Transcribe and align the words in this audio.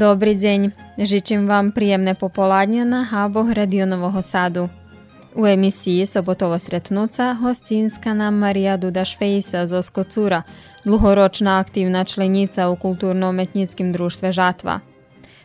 Dobrý 0.00 0.32
deň, 0.32 0.72
žečím 0.96 1.44
vám 1.44 1.76
príjemné 1.76 2.16
popoládne 2.16 2.88
na 2.88 3.04
háboch 3.04 3.52
Radionového 3.52 4.24
sadu. 4.24 4.72
U 5.36 5.44
emisii 5.44 6.08
sobotovo 6.08 6.56
stretnúca 6.56 7.36
hostínska 7.36 8.16
nám 8.16 8.40
Maria 8.40 8.80
Duda 8.80 9.04
Švejsa 9.04 9.68
zo 9.68 9.84
Skocúra, 9.84 10.48
dlhoročná 10.88 11.60
aktívna 11.60 12.08
členica 12.08 12.72
u 12.72 12.80
kultúrno-metnickom 12.80 13.92
društve 13.92 14.32
Žatva. 14.32 14.80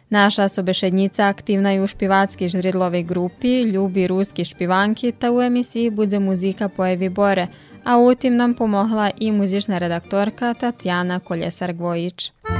Naša 0.07 0.47
sobešednica 0.47 1.27
aktivna 1.27 1.75
je 1.75 1.83
u 1.83 1.87
špivatski 1.91 2.47
žridlovej 2.47 3.03
grupi, 3.03 3.67
ljubi 3.67 4.07
ruski 4.07 4.47
špivanki, 4.47 5.11
ta 5.11 5.35
u 5.35 5.43
emisiji 5.43 5.91
bude 5.91 6.15
muzika 6.23 6.71
po 6.71 6.87
Evi 6.87 7.11
Bore, 7.11 7.51
a 7.83 7.99
u 7.99 8.15
tim 8.15 8.39
nam 8.39 8.55
pomogla 8.55 9.11
i 9.19 9.35
muzična 9.35 9.83
redaktorka 9.83 10.55
Tatjana 10.55 11.19
Koljesar-Gvojić. 11.19 12.54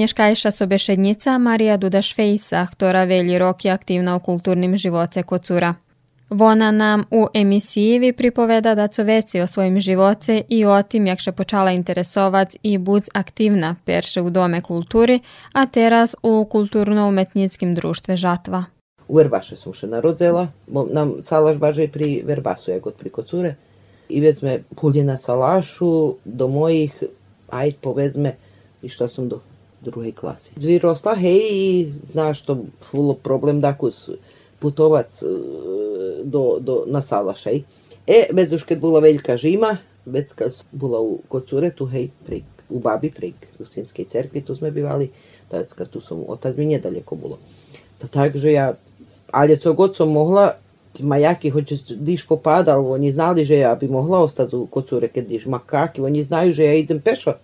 Moja 0.00 0.04
nješkajša 0.04 0.50
sobešednica 0.50 1.38
Marija 1.38 1.78
Duda-Švejsa, 1.78 2.66
która 2.72 3.04
veli 3.04 3.38
roki 3.38 3.70
aktivna 3.70 4.16
u 4.16 4.20
kulturnim 4.20 4.76
živoce 4.76 5.22
kocura. 5.22 5.74
Vona 6.30 6.70
nam 6.70 7.04
u 7.10 7.26
emisiji 7.34 8.12
pripoveda 8.12 8.74
da 8.74 8.86
co 8.86 9.04
veci 9.04 9.40
o 9.40 9.46
svojim 9.46 9.80
živoce 9.80 10.42
i 10.48 10.64
o 10.64 10.82
tim 10.82 11.06
jak 11.06 11.20
še 11.20 11.32
počala 11.32 11.70
interesovac 11.70 12.56
i 12.62 12.78
budz 12.78 13.08
aktivna 13.14 13.76
perše 13.84 14.22
u 14.22 14.30
Dome 14.30 14.60
kulturi, 14.60 15.20
a 15.52 15.66
teraz 15.66 16.16
u 16.22 16.44
kulturno-umetnickim 16.44 17.74
društve 17.74 18.16
Žatva. 18.16 18.64
U 19.08 19.16
Verbaše 19.16 19.56
sam 19.56 19.74
še 19.74 19.86
narodzela, 19.86 20.48
nam 20.92 21.14
salaš 21.22 21.58
baže 21.58 21.88
pri 21.88 22.22
Verbasu, 22.24 22.70
jak 22.70 22.86
od 22.86 22.94
pri 22.94 23.10
kocure. 23.10 23.54
I 24.08 24.20
vezme 24.20 24.62
pulje 24.76 25.04
na 25.04 25.16
salašu 25.16 26.14
do 26.24 26.48
mojih, 26.48 27.02
aj 27.50 27.72
povezme 27.80 28.36
i 28.82 28.88
što 28.88 29.08
sam 29.08 29.28
do 29.28 29.40
другий 29.84 30.12
клас. 30.12 30.50
Виросла 30.56 31.14
гей, 31.14 31.80
і 31.80 31.92
знаю, 32.12 32.34
що 32.34 32.58
було 32.92 33.14
проблем 33.14 33.60
дакус 33.60 34.10
путоваць 34.58 35.24
до, 36.24 36.58
до, 36.60 36.86
на 36.86 37.02
салашей. 37.02 37.64
E, 38.06 38.32
bez 38.32 38.52
už 38.52 38.64
keď 38.64 38.78
bola 38.80 39.00
veľká 39.00 39.36
žima, 39.36 39.80
vec 40.04 40.32
bola 40.72 41.00
u 41.00 41.22
kocuretu, 41.28 41.86
hej, 41.86 42.10
pri, 42.26 42.44
u 42.68 42.80
babi, 42.80 43.08
pri 43.12 43.32
Rusinskej 43.60 44.04
cerkvi, 44.08 44.42
tu 44.42 44.56
sme 44.56 44.74
bývali, 44.74 45.12
tak 45.48 45.70
tu 45.88 46.00
som, 46.00 46.24
otec 46.26 46.56
mi 46.56 46.74
nedaleko 46.74 47.14
bolo. 47.16 47.36
Ta, 48.02 48.08
takže 48.08 48.50
ja, 48.50 48.74
ali 49.30 49.56
co 49.56 49.72
god 49.72 49.96
som 49.96 50.10
mohla, 50.10 50.58
majaki, 50.98 51.50
hoće 51.50 51.76
diš 51.96 52.26
popadal, 52.26 52.82
oni 52.92 53.12
znali 53.12 53.44
že 53.44 53.58
ja 53.58 53.74
bi 53.74 53.88
mogla 53.88 54.18
ostati 54.18 54.56
u 54.56 54.66
kocure 54.66 55.08
kad 55.08 55.24
diš 55.24 55.46
makaki, 55.46 56.00
oni 56.00 56.22
znaju 56.22 56.52
že 56.52 56.64
ja 56.64 56.74
idem 56.74 57.00
pešo. 57.00 57.38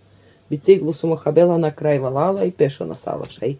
Biciklu 0.50 0.92
som 0.92 1.12
ochabela 1.12 1.58
na 1.58 1.70
kraj 1.70 1.98
valala 1.98 2.44
i 2.44 2.50
pešo 2.50 2.86
na 2.86 2.94
salaš, 2.94 3.38
hej. 3.42 3.56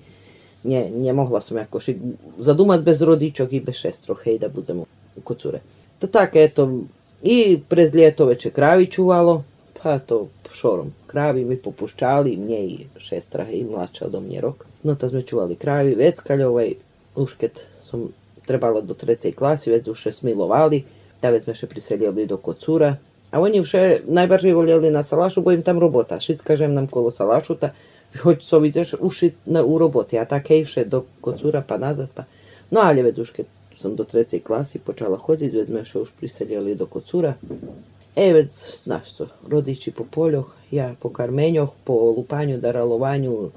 Nie, 0.65 0.91
nie 0.91 1.13
mogla 1.13 1.41
som 1.41 1.59
jakož 1.59 1.95
zadumať 2.39 2.83
bez 2.83 3.03
rodičok 3.03 3.53
i 3.53 3.61
bez 3.61 3.79
šestroch, 3.79 4.23
hej, 4.27 4.39
da 4.39 4.49
budem 4.49 4.83
kod 5.25 5.39
cure. 5.39 5.61
Ta 5.99 6.07
tak, 6.07 6.37
eto, 6.37 6.87
i 7.23 7.59
prez 7.69 7.95
ljeto 7.95 8.27
veće 8.27 8.51
kravi 8.51 8.87
čuvalo, 8.87 9.45
pa 9.83 9.99
to 9.99 10.27
šorom 10.53 10.93
kravi 11.07 11.45
mi 11.45 11.57
popuščali, 11.57 12.37
mnje 12.37 12.61
i 12.67 12.77
šestra, 12.99 13.45
hej, 13.45 13.65
mlača 13.71 14.09
do 14.09 14.21
mnje 14.21 14.41
rok. 14.41 14.67
No 14.83 14.95
ta 14.95 15.09
sme 15.09 15.23
čuvali 15.23 15.57
kravi, 15.57 15.95
veckalj 15.95 16.43
ovaj, 16.43 16.75
ušket 17.17 17.65
som 17.85 18.09
trebala 18.47 18.81
do 18.81 18.95
trecej 18.95 19.33
klasy, 19.33 19.71
već 19.71 19.89
už 19.89 20.07
smilovali, 20.13 20.85
da 21.23 21.31
već 21.31 21.45
sme 21.45 21.55
še 21.55 21.67
priseljali 21.67 22.27
do 22.27 22.37
kocura. 22.37 22.97
A 23.31 23.41
oni 23.41 23.61
už 23.61 23.73
najbardziej 24.07 24.55
voljeli 24.55 24.91
na 24.91 25.03
salašu, 25.03 25.43
bo 25.43 25.53
im 25.53 25.63
tam 25.63 25.79
robota. 25.79 26.21
Šic 26.21 26.43
kažem 26.43 26.75
nam 26.75 26.87
kolo 26.87 27.11
salašuta, 27.11 27.73
hoć 28.23 28.45
so 28.45 28.59
vidiš 28.59 28.95
uši 29.01 29.33
na, 29.47 29.65
u 29.65 29.79
roboti, 29.79 30.19
a 30.19 30.25
tak 30.25 30.49
hejše 30.49 30.85
do 30.85 31.05
kocura 31.21 31.63
pa 31.63 31.79
nazad 31.79 32.09
pa. 32.15 32.25
No 32.71 32.81
ali 32.81 33.15
kad 33.37 33.47
sam 33.79 33.97
do 33.97 34.05
trecej 34.05 34.41
klasy 34.41 34.79
počala 34.79 35.17
hodit, 35.17 35.53
već 35.53 35.69
sme 35.69 35.85
še 35.85 35.99
už 35.99 36.11
priseljali 36.21 36.75
do 36.75 36.87
kocura. 36.87 37.35
E, 38.17 38.33
već, 38.33 38.51
znaš 38.85 39.17
co, 39.17 39.27
rodiči 39.49 39.91
po 39.91 40.05
poljoh, 40.05 40.55
ja 40.71 40.95
po 41.01 41.09
karmenjoh, 41.09 41.69
po 41.85 41.93
lupanju, 42.17 42.59
daralovanju, 42.59 43.51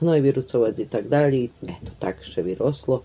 hnoj 0.00 0.20
virucovac 0.20 0.78
i 0.78 0.86
tak 0.86 1.08
dalje. 1.08 1.48
Eto, 1.62 1.94
tak 1.98 2.24
še 2.26 2.42
vyroslo 2.42 3.02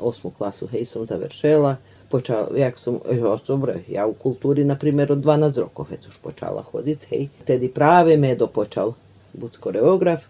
osmu 0.00 0.30
klasu 0.30 0.66
hej 0.66 0.84
som 0.84 1.06
završela, 1.06 1.76
почав, 2.12 2.58
як 2.58 2.78
сум 2.78 3.00
його 3.12 3.38
собрав. 3.38 3.76
Я 3.88 4.06
в 4.06 4.14
культурі, 4.14 4.64
наприклад, 4.64 5.10
от 5.10 5.20
12 5.20 5.58
років 5.58 5.86
ж 6.02 6.18
почала 6.22 6.62
ходити. 6.62 7.06
Хей. 7.10 7.30
Тоді 7.44 7.68
правий 7.68 8.16
медо 8.18 8.48
почав 8.48 8.94
бути 9.34 9.58
хореограф. 9.60 10.22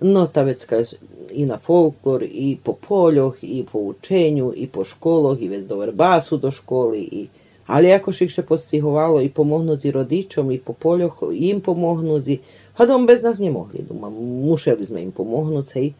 Ну, 0.00 0.26
та 0.26 0.54
каже, 0.54 0.96
і 1.30 1.44
на 1.44 1.58
фолклор, 1.58 2.24
і 2.24 2.58
по 2.62 2.74
полях, 2.74 3.34
і 3.42 3.64
по 3.72 3.80
ученню, 3.80 4.52
і 4.52 4.66
по 4.66 4.84
школах, 4.84 5.42
і 5.42 5.48
від 5.48 5.68
до 5.68 5.76
вербасу 5.76 6.36
до 6.36 6.50
школи. 6.50 6.98
І... 6.98 7.28
Але 7.66 7.88
якось 7.88 8.20
їх 8.20 8.30
ще 8.30 8.42
постігувало 8.42 9.22
і 9.22 9.28
помогнути 9.28 9.90
родичам, 9.90 10.52
і 10.52 10.58
по 10.58 10.72
полях 10.74 11.22
їм 11.32 11.60
помогнути. 11.60 12.40
Гадом 12.74 13.06
без 13.06 13.22
нас 13.22 13.38
не 13.38 13.50
могли. 13.50 13.80
Думаю, 13.88 14.14
мушили 14.14 14.86
ми 14.90 15.00
їм 15.00 15.10
помогнути. 15.10 15.92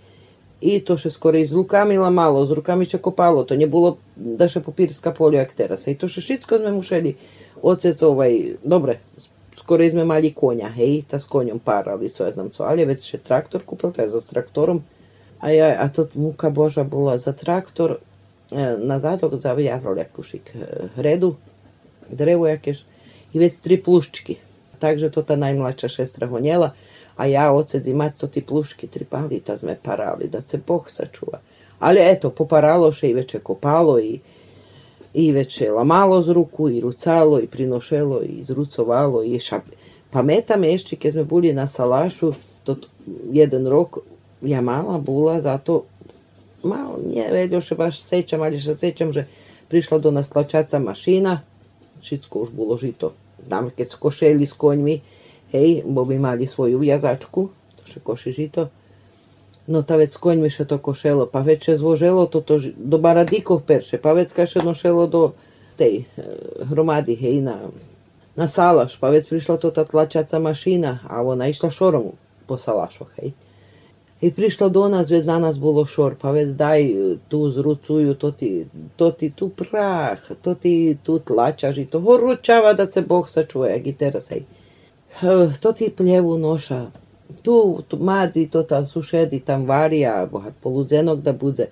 І 0.61 0.81
то 0.81 0.97
ще 0.97 1.11
скорее 1.11 1.47
з 1.47 1.53
руками 1.53 1.99
ламало, 1.99 2.47
з 2.47 2.51
руками 2.51 2.85
ще 2.85 2.99
копало, 2.99 3.45
то 3.45 3.57
не 3.57 3.67
було 3.67 3.97
даже 4.17 4.61
папірська 4.61 5.11
полю, 5.11 5.37
як 5.37 5.51
зараз. 5.59 5.89
І 5.89 5.95
то 5.95 6.09
ще 6.09 6.21
швидко 6.21 6.59
ми 6.59 6.71
мушели, 6.71 7.15
оце 7.63 7.93
це 7.93 8.07
овай, 8.07 8.57
добре, 8.65 8.99
скорее 9.57 9.95
ми 9.95 10.05
мали 10.05 10.31
коня, 10.31 10.73
гей, 10.77 11.05
та 11.09 11.19
з 11.19 11.25
конем 11.25 11.59
парали, 11.59 12.09
що 12.09 12.25
я 12.25 12.33
знам, 12.33 12.51
що, 12.55 12.65
але 12.65 12.87
вець 12.87 13.03
ще 13.03 13.19
трактор 13.19 13.65
купив, 13.65 13.93
та 13.93 14.09
за 14.09 14.21
трактором, 14.21 14.83
а 15.39 15.51
я, 15.51 15.79
а 15.81 15.89
тут 15.89 16.17
мука 16.17 16.51
Божа 16.51 16.85
була 16.85 17.19
за 17.19 17.33
трактор, 17.33 18.01
е, 18.53 18.77
на 18.77 19.01
зав'язав 19.33 19.99
як 19.99 20.09
е, 20.35 20.39
греду, 20.97 21.37
дерево 22.11 22.49
якесь, 22.49 22.85
і 23.33 23.39
весь 23.39 23.57
три 23.57 23.77
плущки. 23.77 24.37
Также 24.79 25.11
то 25.11 25.23
та 25.23 25.37
наймладша 25.37 25.89
шестра 25.89 26.27
гоняла, 26.27 26.73
a 27.17 27.27
ja 27.27 27.53
ocec 27.53 27.87
i 27.87 27.95
mać 27.95 28.13
to 28.19 28.27
ti 28.27 28.43
plušky 28.43 28.89
tripali, 28.89 29.41
ta 29.41 29.57
sme 29.57 29.77
parali, 29.83 30.29
da 30.29 30.41
se 30.41 30.59
Bog 30.67 30.91
sačuva. 30.91 31.39
Ali 31.79 32.01
eto, 32.01 32.31
poparalo 32.31 32.93
še 32.93 33.11
i 33.11 33.15
veče 33.15 33.41
kopalo 33.41 33.99
i, 33.99 34.21
i 35.15 35.33
veče 35.33 35.71
lamalo 35.73 36.23
z 36.23 36.29
ruku 36.29 36.69
i 36.69 36.81
rucalo 36.81 37.41
i 37.41 37.47
prinošelo 37.47 38.23
i 38.23 38.45
zrucovalo 38.45 39.23
i 39.23 39.41
šap... 39.41 39.63
Pametam 40.11 40.65
ešte, 40.65 40.97
keď 40.97 41.13
sme 41.13 41.25
boli 41.25 41.53
na 41.55 41.67
Salašu, 41.71 42.35
to 42.67 42.77
jeden 43.33 43.67
rok, 43.67 44.01
ja 44.43 44.61
mala 44.61 44.99
bula, 44.99 45.41
zato 45.41 45.85
malo, 46.63 46.99
nie 47.07 47.31
vedoše 47.31 47.75
baš 47.75 48.01
sećam, 48.03 48.43
ali 48.43 48.61
še 48.61 48.75
sećam, 48.75 49.13
že 49.13 49.27
prišla 49.69 49.99
do 49.99 50.11
nas 50.11 50.29
tlačaca 50.29 50.79
mašina, 50.79 51.41
všetko 52.03 52.39
už 52.39 52.51
bolo 52.51 52.77
žito. 52.77 53.13
Znam, 53.47 53.71
keď 53.71 53.89
skošeli 53.91 54.47
s 54.47 54.53
koňmi, 54.53 55.01
hej, 55.53 55.83
bo 55.87 56.05
by 56.05 56.19
mali 56.19 56.47
svoju 56.47 56.79
vjazačku, 56.79 57.49
to 57.77 57.87
še 57.87 58.01
koši 58.01 58.33
žito. 58.33 58.69
No 59.67 59.83
ta 59.83 59.97
vec 60.01 60.15
s 60.15 60.19
koňmi 60.19 60.51
še 60.51 60.65
to 60.65 60.79
košelo, 60.79 61.27
pa 61.31 61.45
već 61.47 61.77
zvoželo 61.79 62.27
toto 62.27 62.59
do 62.77 62.99
baradikov 62.99 63.63
perše, 63.67 64.01
pa 64.03 64.13
već 64.13 64.33
kaše 64.33 64.65
nošelo 64.65 65.07
do 65.07 65.23
tej 65.77 66.03
e, 66.03 66.05
hromady, 66.71 67.15
hej, 67.15 67.41
na, 67.45 67.71
na 68.37 68.49
salaš, 68.49 68.99
pa 68.99 69.11
već 69.11 69.29
prišla 69.29 69.57
to 69.57 69.71
ta 69.71 69.85
tlačaca 69.85 70.39
mašina, 70.39 70.99
a 71.09 71.23
ona 71.23 71.49
išla 71.49 71.71
šorom 71.71 72.11
po 72.47 72.59
salašoch, 72.59 73.15
hej. 73.21 73.33
I 74.21 74.29
prišla 74.33 74.69
do 74.69 74.89
nas, 74.89 75.09
već 75.11 75.25
na 75.25 75.39
nas 75.39 75.57
bolo 75.59 75.87
šor, 75.87 76.15
pa 76.21 76.31
već 76.31 76.49
daj 76.59 76.91
tu 77.29 77.51
zrucuju, 77.51 78.15
to 78.15 78.31
ti, 78.31 78.67
to 78.97 79.11
ti 79.11 79.31
tu 79.31 79.49
prah, 79.49 80.21
to 80.43 80.55
ti 80.55 80.97
tu 81.03 81.19
tlačaš 81.19 81.79
i 81.79 81.87
to 81.87 82.01
horučava 82.01 82.75
da 82.75 82.87
se 82.87 83.01
Bog 83.01 83.29
sačuje, 83.29 83.95
teraz, 83.99 84.29
hej. 84.29 84.45
To 85.61 85.73
ti 85.73 85.91
pljevu 85.97 86.39
noša, 86.39 86.87
tu, 87.45 87.83
tu 87.89 87.99
madzi, 87.99 88.47
to 88.47 88.63
ta 88.63 88.87
sušedi 88.87 89.41
tam 89.41 89.67
varija, 89.67 90.29
bohat 90.33 90.55
poludzenog 90.63 91.23
da 91.23 91.33
bude. 91.33 91.67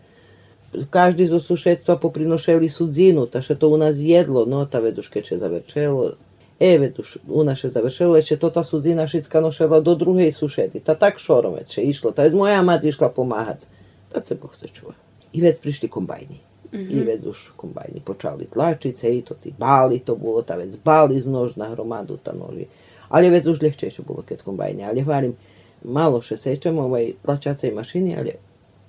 Každý 0.90 1.26
zo 1.26 1.40
sušedstva 1.40 1.96
poprinošeli 1.96 2.68
sudzinu, 2.68 3.26
ta 3.26 3.40
še 3.42 3.54
to 3.56 3.68
u 3.68 3.76
nas 3.76 3.96
jedlo, 3.96 4.44
no 4.44 4.66
ta 4.66 4.80
već 4.84 4.98
už 4.98 5.08
keče 5.08 5.38
zavrčelo, 5.38 6.12
E, 6.58 6.78
već 6.78 6.98
už 6.98 7.18
u 7.28 7.44
naše 7.44 7.70
završilo, 7.70 8.16
je 8.16 8.36
to 8.36 8.50
ta 8.50 8.64
sudzina 8.64 9.06
šicka 9.06 9.40
nošela 9.40 9.80
do 9.80 9.94
druge 9.94 10.32
sušedi. 10.32 10.80
Ta 10.80 10.94
tak 10.94 11.18
šorom 11.18 11.54
već 11.54 11.78
je 11.78 11.84
išlo. 11.84 12.10
Ta 12.10 12.22
je 12.22 12.30
moja 12.30 12.62
mat 12.62 12.84
išla 12.84 13.08
pomahac. 13.08 13.66
Tad 14.12 14.26
se 14.26 14.34
Bog 14.34 14.56
sačuva. 14.56 14.92
I 15.32 15.40
već 15.40 15.60
prišli 15.60 15.88
kombajni. 15.88 16.40
I 16.72 17.00
već 17.00 17.24
už 17.26 17.50
kombajni 17.56 18.00
počali 18.04 18.46
tlačice 18.46 19.18
i 19.18 19.22
to 19.22 19.34
ti 19.34 19.54
bali 19.58 19.98
to 19.98 20.16
bilo, 20.16 20.42
ta 20.42 20.56
već 20.56 20.74
bali 20.84 21.20
z 21.20 21.26
nož 21.26 21.56
na 21.56 21.68
hromadu 21.68 22.16
ta 22.16 22.32
noži. 22.32 22.66
Ali 23.08 23.30
već 23.30 23.46
už 23.46 23.62
ljehčejše 23.62 24.02
bilo 24.02 24.22
kad 24.28 24.42
kombajni. 24.42 24.84
Ali 24.84 25.00
hvalim, 25.00 25.36
malo 25.84 26.22
še 26.22 26.36
sećam 26.36 26.78
ovaj 26.78 27.12
tlačaca 27.22 27.66
i 27.66 27.74
mašini, 27.74 28.16
ali 28.18 28.32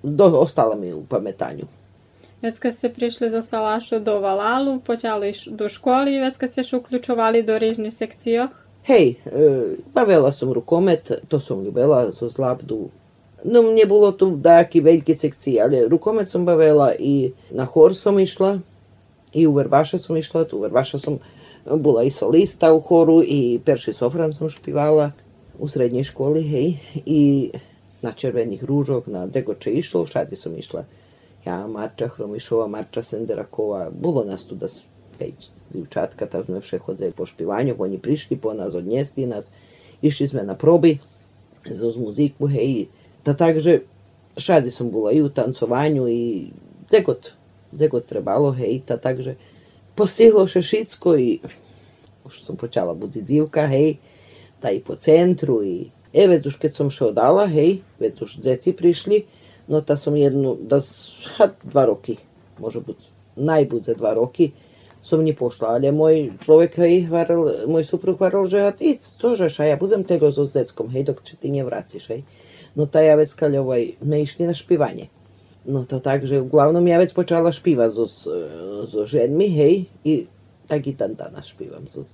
do, 0.04 0.26
ostala 0.26 0.76
mi 0.76 0.94
u 0.94 1.04
pametanju. 1.06 1.66
Već 2.42 2.60
kad 2.60 2.74
ste 2.74 2.90
prišli 2.90 3.30
zo 3.30 3.42
Salašu 3.42 4.00
do 4.00 4.20
Valalu, 4.20 4.80
počali 4.80 5.34
do 5.48 5.70
školy, 5.70 6.22
već 6.22 6.38
kad 6.38 6.52
ste 6.52 6.64
še 6.64 6.78
uključovali 6.78 7.44
do 7.44 7.58
rižnih 7.58 7.94
sekcijoh? 7.94 8.50
Hej, 8.88 9.16
e, 9.26 9.50
bavila 9.94 10.32
som 10.32 10.54
rukomet, 10.54 11.12
to 11.28 11.40
som 11.40 11.64
ljubela, 11.64 12.12
zo 12.12 12.30
zlabdu. 12.30 12.90
No, 13.46 13.62
nie 13.64 13.88
było 13.88 14.12
tu 14.12 14.36
taki 14.44 14.82
veľké 14.82 15.16
sekcije, 15.16 15.64
ale 15.64 15.88
rukomet 15.88 16.28
som 16.30 16.46
bavila 16.46 16.92
i 16.96 17.32
na 17.52 17.64
hor 17.64 17.96
som 17.96 18.20
išla, 18.20 18.60
i 19.34 19.48
u 19.48 19.54
Verbaša 19.54 20.00
som 20.00 20.18
išla, 20.18 20.44
tu 20.44 20.58
u 20.58 20.62
Verbaša 20.62 21.00
som 21.00 21.20
bila 21.76 22.04
i 22.04 22.12
solista 22.12 22.74
u 22.74 22.80
horu 22.80 23.24
i 23.24 23.60
perši 23.66 23.94
sofran 23.94 24.34
sam 24.34 24.50
špivala 24.50 25.12
u 25.60 25.68
srednjoj 25.68 26.04
školi, 26.04 26.44
hej, 26.44 26.74
i 27.06 27.52
na 28.02 28.12
červenih 28.12 28.64
ružov, 28.64 29.04
na 29.06 29.28
degoče 29.28 29.72
išlo, 29.72 30.06
šati 30.06 30.36
sam 30.36 30.58
išla. 30.58 30.86
Ja, 31.46 31.68
Marča 31.68 32.08
Hromišova, 32.08 32.68
Marča 32.68 33.04
Senderakova, 33.04 33.90
bilo 34.02 34.24
nas 34.24 34.46
tu 34.48 34.56
da 34.56 34.68
su 34.68 34.82
peć 35.20 35.34
divčatka, 35.74 36.26
tako 36.26 36.46
smo 36.46 36.60
vše 36.60 36.78
hodzeli 36.78 37.12
po 37.12 37.26
špivanju, 37.26 37.76
pa 37.78 37.84
oni 37.84 37.98
prišli 37.98 38.38
po 38.38 38.54
nas, 38.54 38.74
odnjesli 38.74 39.26
nas, 39.26 39.52
išli 40.02 40.28
sme 40.28 40.44
na 40.44 40.56
probi 40.56 40.98
za 41.66 41.92
muziku, 41.98 42.48
hej, 42.48 42.86
da 43.26 43.34
takže 43.34 43.80
šadi 44.38 44.72
sam 44.72 44.92
bila 44.92 45.12
i 45.12 45.22
u 45.22 45.30
tancovanju 45.30 46.08
i 46.08 46.48
gdje 47.72 47.88
god, 47.88 48.06
trebalo, 48.06 48.52
hej, 48.52 48.82
ta 48.86 48.98
takže 48.98 49.36
postihlo 50.00 50.48
še 50.48 50.64
šitsko 50.64 51.16
i 51.20 51.30
už 52.24 52.40
som 52.40 52.56
počala 52.56 52.96
budzi 52.96 53.20
dzivka, 53.26 53.68
hej, 53.68 53.98
ta 54.64 54.72
i 54.72 54.80
po 54.80 54.96
centru 54.96 55.60
i 55.66 55.92
e, 56.14 56.24
već 56.28 56.54
už 56.54 56.56
keď 56.64 56.72
som 56.72 56.88
še 56.88 57.12
odala, 57.12 57.50
hej, 57.52 57.84
već 58.00 58.24
už 58.24 58.40
deci 58.46 58.72
prišli, 58.72 59.26
no 59.68 59.84
ta 59.84 60.00
som 60.00 60.16
jednu, 60.16 60.56
da, 60.56 60.80
ha, 61.36 61.52
dva 61.68 61.84
roky, 61.92 62.16
može 62.60 62.80
bud, 62.80 63.00
najbudze 63.36 63.96
dva 64.00 64.16
roky, 64.16 64.52
som 65.02 65.24
nie 65.24 65.36
pošla, 65.36 65.80
ale 65.80 65.92
môj 65.96 66.36
človek, 66.44 66.80
hej, 66.80 67.08
varil, 67.12 67.68
môj 67.68 67.88
suprug 67.88 68.20
varil, 68.20 68.48
že 68.48 68.64
a 68.68 68.72
ty, 68.72 68.96
cožeš, 69.00 69.64
a 69.64 69.72
ja 69.72 69.76
budem 69.80 70.04
tego 70.04 70.32
so 70.32 70.48
s 70.48 70.56
deckom, 70.56 70.92
hej, 70.92 71.08
dok 71.08 71.24
ty 71.24 71.48
nevráciš, 71.52 72.12
hej. 72.12 72.22
No 72.76 72.86
ta 72.86 73.02
ja 73.02 73.16
vec 73.20 73.32
kaľovoj, 73.34 74.00
sme 74.00 74.18
išli 74.24 74.44
na 74.46 74.56
špivanie. 74.56 75.12
No 75.68 75.84
to 75.84 76.00
tak, 76.00 76.24
že 76.24 76.40
uglavnom 76.40 76.84
ja 76.88 76.98
vec 77.00 77.12
počala 77.12 77.52
špívať 77.52 77.90
so, 77.92 78.06
so 78.88 79.02
ženmi, 79.04 79.48
hej, 79.52 79.74
i 80.08 80.14
tak 80.70 80.86
i 80.86 80.94
dan 80.94 81.18
danas 81.18 81.50
špivam 81.50 81.90
zo, 81.90 82.06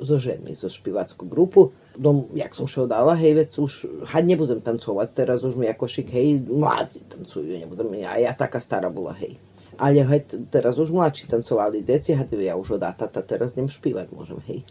zo 0.00 0.16
ženmi, 0.16 0.54
zo 0.54 0.70
špivackú 0.70 1.26
grupu. 1.26 1.74
Dom, 1.98 2.30
jak 2.32 2.54
som 2.54 2.70
šo 2.70 2.86
dala, 2.86 3.18
hej, 3.18 3.34
vec 3.34 3.50
už, 3.58 4.06
had 4.06 4.22
nebudem 4.22 4.62
tancovať, 4.62 5.08
teraz 5.12 5.42
už 5.42 5.58
mi 5.58 5.66
ako 5.66 5.90
šik, 5.90 6.08
hej, 6.14 6.46
mladí 6.46 7.02
tancujú, 7.10 7.50
nebudem, 7.58 8.06
a 8.06 8.22
ja 8.22 8.32
taká 8.32 8.62
stará 8.62 8.86
bola, 8.86 9.12
hej. 9.18 9.36
Ale 9.76 10.06
hej, 10.06 10.46
teraz 10.48 10.78
už 10.78 10.94
mladší 10.94 11.26
tancovali 11.26 11.82
deci, 11.82 12.14
had 12.14 12.30
ja 12.30 12.54
už 12.54 12.78
od 12.78 12.86
tata, 12.86 13.20
teraz 13.20 13.58
nem 13.58 13.66
špívať 13.66 14.14
môžem, 14.14 14.38
hej. 14.46 14.62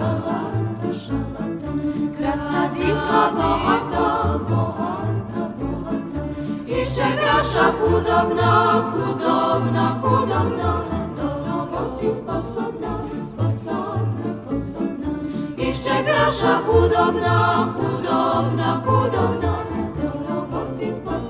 шалата, 0.00 0.90
шалата, 1.04 1.70
красна 2.18 2.68
зімка 2.68 3.22
багата, 3.36 4.40
багата, 4.50 5.42
багата, 5.58 6.22
і 6.66 6.84
ще 6.84 7.08
краша 7.20 7.72
худобна, 7.80 8.84
худобна, 8.92 10.00
худобна, 10.02 10.82
до 11.16 11.28
роботи 11.46 12.08
способна, 12.18 12.92
способна, 13.28 14.34
способна, 14.36 15.10
і 15.56 15.74
ще 15.74 16.04
краша 16.04 16.58
худобна, 16.66 17.68
худобна, 17.76 18.82
худобна, 18.86 19.54
до 19.96 20.34
роботи 20.34 20.92
способна. 20.92 21.29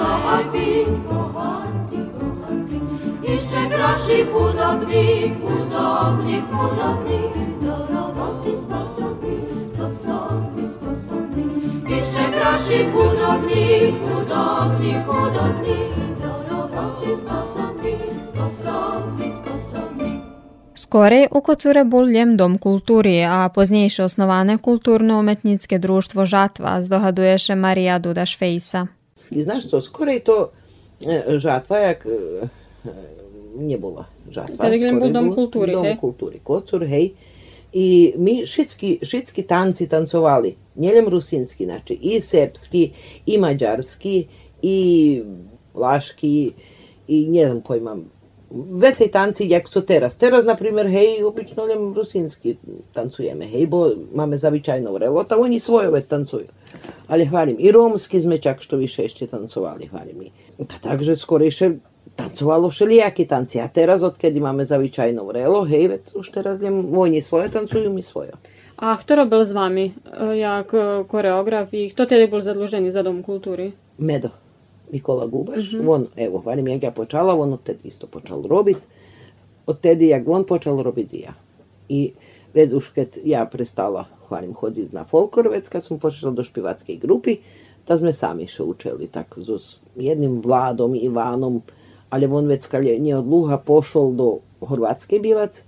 bohati, 0.00 0.86
bohati, 1.08 1.98
bohati. 2.18 2.80
Išće 3.34 3.68
graši 3.68 4.26
hudobnih, 4.32 5.32
hudobnih, 5.42 6.42
hudobnih, 6.52 7.30
do 7.62 7.74
roboti 7.92 8.56
sposobni, 8.62 9.36
sposobni, 9.72 10.68
sposobni. 10.74 11.44
Išće 11.98 12.24
graši 12.34 12.86
hudobnih, 12.92 13.94
hudobnih, 14.02 14.96
hudobnih, 15.06 15.90
do 16.22 16.32
roboti 16.50 17.16
sposobni. 17.16 17.69
Skorej 20.90 21.28
u 21.30 21.40
Kocure 21.40 21.84
bol 21.84 22.08
ljem 22.10 22.32
dom 22.36 22.56
kulturi, 22.58 23.22
a 23.22 23.46
poznejšie 23.54 24.04
osnovane 24.04 24.58
kulturno-umetnické 24.58 25.78
društvo 25.78 26.26
Žatva, 26.26 26.82
zdohaduje 26.82 27.36
še 27.38 27.54
Marija 27.54 28.00
Duda 28.02 28.24
Švejsa. 28.26 28.88
I 29.30 29.38
znaš 29.42 29.68
co, 29.70 29.78
skorej 29.78 30.18
to 30.26 30.50
e, 31.06 31.38
žatva, 31.38 31.78
jak 31.78 32.02
nie 33.54 33.78
była 33.78 34.10
żatwa. 34.30 34.66
Gdym 34.66 34.98
był 34.98 34.98
skorej 34.98 35.12
dom 35.12 35.34
kultury, 35.34 35.72
Dom 35.72 35.84
hej? 35.86 35.96
kultury, 35.96 36.40
kocur, 36.42 36.82
hej. 36.86 37.14
I 37.72 38.14
mi 38.18 38.42
šitski, 38.46 38.98
šitski 39.02 39.46
tanci 39.46 39.86
tancovali, 39.88 40.56
njeljem 40.76 41.08
rusinski, 41.08 41.64
znači 41.64 41.94
i 42.02 42.20
srpski, 42.20 42.90
i 43.26 43.38
mađarski, 43.38 44.26
i 44.62 45.22
laški, 45.74 46.52
i 47.08 47.28
ne 47.28 47.46
znam 47.46 47.60
koji 47.60 47.78
imam. 47.78 48.19
Vecej 48.50 49.10
tanci 49.10 49.48
jak 49.48 49.68
co 49.68 49.82
teraz. 49.82 50.16
Teraz, 50.16 50.44
na 50.44 50.54
primjer, 50.54 50.86
hej, 50.86 51.22
obično 51.24 51.66
ljem 51.66 51.94
rusinski 51.94 52.56
tancujeme, 52.92 53.46
hej, 53.46 53.66
bo 53.66 53.90
máme 54.14 54.38
zavičajno 54.38 54.92
vrelo, 54.92 55.24
ta 55.24 55.38
oni 55.38 55.60
svoje 55.60 55.90
već 55.90 56.06
tancuju. 56.06 56.46
Ali 57.06 57.24
hvalim, 57.24 57.56
i 57.58 57.72
romski 57.72 58.20
sme 58.20 58.38
čak 58.38 58.60
što 58.60 58.76
više 58.76 59.04
ešte 59.04 59.26
tancovali, 59.26 59.86
hvalim 59.86 60.22
i. 60.22 60.30
Pa 60.58 60.74
takže 60.82 61.16
skorejše 61.16 61.70
tancovalo 62.16 62.70
všelijaкі 62.70 63.24
tanci. 63.24 63.60
A 63.60 63.68
teraz, 63.68 64.02
odkedy 64.02 64.40
máme 64.40 64.64
zavičajno 64.64 65.24
vrelo, 65.24 65.64
hej, 65.64 65.88
vec 65.88 66.14
už 66.14 66.30
teraz 66.30 66.62
ljem 66.62 66.98
oni 66.98 67.22
svoje 67.22 67.48
tancujú, 67.48 67.92
mi 67.92 68.02
svoje. 68.02 68.32
A 68.80 68.96
kto 68.96 69.16
robil 69.16 69.44
z 69.44 69.52
vami, 69.52 69.86
e, 69.86 69.92
jak 70.40 70.74
e, 70.74 71.04
koreograf 71.04 71.68
i 71.72 71.92
kto 71.92 72.08
tedy 72.08 72.26
bol 72.26 72.40
zadlužený 72.40 72.88
za 72.88 73.04
Dom 73.04 73.20
kultúry? 73.20 73.76
Medo, 74.00 74.32
Mikola 74.92 75.26
Gubaš, 75.26 75.74
on, 75.86 76.06
evo, 76.16 76.38
hvalim, 76.38 76.68
jak 76.68 76.82
ja 76.82 76.90
počala, 76.90 77.34
on 77.34 77.54
odtedy 77.54 77.88
isto 77.88 78.06
počal 78.06 78.42
robiť. 78.42 78.78
Odtedy, 79.66 80.10
jak 80.10 80.28
on 80.28 80.44
počal 80.44 80.82
robiť 80.82 81.08
i 81.14 81.20
ja. 81.22 81.34
I 81.88 82.00
već 82.54 82.72
už 82.72 82.88
kad 82.94 83.08
ja 83.24 83.46
prestala, 83.46 84.06
hvalim, 84.28 84.54
hoditi 84.54 84.94
na 84.94 85.04
folklor, 85.04 85.48
već 85.48 85.68
kad 85.68 85.84
sam 85.84 85.98
počela 85.98 86.32
do 86.32 86.44
špivatske 86.44 86.96
grupi, 86.96 87.38
ta 87.84 87.96
sme 87.98 88.12
sami 88.12 88.46
še 88.46 88.62
učili, 88.62 89.06
tak, 89.10 89.38
s 89.38 89.78
jednim 89.96 90.40
Vladom, 90.42 90.94
Ivanom, 90.94 91.62
ali 92.10 92.26
on 92.26 92.46
već 92.46 92.66
kad 92.66 92.84
je 92.84 92.98
nje 92.98 93.16
od 93.16 93.26
Luha 93.26 93.58
pošol 93.58 94.12
do 94.14 94.28
Horvatske 94.60 95.18
bivac, 95.18 95.62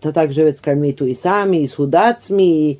ta 0.00 0.12
takže 0.12 0.44
već 0.44 0.60
kad 0.60 0.78
mi 0.78 0.92
tu 0.96 1.06
i 1.06 1.14
sami, 1.14 1.62
i 1.62 1.68
s 1.68 1.74
hudacmi, 1.74 2.48
i 2.70 2.76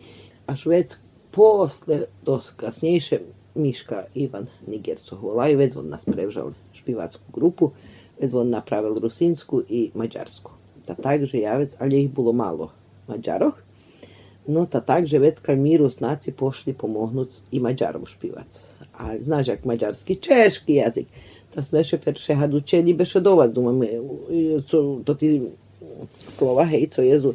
až 0.46 0.66
već 0.66 0.96
posle, 1.30 2.06
dos 2.22 2.50
kasnejše, 2.50 3.20
Miška 3.54 4.04
Ivan 4.14 4.46
Nigerco 4.66 5.16
volaju, 5.16 5.58
već 5.58 5.76
on 5.76 5.88
nas 5.88 6.04
prevžal 6.04 6.50
špivatsku 6.72 7.22
grupu, 7.32 7.70
već 8.20 8.32
on 8.34 8.50
napravil 8.50 8.94
rusinsku 8.94 9.62
i 9.68 9.90
mađarsku. 9.94 10.50
Ta 10.86 10.94
takže 10.94 11.38
ja 11.38 11.66
ali 11.78 12.02
ih 12.02 12.10
bilo 12.14 12.32
malo 12.32 12.70
mađaroh, 13.08 13.54
no 14.46 14.66
ta 14.66 14.80
takže 14.80 15.18
već 15.18 15.38
kad 15.38 15.58
mi 15.58 15.76
Rusnaci 15.76 16.32
pošli 16.32 16.72
pomognut 16.72 17.28
i 17.50 17.60
mađarom 17.60 18.06
špivac. 18.06 18.74
A 18.98 19.14
znaš 19.20 19.48
jak 19.48 19.64
mađarski, 19.64 20.14
češki 20.14 20.74
jazik. 20.74 21.06
To 21.54 21.62
sme 21.62 21.82
perše 22.04 22.34
had 22.34 22.54
učili 22.54 22.94
beše 22.94 23.20
dovad, 23.20 23.52
dumam, 23.52 23.80
co, 24.66 25.00
to 25.04 25.14
ti 25.14 25.42
slova, 26.18 26.64
hej, 26.64 26.86
co 26.86 27.02
jezu 27.02 27.34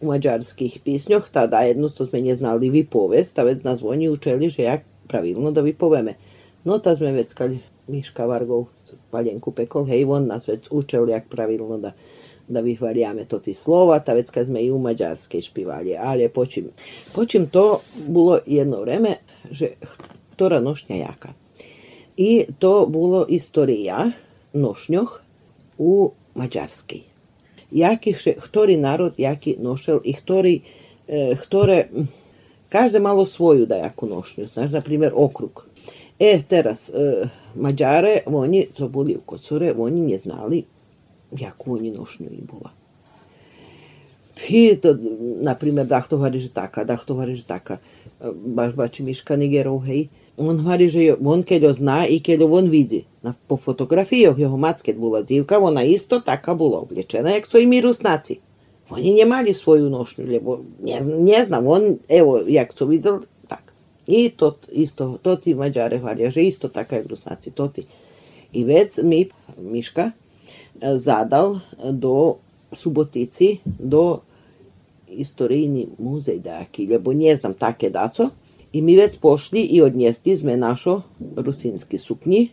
u 0.00 0.06
mađarskih 0.06 0.80
pisnjoh, 0.84 1.28
tada 1.32 1.60
jedno 1.60 1.88
što 1.88 2.06
sme 2.06 2.20
nje 2.20 2.34
znali 2.36 2.70
vypovest, 2.70 3.40
a 3.40 3.42
već 3.42 3.62
nas 3.64 3.82
oni 3.82 4.08
učili, 4.08 4.50
že 4.50 4.62
jak 4.62 4.80
pravilno 5.12 5.52
da 5.52 5.60
vypoveme. 5.60 6.16
No 6.64 6.78
ta 6.80 6.96
sme 6.96 7.12
već 7.12 7.36
kad 7.36 7.52
Miška 7.86 8.24
Vargov 8.26 8.70
paljenku 9.12 9.52
pekol, 9.52 9.84
hej, 9.84 10.06
on 10.08 10.26
nas 10.26 10.48
već 10.48 10.72
učil 10.72 11.08
jak 11.12 11.28
pravilno 11.28 11.78
da 11.78 11.92
da 12.48 12.60
vyhvaliame 12.60 13.24
to 13.24 13.38
ti 13.38 13.54
slova, 13.54 13.98
ta 13.98 14.12
već 14.12 14.26
sme 14.44 14.62
i 14.62 14.70
u 14.70 14.78
mađarskej 14.78 15.42
špivali, 15.42 15.96
ali 15.96 16.28
počim, 16.28 16.68
počim 17.14 17.46
to 17.46 17.80
bilo 18.08 18.38
jedno 18.46 18.80
vreme, 18.80 19.16
že 19.50 19.68
ktorá 20.36 20.60
nošnja 20.60 20.96
jaka. 20.96 21.32
I 22.16 22.44
to 22.58 22.86
bolo 22.86 23.26
istorija 23.28 24.10
nošnjoh 24.52 25.20
u 25.78 26.12
Mađarskej. 26.34 27.02
Jaki 27.70 28.12
še, 28.14 28.36
ktorý 28.36 28.76
narod 28.76 29.16
nošel 29.58 30.00
i 30.04 30.12
ktorý, 30.12 30.60
e, 31.08 31.36
ktoré, 31.36 31.88
mm, 31.88 32.08
každe 32.72 33.00
malo 33.00 33.24
svoju 33.24 33.66
da 33.66 33.76
jaku 33.84 34.06
nošnju, 34.06 34.46
znaš, 34.46 34.70
na 34.70 34.82
okrug. 35.14 35.66
E, 36.18 36.40
teraz, 36.48 36.88
e, 36.88 37.28
Mađare, 37.54 38.20
oni, 38.26 38.66
co 38.74 38.88
boli 38.88 39.16
u 39.16 39.20
Kocure, 39.20 39.74
oni 39.78 40.00
nje 40.00 40.18
znali 40.18 40.64
jaku 41.40 41.74
oni 41.74 41.90
nošnju 41.90 42.26
i 42.26 42.42
bola. 42.52 42.70
I, 44.48 44.76
to, 44.82 44.96
na 45.40 45.54
primjer, 45.54 45.86
da 45.86 46.00
to 46.00 46.16
hovorí, 46.16 46.40
že 46.40 46.50
taká, 46.50 46.84
da 46.84 46.96
to 46.96 47.14
hovorí, 47.14 47.36
že 47.36 47.46
taká. 47.46 47.78
E, 48.20 48.32
Baš 48.32 48.74
bači 48.74 49.02
Miška 49.02 49.36
Nigerov, 49.36 49.84
hej. 49.86 50.08
On 50.36 50.56
hovorí, 50.56 50.88
že 50.88 51.14
on 51.20 51.44
keď 51.44 51.68
ho 51.68 51.72
zná 51.76 52.08
i 52.08 52.18
keď 52.18 52.42
ho 52.42 52.48
on 52.48 52.72
vidí. 52.72 53.04
Na, 53.22 53.36
po 53.36 53.60
fotografijoh 53.60 54.34
jeho 54.34 54.56
mac, 54.56 54.80
keď 54.80 54.96
bola 54.96 55.20
dzivka, 55.22 55.60
ona 55.60 55.84
isto 55.84 56.18
taká 56.24 56.56
bola 56.56 56.80
oblečena, 56.82 57.36
jak 57.36 57.46
su 57.46 57.60
i 57.60 57.68
mi 57.68 57.84
Rusnaci. 57.84 58.40
Oni 58.92 59.14
nemali 59.14 59.54
svoju 59.54 59.90
nošnju, 59.90 60.26
lebo 60.26 60.60
ne, 60.82 61.00
ne 61.18 61.44
znam, 61.44 61.66
on, 61.66 61.82
evo, 62.08 62.40
jak 62.46 62.72
su 62.72 62.86
videl, 62.86 63.20
tak. 63.48 63.72
I 64.06 64.30
to 64.30 64.56
isto, 64.72 65.18
to 65.22 65.36
ti 65.36 65.54
Mađare 65.54 65.98
hvalja, 65.98 66.30
že 66.30 66.42
isto 66.42 66.68
taka 66.68 66.96
jak 66.96 67.06
Rusnaci, 67.06 67.50
to 67.50 67.68
ti. 67.68 67.86
I 68.52 68.64
već 68.64 68.98
mi, 69.02 69.28
Miška, 69.58 70.10
zadal 70.96 71.58
do 71.90 72.34
Subotici, 72.72 73.58
do 73.78 74.18
istorijni 75.08 75.86
muzej 75.98 76.38
daki, 76.38 76.86
lebo 76.86 77.12
ne 77.12 77.36
znam 77.36 77.54
take 77.54 77.90
daco. 77.90 78.28
I 78.72 78.82
mi 78.82 78.96
već 78.96 79.18
pošli 79.18 79.60
i 79.60 79.82
odnijesti 79.82 80.36
sme 80.36 80.56
našo 80.56 81.02
rusinski 81.36 81.98
suknji 81.98 82.48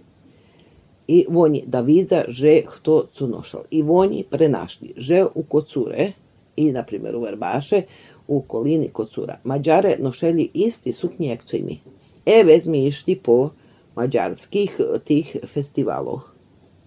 i 1.08 1.25
oni 1.36 1.63
da 1.65 1.81
vidza, 1.81 2.24
že 2.27 2.62
kto 2.62 3.08
su 3.13 3.27
nošal. 3.27 3.62
I 3.72 3.84
oni 3.88 4.24
prenašli, 4.29 4.93
že 4.98 5.25
u 5.36 5.43
Kocure 5.43 6.12
i, 6.59 6.71
na 6.71 6.83
primjer, 6.83 7.15
u 7.15 7.21
Verbaše, 7.21 7.81
u 8.27 8.37
okolini 8.37 8.89
Kocura, 8.89 9.39
Mađare 9.43 9.95
nošeli 9.99 10.49
isti 10.53 10.91
suknji 10.93 11.27
jak 11.27 11.43
co 11.43 11.57
i 11.57 11.61
mi. 11.63 11.79
E, 12.25 12.43
već 12.43 12.65
mi 12.65 13.15
po 13.15 13.49
mađarskih 13.95 14.79
eh, 14.79 14.99
tih 14.99 15.37
festivalov. 15.53 16.19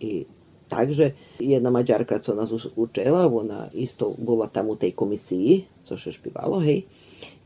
I 0.01 0.25
takže 0.69 1.11
jedna 1.39 1.71
Mađarka, 1.71 2.19
co 2.19 2.35
nas 2.35 2.51
učela, 2.77 3.27
ona 3.27 3.69
isto 3.73 4.15
bola 4.19 4.47
tam 4.47 4.69
u 4.69 4.77
tej 4.77 4.91
komisiji, 4.91 5.65
co 5.85 5.97
še 5.97 6.13
špivalo, 6.13 6.61
hej. 6.61 6.83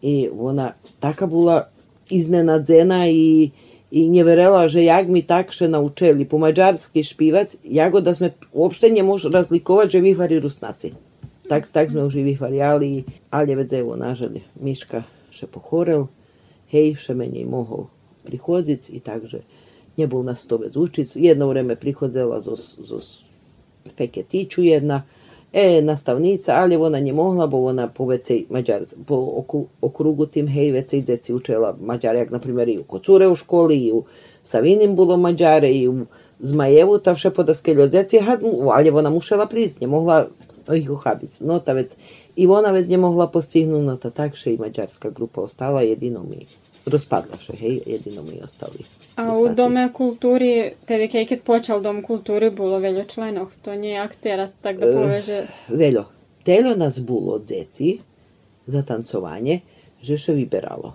I 0.02 0.28
ona 0.38 0.72
taka 1.00 1.26
bola 1.26 1.68
iznenadzena 2.10 3.08
i, 3.08 3.50
i 3.90 4.08
nje 4.08 4.24
verela, 4.24 4.68
že 4.68 4.84
jak 4.84 5.08
mi 5.08 5.22
takše 5.22 5.68
naučili 5.68 6.24
po 6.24 6.38
mađarski 6.38 7.02
špivac, 7.02 7.56
jago 7.64 8.00
da 8.00 8.14
sme 8.14 8.34
uopšte 8.52 8.90
ne 8.90 9.02
mož 9.02 9.26
razlikovat, 9.32 9.90
že 9.90 10.00
vyhvari 10.00 10.40
rusnaci. 10.40 10.92
Tak, 11.46 11.68
tak 11.70 11.94
sme 11.94 12.02
už 12.02 12.18
i 12.18 12.26
vyhvarjali, 12.26 13.04
ali 13.30 13.54
već 13.54 13.72
evo, 13.72 13.94
nažalje, 13.96 14.42
Miška 14.58 15.06
še 15.30 15.46
pohorel, 15.46 16.10
hej, 16.74 16.98
še 16.98 17.14
menej 17.14 17.46
mohol 17.46 17.86
prichodzic 18.26 18.90
i 18.90 18.98
takže 18.98 19.46
nebol 19.94 20.26
nas 20.26 20.42
to 20.46 20.58
već 20.58 20.76
učic. 20.76 21.14
Jedno 21.14 21.46
vreme 21.48 21.76
prichodzela 21.76 22.40
zos, 22.40 22.74
zos 22.82 23.22
Feketiću 23.86 24.66
jedna, 24.66 25.02
e, 25.52 25.82
nastavnica, 25.82 26.58
ali 26.58 26.76
ona 26.76 27.00
nie 27.00 27.12
mogla, 27.12 27.46
bo 27.46 27.62
ona 27.70 27.86
po 27.88 28.10
vecej 28.10 28.46
Mađar, 28.50 28.82
po 29.06 29.14
oku, 29.14 29.66
okrugu 29.80 30.26
tim 30.26 30.48
hej 30.48 30.72
vecej 30.72 31.00
djeci 31.00 31.34
učela 31.34 31.76
Mađare, 31.80 32.18
jak 32.18 32.30
na 32.30 32.40
i 32.66 32.78
u 32.78 32.84
Kocure 32.84 33.28
u 33.28 33.36
školi, 33.36 33.78
i 33.78 33.92
u 33.92 34.04
Savinim 34.42 34.96
bilo 34.96 35.16
Mađare, 35.16 35.70
i 35.72 35.88
u 35.88 36.06
Zmajevu, 36.40 36.98
ta 36.98 37.12
vše 37.12 37.30
podaskeljo 37.30 37.86
djeci, 37.86 38.18
ali 38.74 38.90
ona 38.90 39.10
mušela 39.10 39.46
priz, 39.46 39.80
nie 39.80 39.86
mogla 39.86 40.28
ih 40.74 40.90
uhabic. 40.90 41.40
No 41.40 41.60
ta 41.60 41.72
već, 41.72 41.94
i 42.36 42.46
ona 42.46 42.70
već 42.70 42.88
nie 42.88 42.98
mogla 42.98 43.26
postignuti, 43.26 43.86
no 43.86 43.96
ta 43.96 44.10
takše 44.10 44.54
i 44.54 44.58
mađarska 44.58 45.10
grupa 45.10 45.40
ostala, 45.40 45.82
jedino 45.82 46.22
mi 46.22 46.46
rozpadla 46.86 47.38
še, 47.42 47.56
hej, 47.58 47.80
jedino 47.86 48.22
mi 48.22 48.38
ostali. 48.42 48.86
A 49.16 49.32
u. 49.32 49.48
Dome 49.54 49.88
kulturi, 49.92 50.76
tedy 50.86 51.08
keď 51.10 51.34
keď 51.34 51.40
počal 51.42 51.78
Dom 51.82 52.02
kulturi, 52.04 52.52
bolo 52.52 52.78
veľa 52.78 53.08
členov. 53.08 53.50
To 53.66 53.74
nejak 53.74 54.14
teraz 54.20 54.54
tak 54.60 54.78
da 54.78 54.92
poveže. 54.92 55.50
Veľo, 55.72 56.06
telo 56.46 56.76
nás 56.78 57.00
bolo 57.02 57.40
djeci 57.42 57.98
za 58.68 58.86
tancovanje, 58.86 59.64
že 60.04 60.14
še 60.20 60.36
vyberalo. 60.36 60.94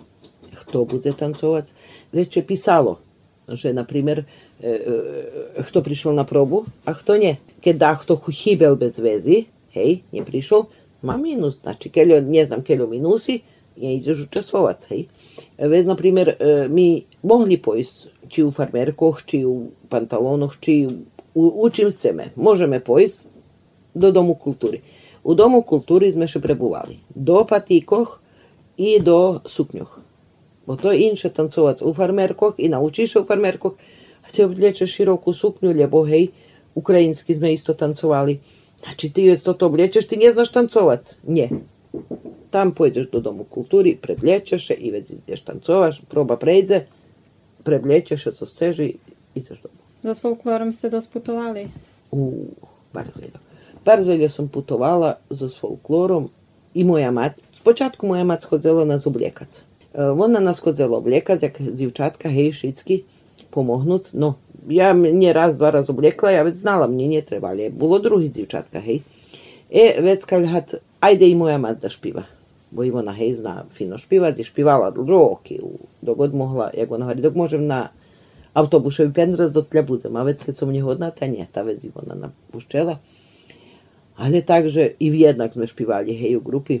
Kto 0.52 0.84
bude 0.84 1.12
tancovať, 1.12 1.76
je 2.12 2.42
pisalo, 2.44 3.00
že 3.48 3.72
na 3.72 3.84
primjer, 3.84 4.24
e, 4.60 4.68
e, 4.68 5.64
kto 5.64 5.80
prišiel 5.80 6.12
na 6.12 6.24
probu, 6.24 6.68
a 6.84 6.92
kto 6.92 7.16
nie. 7.16 7.36
Keď 7.60 7.74
da 7.76 7.92
kto 7.96 8.16
hibel 8.30 8.76
bez 8.76 9.00
vezi, 9.00 9.48
hej, 9.72 10.06
nie 10.12 10.22
prišiel, 10.22 10.68
má 11.02 11.18
minus. 11.18 11.60
Znači, 11.60 11.90
keľo, 11.90 12.22
ne 12.22 12.42
znam, 12.46 12.62
keľo 12.62 12.86
minusi, 12.88 13.42
nie 13.76 13.98
ideš 13.98 14.28
učestvovať, 14.28 14.78
hej. 14.92 15.02
Vez, 15.56 15.88
na 15.88 15.96
primjer, 15.96 16.36
e, 16.36 16.68
mi 16.68 17.08
mogli 17.24 17.56
pojsť, 17.56 18.28
či 18.28 18.44
u 18.44 18.52
farmerkoch, 18.52 19.24
či 19.24 19.44
u 19.44 19.72
pantalonoch, 19.88 20.60
či 20.60 20.86
u, 21.34 21.42
u 21.48 21.66
čim 21.72 21.88
chceme. 21.88 22.36
Možeme 22.36 22.80
pojsť 22.80 23.32
do 23.96 24.12
Domu 24.12 24.36
kultúry. 24.36 24.84
U 25.24 25.36
Domu 25.36 25.62
kultúry 25.62 26.12
sme 26.12 26.28
še 26.28 26.42
prebuvali. 26.42 27.00
Do 27.12 27.44
patíkoch 27.48 28.20
i 28.76 28.98
do 29.00 29.40
sukňoch. 29.44 30.00
Bo 30.62 30.78
to 30.78 30.94
je 30.94 31.10
inše 31.10 31.30
tancovať 31.30 31.82
u 31.82 31.90
farmerkoch 31.90 32.58
i 32.58 32.70
naučíš 32.70 33.22
u 33.22 33.26
farmerkoch, 33.26 33.74
a 34.22 34.28
obliečeš 34.30 35.02
širokú 35.02 35.34
sukňu, 35.34 35.74
lebo 35.74 36.06
hej, 36.06 36.30
ukrajinsky 36.78 37.34
sme 37.34 37.50
isto 37.50 37.74
tancovali. 37.74 38.38
Znači 38.82 39.12
ti 39.12 39.22
joj 39.22 39.38
to 39.38 39.56
oblječeš, 39.60 40.06
ti 40.06 40.16
nje 40.16 40.32
znaš 40.32 40.52
tancovac. 40.52 41.16
Nje. 41.26 41.48
Tam 42.50 42.74
pođeš 42.74 43.10
do 43.10 43.20
domu 43.20 43.44
kulturi, 43.44 43.98
predlječeš 44.02 44.70
i 44.70 44.90
već 44.90 45.12
gdje 45.22 45.36
štancovaš, 45.36 46.02
proba 46.08 46.36
prejze, 46.36 46.80
prebljećeš, 47.62 48.24
se 48.24 48.46
seži 48.46 48.84
i 48.86 48.96
izaš 49.34 49.62
doma. 49.62 49.74
Do 50.02 50.14
s 50.14 50.20
folklorom 50.20 50.72
ste 50.72 50.90
dosputovali? 50.90 51.68
U, 52.10 52.32
bardzo 52.92 53.20
veljo. 53.20 53.38
Bardzo 53.84 54.10
veljo 54.10 54.28
sam 54.28 54.48
putovala 54.48 55.16
za 55.30 55.48
s 55.48 55.58
folklorom 55.58 56.30
i 56.74 56.84
moja 56.84 57.10
mac. 57.10 57.40
početku 57.62 58.06
moja 58.06 58.24
mac 58.24 58.44
hodzela 58.44 58.84
na 58.84 58.98
zoblekac. 58.98 59.64
Eh, 59.94 60.04
ona 60.04 60.40
nas 60.40 60.58
hodzela 60.58 60.98
oblekac, 60.98 61.42
jak 61.42 61.60
zivčatka, 61.72 62.28
hej, 62.28 62.52
šitski, 62.52 63.02
pomohnúc. 63.52 64.16
No, 64.16 64.40
ja 64.68 64.96
mne 64.96 65.36
raz, 65.36 65.60
dva 65.60 65.70
raz 65.70 65.92
obliekla, 65.92 66.32
ja 66.32 66.42
već 66.42 66.64
znala, 66.64 66.88
mne 66.88 67.06
nie 67.12 67.22
trebali. 67.22 67.68
Bolo 67.68 68.00
druhý 68.00 68.32
dzivčatka, 68.32 68.80
hej. 68.80 69.04
E, 69.68 70.00
već 70.00 70.24
kad 70.24 70.80
ajde 71.00 71.28
i 71.28 71.34
moja 71.36 71.58
mať 71.58 71.76
da 71.84 71.88
špiva. 71.92 72.24
Bo 72.72 72.84
Ivona, 72.88 73.12
hej, 73.12 73.36
zna 73.36 73.68
fino 73.68 73.98
špivať, 74.00 74.40
i 74.40 74.48
špivala 74.48 74.88
roky, 74.96 75.60
u- 75.60 75.84
dogod 76.00 76.32
mohla, 76.32 76.70
jak 76.72 76.88
ona 76.88 77.04
hovorí, 77.04 77.20
dok 77.20 77.36
môžem 77.36 77.68
na 77.68 77.92
autobusovi 78.56 79.12
pendraz 79.12 79.52
do 79.52 79.60
tля 79.60 79.84
budem, 79.84 80.16
a 80.16 80.24
već 80.24 80.48
kad 80.48 80.56
som 80.56 80.72
nehodná, 80.72 81.12
ta 81.12 81.28
nie, 81.28 81.44
ta 81.52 81.62
već 81.68 81.84
Ivona 81.92 82.16
napuščela. 82.16 82.96
Ale 84.16 84.40
takže 84.40 84.96
i 85.00 85.08
jednak 85.12 85.52
sme 85.52 85.68
špivali, 85.68 86.16
hej, 86.16 86.36
u 86.36 86.40
grupi. 86.40 86.80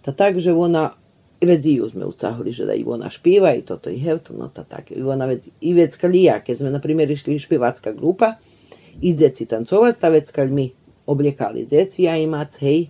Ta 0.00 0.12
takže 0.12 0.52
ona, 0.52 0.96
veci 1.46 1.74
ju 1.74 1.88
sme 1.88 2.06
ucahli, 2.06 2.52
že 2.52 2.66
da 2.66 2.74
Ivona 2.74 3.10
špiva 3.10 3.54
i 3.54 3.62
toto 3.62 3.90
i 3.90 3.98
hevto, 3.98 4.34
no 4.38 4.48
ta 4.48 4.64
tak. 4.64 4.90
Ivona 4.90 5.26
vec, 5.26 5.48
i 5.60 5.74
vecka 5.74 6.06
lija, 6.06 6.40
keď 6.40 6.58
sme, 6.58 6.70
na 6.70 6.80
primjer, 6.80 7.10
išli 7.10 7.38
špivatska 7.38 7.92
grupa, 7.92 8.36
i 9.00 9.14
dzeci 9.14 9.46
tancovat, 9.46 9.98
ta 10.00 10.08
vecka 10.08 10.44
mi 10.44 10.70
obljekali 11.06 11.66
dzeci, 11.66 12.02
ja 12.02 12.16
i 12.16 12.26
mac, 12.26 12.58
hej, 12.60 12.86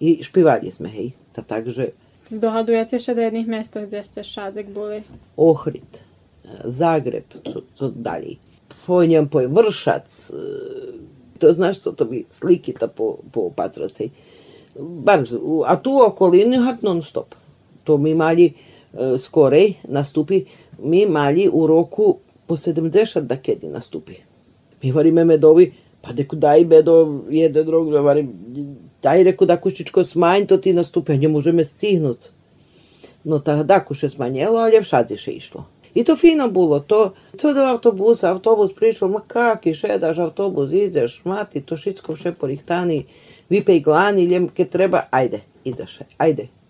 i 0.00 0.22
špivali 0.22 0.70
sme, 0.70 0.88
hej. 0.88 1.12
Ta 1.32 1.42
takže... 1.42 1.90
Zdohadujaci 2.30 3.00
še 3.02 3.14
da 3.14 3.26
jednih 3.26 3.48
mjesto 3.48 3.82
gdje 3.82 4.04
ste 4.04 4.24
šadzek 4.24 4.70
boli? 4.70 5.02
Ohrid, 5.36 6.00
e, 6.44 6.60
Zagreb, 6.64 7.26
co, 7.52 7.62
co 7.74 7.90
dalje. 7.90 8.36
Po 8.86 9.02
njem 9.04 9.28
po 9.28 9.42
Vršac, 9.42 10.30
e, 10.30 11.38
to 11.38 11.52
znaš 11.52 11.80
co 11.80 11.92
to 11.92 12.04
bi 12.04 12.24
slikita 12.30 12.88
po, 12.88 13.18
po 13.32 13.50
Patraci. 13.50 14.10
Barz, 14.78 15.34
a 15.66 15.76
tu 15.76 15.98
okolini 15.98 16.56
hat 16.62 16.82
non 16.82 17.02
stop. 17.02 17.34
To 17.83 17.97
mi 17.97 18.13
mali 18.15 18.45
e, 18.45 19.17
skorej 19.17 19.73
nastupi, 19.87 20.45
mi 20.79 21.05
mali 21.05 21.49
u 21.53 21.67
roku 21.67 22.17
po 22.47 22.55
70 22.55 23.21
da 23.21 23.37
kedi 23.37 23.67
nastupi. 23.67 24.13
Mi 24.83 24.91
varime 24.91 25.25
medovi, 25.25 25.73
pa 26.01 26.13
deku 26.13 26.35
daj 26.35 26.65
bedo 26.65 27.23
jede 27.29 27.63
drog, 27.63 27.93
varim, 27.93 28.31
daj 29.03 29.23
reku 29.23 29.45
da 29.45 29.57
kušičko 29.57 30.03
smanj, 30.03 30.45
to 30.45 30.57
ti 30.57 30.73
nastupi, 30.73 31.13
a 31.13 31.17
ne 31.17 31.27
možeme 31.27 31.65
stihnuti. 31.65 32.29
No 33.25 33.39
тогда 33.39 33.85
ще 33.91 34.09
сманіло, 34.09 34.57
але 34.57 34.79
в 34.79 34.85
шаді 34.85 35.17
ще 35.17 35.31
йшло. 35.31 35.65
І 35.93 36.03
то 36.03 36.15
фіно 36.15 36.49
було, 36.49 36.79
то, 36.79 37.11
то 37.37 37.53
до 37.53 37.59
автобуса, 37.59 38.29
автобус 38.29 38.71
прийшов, 38.71 39.11
ма 39.11 39.21
как, 39.27 39.67
і 39.67 39.73
ще 39.73 39.99
даш 39.99 40.19
автобус, 40.19 40.73
ідеш, 40.73 41.21
мати, 41.25 41.61
то 41.61 41.77
шицько 41.77 42.15
ще 42.15 42.31
поріхтаний, 42.31 43.05
випей 43.49 43.79
глані, 43.79 44.29
лєм, 44.29 44.47
ке 44.47 44.65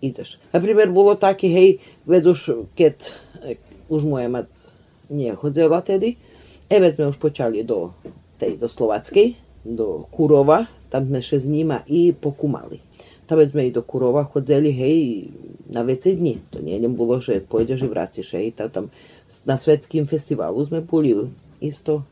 ідеш, 0.00 0.28
ще, 0.28 0.36
айде, 0.36 0.40
ідеш. 0.40 0.40
Например, 0.52 0.92
було 0.92 1.14
так 1.14 1.44
і 1.44 1.48
гей, 1.48 1.80
ведуш, 2.06 2.50
кет, 2.74 3.16
е, 3.44 3.56
уж 3.88 4.04
моя 4.04 4.28
мать 4.28 4.68
не 5.10 5.34
ходила 5.34 5.80
тоді, 5.80 6.16
еве 6.70 6.94
ми 6.98 7.06
уж 7.06 7.16
почали 7.16 7.62
до, 7.62 7.90
tej, 8.38 8.56
do 8.56 8.68
Slovackej, 8.68 9.34
do 9.64 10.06
Kurova, 10.10 10.66
tam 10.90 11.06
sme 11.06 11.20
še 11.22 11.40
s 11.40 11.46
njima 11.46 11.82
i 11.86 12.12
pokumali. 12.12 12.80
Tam 13.26 13.42
sme 13.42 13.66
i 13.66 13.70
do 13.70 13.82
Kurova 13.82 14.24
chodzeli, 14.24 14.70
hej, 14.70 15.30
na 15.66 15.82
vece 15.82 16.14
dni. 16.14 16.38
To 16.50 16.62
nie 16.62 16.78
nem 16.78 16.94
bolo, 16.94 17.20
že 17.20 17.42
pôjdeš 17.42 17.82
i 17.82 17.88
vraciš, 17.90 18.32
hej, 18.38 18.54
tam, 18.54 18.70
tam 18.70 18.84
na 19.46 19.58
svetským 19.58 20.06
festivalu 20.06 20.62
sme 20.62 20.80
boli 20.80 21.14
isto. 21.60 22.06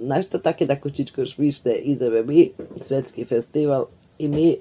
Znaš 0.00 0.30
to 0.30 0.38
také 0.38 0.66
da 0.66 0.78
kočičko 0.78 1.26
švište, 1.26 1.74
ideme 1.74 2.22
mi, 2.22 2.54
svetský 2.80 3.26
festival 3.26 3.90
i 4.19 4.27
mi, 4.27 4.57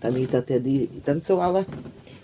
Tanita 0.00 0.42
tedy 0.42 0.88
tancovala 1.04 1.64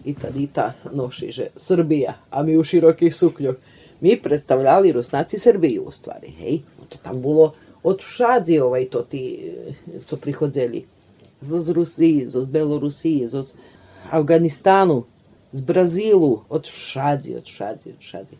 i 0.05 0.15
Tanita 0.15 0.73
noši, 0.93 1.33
že 1.33 1.47
Srbija, 1.57 2.15
a 2.31 2.43
mi 2.43 2.57
u 2.57 2.65
širokih 2.65 3.15
suknjoh. 3.15 3.57
Mi 4.01 4.17
predstavljali 4.23 4.93
Rusnaci 4.93 5.39
Srbiju 5.39 5.83
u 5.83 5.91
stvari, 5.91 6.31
hej. 6.31 6.61
To 6.89 6.99
tam 7.03 7.23
bilo 7.23 7.55
od 7.83 8.03
všadzi 8.03 8.59
ovaj 8.59 8.85
to 8.85 9.03
ti, 9.03 9.39
eh, 9.39 10.01
co 10.07 10.17
prihodzeli. 10.17 10.85
Z 11.43 11.69
Rusiji, 11.69 12.27
z 12.27 12.45
Belorusiji, 12.45 13.29
z 13.29 13.45
Afganistanu, 14.11 15.05
z 15.53 15.61
Brazilu, 15.61 16.43
od 16.49 16.67
všadzi, 16.69 17.35
od 17.37 17.45
všadzi, 17.45 17.91
od 17.91 18.01
všadzi. 18.01 18.37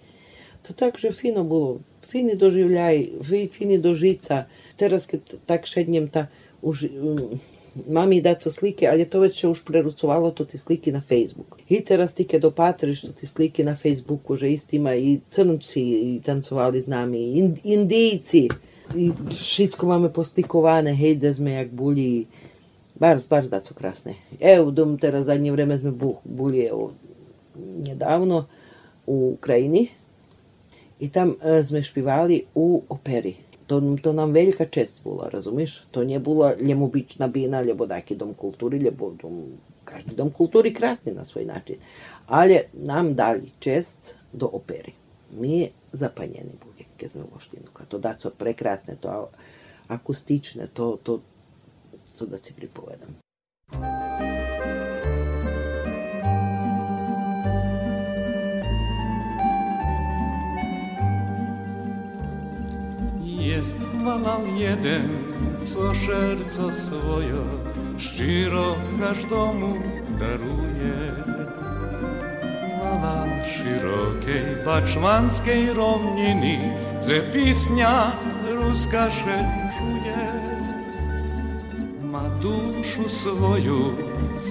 To 0.63 0.73
tak, 0.73 0.99
že 0.99 1.13
fino 1.13 1.45
bilo, 1.45 1.79
fini 2.03 2.35
doživljaj, 2.35 3.23
fi- 3.23 3.49
fini 3.49 3.79
dožica. 3.79 4.47
Teraz 4.77 5.07
kad 5.07 5.21
tak 5.47 5.67
šednjem 5.67 6.09
ta, 6.09 6.27
už, 6.63 6.91
um, 6.91 7.41
mami 7.89 8.21
da 8.23 8.35
co 8.35 8.51
slike, 8.51 8.89
ali 8.89 9.05
to 9.05 9.21
već 9.21 9.45
už 9.45 9.61
prerucovalo 9.65 10.31
to 10.31 10.45
ti 10.45 10.59
slike 10.59 10.93
na 10.93 11.01
Facebook. 11.01 11.59
I 11.69 11.81
teraz 11.81 12.15
ti 12.15 12.25
kad 12.25 12.45
opatriš 12.45 13.01
to 13.01 13.13
ti 13.13 13.27
slike 13.27 13.65
na 13.65 13.77
Facebooku, 13.77 14.37
že 14.37 14.53
istima 14.53 14.95
i 14.95 15.21
crnci 15.25 16.21
tancovali 16.25 16.81
z 16.81 16.87
nami, 16.87 17.19
i 17.19 17.39
ind, 17.39 17.59
indijci, 17.65 18.49
i 18.95 19.11
všetko 19.31 19.87
máme 19.87 20.09
postikované, 20.09 20.95
hejde 20.95 21.35
jak 21.39 21.69
buli, 21.71 22.27
Bardzo, 23.01 23.29
bardzo 23.29 23.51
da 23.51 23.61
su 23.61 23.75
krasne. 23.75 24.15
Evo, 24.41 24.71
dom 24.71 24.99
teraz 24.99 25.27
zadnje 25.27 25.53
vreme 25.53 25.79
sme 25.79 25.91
bu- 25.91 26.21
buli 26.25 26.65
evo, 26.65 26.93
nedavno 27.89 28.47
u 29.07 29.35
Ukrajini 29.37 29.89
i 31.01 31.09
tam 31.09 31.35
e, 31.43 31.65
sme 31.65 31.83
špivali 31.83 32.45
u 32.55 32.83
operi. 32.89 33.35
то, 33.67 33.97
то 34.03 34.13
нам 34.13 34.33
велика 34.33 34.67
чест 34.67 35.03
була, 35.03 35.31
разумиш? 35.31 35.87
То 35.91 36.05
не 36.05 36.19
була 36.19 36.57
лемобична 36.69 37.29
бина, 37.29 37.65
лебодаки 37.65 38.15
дом 38.15 38.35
култури, 38.35 38.85
лебо 38.85 39.11
дом, 39.11 39.45
кажди 39.85 40.15
дом 40.15 40.31
култури 40.31 40.71
красни 40.71 41.13
на 41.13 41.25
свој 41.25 41.47
начин. 41.47 41.77
Але 42.27 42.67
нам 42.75 43.15
дали 43.15 43.53
чест 43.61 44.19
до 44.33 44.47
опери. 44.47 44.95
Ми 45.33 45.73
запањени 45.93 46.55
були, 46.63 46.87
ке 46.97 47.09
сме 47.09 47.23
воштину, 47.23 47.67
като 47.73 47.99
да 47.99 48.15
со 48.15 48.31
прекрасне, 48.31 48.97
тоа 48.97 49.29
акустичне, 49.89 50.67
то, 50.67 50.99
то, 51.03 51.21
то 52.19 52.27
да 52.27 52.39
се 52.39 52.53
приповедам. 52.53 53.17
Thank. 53.73 54.06
jest 63.57 63.77
walal 64.05 64.43
jeden, 64.57 65.09
co 65.65 65.95
serca 65.95 66.73
swoje 66.73 67.43
szcziro 67.99 68.75
każdemu 69.01 69.75
daruje. 70.21 70.99
Walal 72.81 73.29
szerokiej 73.45 74.65
baczmanskiej 74.65 75.73
równiny, 75.73 76.59
gdzie 77.03 77.21
pisnia 77.21 78.13
ruska 78.49 79.11
szerzuje. 79.11 80.21
Ma 82.03 82.23
duszu 82.43 83.09
swoją 83.09 83.79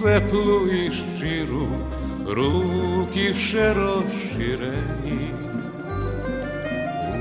ciepłą 0.02 0.66
i 0.68 0.92
szczirą, 0.92 1.68
руки 2.26 3.34
в 3.34 3.40
широчерені. 3.40 5.36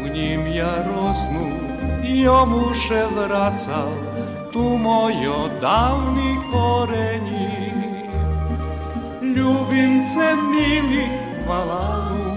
У 0.04 0.06
nim 0.06 0.42
ja 0.52 0.74
росну 0.82 1.73
jomu 2.04 2.74
się 2.74 3.06
wracał 3.14 3.88
tu 4.54 4.78
mojo 4.78 5.50
dawni 5.60 6.38
koreni. 6.52 7.50
Ljubim 9.34 10.06
se 10.06 10.36
mili 10.36 11.08
malanu 11.48 12.34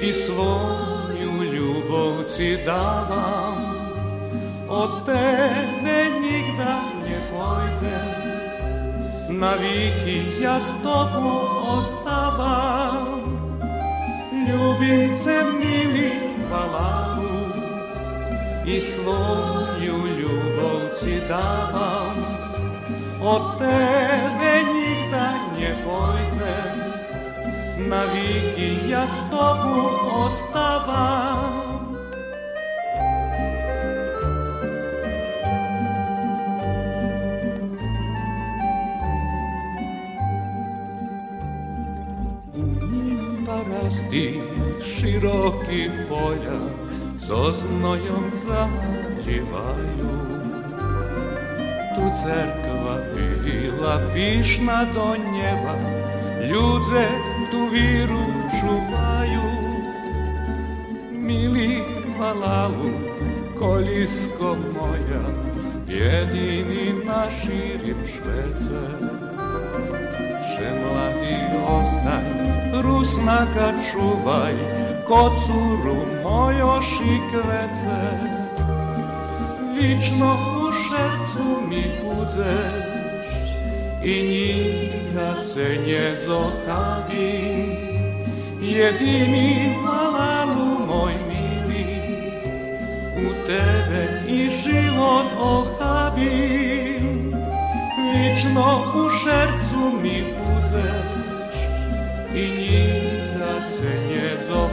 i 0.00 0.12
svoju 0.12 1.32
ljubovci 1.52 2.58
davam. 2.66 3.56
Od 4.68 5.04
tebe 5.04 5.98
nigda 6.22 6.74
ne 7.02 7.18
pojde, 7.30 7.98
na 9.28 9.52
viki 9.52 10.42
ja 10.42 10.60
s 10.60 10.82
tobom 10.82 11.48
ostavam. 11.78 13.20
Ljubim 14.48 15.16
se 15.16 15.44
mili 15.60 16.10
malanu 16.50 17.19
і 18.76 18.80
свою 18.80 19.94
любовці 20.18 21.22
давам, 21.28 22.16
от 23.20 23.58
тебе 23.58 24.62
нігда 24.74 25.32
не 25.58 25.74
пойдзе, 25.84 26.74
навіки 27.78 28.78
я 28.88 29.06
з 29.06 29.30
тобою 29.30 29.88
оставам. 30.26 31.60
Расти 43.90 44.40
широкі 44.82 45.90
поля 46.08 46.60
so 47.26 47.52
znojom 47.52 48.24
zaljevaju. 48.46 50.10
Tu 51.94 52.02
cerkva 52.22 52.96
bila 53.44 54.00
pišna 54.14 54.84
do 54.94 55.16
njeba, 55.16 55.74
ljudze 56.50 57.06
tu 57.50 57.58
viru 57.72 58.24
čuvaju. 58.60 59.50
Mili 61.12 61.82
valalu, 62.18 62.90
kolisko 63.58 64.56
moja, 64.74 65.24
jedini 65.88 66.94
naširim 67.04 67.98
švece. 68.06 68.82
Še 70.50 70.70
mladi 70.82 71.36
ostaj, 71.68 72.24
rusnaka 72.82 73.72
čuvaj, 73.92 74.54
kocuru 75.10 75.96
mojo 76.22 76.82
šikvece. 76.82 78.00
Vično 79.74 80.36
u 80.62 80.72
šercu 80.72 81.46
mi 81.68 81.84
budzeš 82.02 83.50
i 84.04 84.22
nikad 84.22 85.36
se 85.54 85.78
nje 85.86 86.16
zohabim. 86.26 87.76
Jedini 88.62 89.76
malalu 89.84 90.86
moj 90.86 91.12
mili, 91.28 91.86
u 93.16 93.46
tebe 93.46 94.22
i 94.28 94.48
život 94.48 95.26
ohabim. 95.40 97.34
Vično 98.14 98.82
u 98.94 99.10
šercu 99.10 100.00
mi 100.02 100.22
budzeš 100.22 101.10
i 102.34 102.70
se 102.70 102.99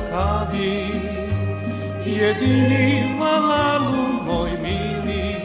Maccabi, 0.08 0.88
jedini 2.06 3.04
Malalu 3.20 4.24
moj 4.26 4.50
mili, 4.64 5.36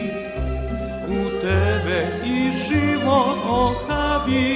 u 1.07 1.41
tebe 1.41 2.07
i 2.25 2.51
život 2.51 3.37
ohabi. 3.43 4.47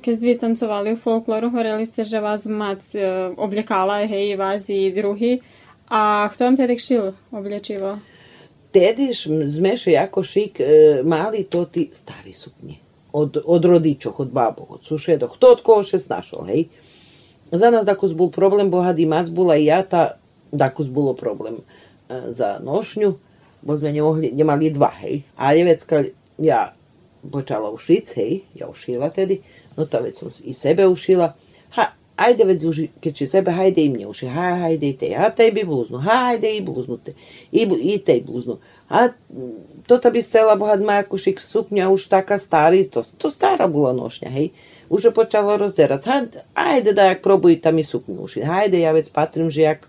Keď 0.00 0.16
ste 0.16 0.40
tancovali 0.40 0.96
v 0.96 1.02
folklóru, 1.04 1.52
hovorili 1.52 1.84
ste, 1.84 2.08
že 2.08 2.16
vás 2.16 2.48
mať 2.48 2.80
e, 2.96 3.00
obliekala, 3.36 4.08
hej, 4.08 4.40
vás 4.40 4.72
i 4.72 4.88
druhy. 4.88 5.44
A 5.92 6.32
kto 6.32 6.48
vám 6.48 6.56
tedy 6.56 6.80
šil 6.80 7.12
oblečivo? 7.28 8.00
Tedy 8.72 9.12
zmeše 9.44 9.92
jako 9.92 10.24
šik 10.24 10.60
e, 10.60 10.64
mali 11.04 11.44
to 11.44 11.68
ti 11.68 11.92
stari 11.92 12.32
suknje. 12.32 12.80
Od, 13.12 13.36
od 13.44 13.64
rodičoh, 13.64 14.20
od 14.20 14.32
baboh, 14.32 14.70
od 14.70 14.82
sušedoh. 14.82 15.36
To 15.36 15.52
od 15.52 15.60
koho 15.60 15.84
še 15.84 16.00
snašao, 16.00 16.48
hej. 16.48 16.72
Za 17.52 17.70
nas 17.70 17.86
dakus 17.86 18.12
bol 18.12 18.30
problem, 18.30 18.70
bo 18.70 18.82
hadi 18.82 19.06
mac 19.06 19.28
bula 19.28 19.56
i 19.56 19.64
ja 19.64 19.82
ta, 19.82 20.16
dakus 20.52 20.88
bolo 20.88 21.14
problem 21.14 21.56
e, 21.56 22.20
za 22.30 22.58
nošnju, 22.62 23.14
bo 23.62 23.76
sme 23.76 23.92
nemohli, 23.92 24.30
nemali 24.32 24.70
dva, 24.70 24.90
hej. 25.00 25.22
Ali 25.36 25.64
već 25.64 25.84
kad 25.84 26.06
ja 26.38 26.74
počala 27.32 27.70
ušic, 27.70 28.14
hej, 28.16 28.40
ja 28.54 28.68
ušila 28.68 29.10
tedy, 29.10 29.40
no 29.76 29.86
to 29.86 30.00
već 30.00 30.18
sam 30.18 30.28
i 30.44 30.54
sebe 30.54 30.86
ušila, 30.86 31.32
ha, 31.70 31.92
ajde 32.16 32.44
već 32.44 32.64
uži, 32.64 32.88
keď 33.00 33.14
će 33.14 33.26
sebe, 33.26 33.50
hajde 33.50 33.84
i 33.84 33.88
mnje 33.88 34.06
uši, 34.06 34.26
ha, 34.26 34.56
hajde 34.60 34.88
i 34.88 34.96
te, 34.96 35.14
a 35.16 35.30
tebi 35.30 35.64
bluznu, 35.64 35.98
ha, 35.98 36.16
hajde 36.16 36.56
i 36.56 36.60
bluznu 36.60 36.98
te, 37.04 37.12
i, 37.52 37.68
i 37.82 37.98
tej 37.98 38.22
bluznu. 38.26 38.58
A 38.88 39.06
mm, 39.06 39.52
to 39.86 39.98
ta 39.98 40.10
bi 40.10 40.22
stela 40.22 40.56
bohad 40.56 40.82
majaku 40.82 41.18
šik 41.18 41.40
suknja, 41.40 41.90
už 41.90 42.08
taka 42.08 42.38
stari, 42.38 42.84
to, 42.90 43.02
to 43.18 43.30
stara 43.30 43.68
bula 43.68 43.92
nošnja, 43.92 44.30
hej. 44.30 44.50
Počala 44.90 45.56
rozderac, 45.56 46.04
ha, 46.04 46.26
ajde 46.54 46.92
da 46.92 47.02
jak 47.02 47.22
probuj 47.22 47.60
tam 47.60 47.78
i 47.78 47.84
suknju 47.84 48.22
uši, 48.26 48.42
hajde, 48.42 48.80
ja 48.80 48.92
već 48.92 49.10
patrim, 49.14 49.50
že 49.50 49.62
jak, 49.62 49.86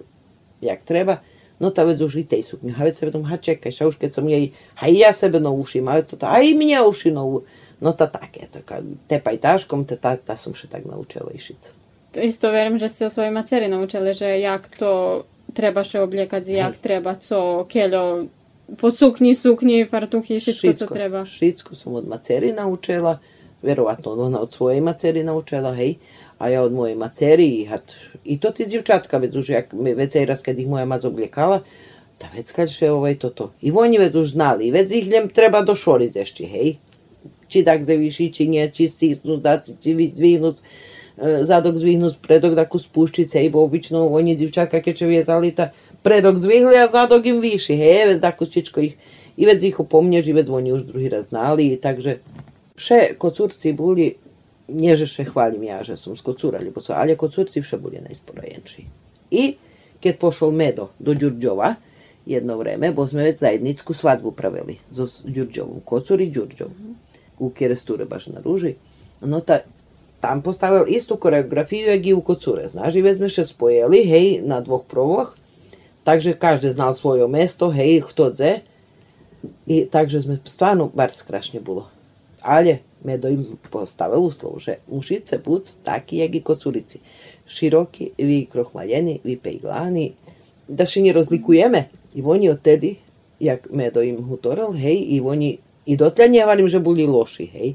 jak 0.62 0.84
treba, 0.86 1.18
no 1.60 1.72
ta 1.72 1.84
već 1.84 2.02
už 2.02 2.16
i 2.16 2.24
tej 2.26 2.44
suknju, 2.44 2.74
ha 2.74 2.84
već 2.84 2.98
sebe 2.98 3.12
tom, 3.12 3.26
ha 3.26 3.38
čekaj, 3.38 3.72
ša 3.72 3.88
už 3.88 3.98
keď 3.98 4.14
som 4.14 4.30
jej, 4.30 4.54
i 4.88 5.00
ja 5.00 5.14
sebe 5.14 5.40
no 5.40 5.54
ušim, 5.58 5.88
a 5.88 5.98
već 5.98 6.06
to 6.06 6.18
ta, 6.18 6.30
a 6.30 6.42
i 6.42 6.54
mnje 6.54 6.82
uši 6.82 7.12
no, 7.12 7.42
no 7.82 7.94
ta 7.94 8.08
tak 8.08 8.38
je, 8.38 8.48
to 8.54 8.60
ka, 8.66 8.86
tepaj 9.10 9.38
taškom, 9.38 9.86
te 9.90 9.98
ta, 9.98 10.16
ta 10.22 10.38
som 10.38 10.54
še 10.54 10.70
tak 10.70 10.86
naučila 10.86 11.34
išic. 11.34 11.74
Isto 12.22 12.52
verujem, 12.52 12.78
že 12.78 12.90
ste 12.90 13.06
o 13.08 13.10
svojej 13.10 13.34
maceri 13.34 13.72
naučili, 13.72 14.14
že 14.14 14.38
jak 14.38 14.70
to 14.78 15.24
treba 15.54 15.82
še 15.82 16.04
obliekať, 16.06 16.44
jak 16.46 16.78
treba, 16.78 17.18
co, 17.18 17.66
keľo, 17.66 18.30
pod 18.78 18.94
sukni, 18.96 19.34
sukni, 19.36 19.88
fartuchy, 19.88 20.38
všetko, 20.38 20.74
co 20.78 20.86
treba. 20.88 21.26
Šicko 21.26 21.76
sam 21.76 21.98
od 21.98 22.08
maceri 22.08 22.54
naučila, 22.54 23.20
verovatno 23.64 24.12
ona 24.12 24.42
od 24.42 24.54
svoje 24.54 24.82
maceri 24.82 25.24
naučila, 25.24 25.74
hej, 25.76 25.96
a 26.38 26.50
ja 26.50 26.64
od 26.64 26.74
moje 26.74 26.96
maceri 26.96 27.48
i, 27.48 27.66
hat, 27.66 27.94
i 28.26 28.40
to 28.40 28.52
ti 28.52 28.66
djevčatka 28.66 29.18
već 29.18 29.36
už, 29.36 29.50
jak, 29.50 29.74
raz 30.28 30.42
kad 30.42 30.60
ih 30.60 30.68
moja 30.68 30.86
mac 30.86 31.04
obljekala, 31.04 31.62
da 32.20 32.30
već 32.36 32.52
kaže 32.52 32.92
ovaj 32.92 33.16
to 33.16 33.30
to. 33.30 33.52
I 33.62 33.72
oni 33.72 33.98
već 33.98 34.16
už 34.16 34.32
znali, 34.32 34.68
i 34.68 34.72
već 34.72 34.92
ih 34.92 35.08
ljem 35.08 35.30
treba 35.30 35.62
do 35.62 35.76
šori 35.76 36.10
zešći, 36.14 36.46
hej. 36.46 36.76
Či 37.48 37.64
tak 37.64 37.84
zaviši, 37.84 38.32
či 38.34 38.48
nie, 38.48 38.72
či 38.72 38.88
stisnut, 38.88 39.42
da 39.42 39.62
či 39.84 39.94
vi- 39.94 40.12
zvihnut, 40.16 40.58
e, 41.18 41.44
zadok 41.44 41.76
zvihnut, 41.78 42.16
predok 42.22 42.56
da 42.56 42.66
spuščiť 42.66 43.32
se, 43.32 43.50
bo 43.50 43.64
obično 43.64 44.08
oni 44.08 44.36
djevčatka 44.36 44.82
keď 44.82 44.96
će 44.96 45.06
vjezali, 45.06 45.52
ta 45.52 45.72
predok 46.04 46.38
zvihli, 46.38 46.78
a 46.78 46.88
zadok 46.88 47.26
im 47.26 47.40
viši, 47.40 47.76
hej, 47.76 48.08
već 48.08 48.22
da 48.22 48.32
čičko 48.52 48.82
ih, 48.82 48.96
i 49.38 49.46
već 49.46 49.64
ih 49.64 49.80
upomnješ, 49.80 50.28
i 50.28 50.34
već 50.34 50.50
oni 50.50 50.74
už 50.74 50.84
drugi 50.84 51.10
raz 51.10 51.28
znali, 51.28 51.68
i 51.74 51.76
takže 51.76 52.18
Še 52.82 53.14
kocurci 53.22 53.76
boli, 53.78 54.10
nie 54.74 54.94
že 54.98 55.06
še 55.06 55.28
hvalim 55.30 55.70
ja, 55.70 55.82
že 55.86 56.00
som 56.00 56.18
z 56.18 56.26
kocura, 56.26 56.58
lebo 56.58 56.82
so, 56.82 56.98
ale 56.98 57.14
kocurci 57.20 57.62
vše 57.62 57.78
boli 57.78 58.02
najsporajenší. 58.02 58.88
I 59.32 59.44
keď 60.02 60.18
pošol 60.18 60.50
Medo 60.50 60.90
do 60.98 61.14
Đurđova, 61.14 61.76
jedno 62.26 62.58
vreme, 62.58 62.92
bo 62.92 63.08
sme 63.08 63.24
već 63.24 63.38
zajednicku 63.38 63.94
svadbu 63.94 64.32
pravili 64.32 64.78
so 64.92 65.08
Đurđovom, 65.26 65.82
Kocur 65.86 66.22
i 66.22 66.30
Đurđov, 66.30 66.70
u 67.40 67.50
Keresture 67.50 68.06
baš 68.06 68.28
na 68.28 68.42
ruži. 68.42 68.76
No 69.22 69.40
ta, 69.40 69.60
tam 70.20 70.42
postavil 70.42 70.86
istu 70.88 71.16
koreografiju 71.16 71.88
jak 71.88 72.06
i 72.06 72.14
u 72.14 72.22
Kocure, 72.22 72.68
znaš, 72.68 72.96
i 72.96 73.02
već 73.02 73.18
sme 73.18 73.30
še 73.30 73.46
spojili, 73.46 74.04
hej, 74.06 74.42
na 74.46 74.62
dvoch 74.62 74.86
provoch, 74.86 75.36
takže 76.04 76.34
každý 76.34 76.74
znal 76.74 76.94
svoje 76.94 77.28
mesto, 77.28 77.70
hej, 77.70 78.02
kto 78.02 78.30
dze, 78.30 78.60
i 79.66 79.86
takže 79.86 80.22
sme 80.22 80.38
stvarno 80.46 80.92
bar 80.94 81.14
skrašne 81.14 81.60
bilo. 81.60 81.90
Ale 82.42 82.80
Medo 83.04 83.30
im 83.30 83.58
postavil 83.70 84.22
uslov, 84.22 84.62
že 84.62 84.82
mušice 84.88 85.38
buď 85.42 85.82
taký, 85.84 86.18
jak 86.22 86.36
i 86.36 86.42
kocurici. 86.42 87.00
Široki, 87.46 88.14
vi 88.18 88.46
krohmaljeni, 88.46 89.20
vi 89.24 89.36
pejglani, 89.38 90.14
da 90.68 90.86
še 90.86 91.02
ne 91.02 91.14
rozlikujeme. 91.14 91.90
I 92.16 92.22
oni 92.22 92.50
odtedy, 92.50 92.96
jak 93.40 93.70
Medo 93.74 94.02
im 94.02 94.22
hutoril, 94.24 94.72
hej, 94.78 95.02
i 95.18 95.22
oni 95.22 95.58
i 95.86 95.98
dotle 95.98 96.28
njevalim, 96.28 96.70
že 96.70 96.80
boli 96.80 97.08
loši, 97.08 97.46
hej. 97.46 97.74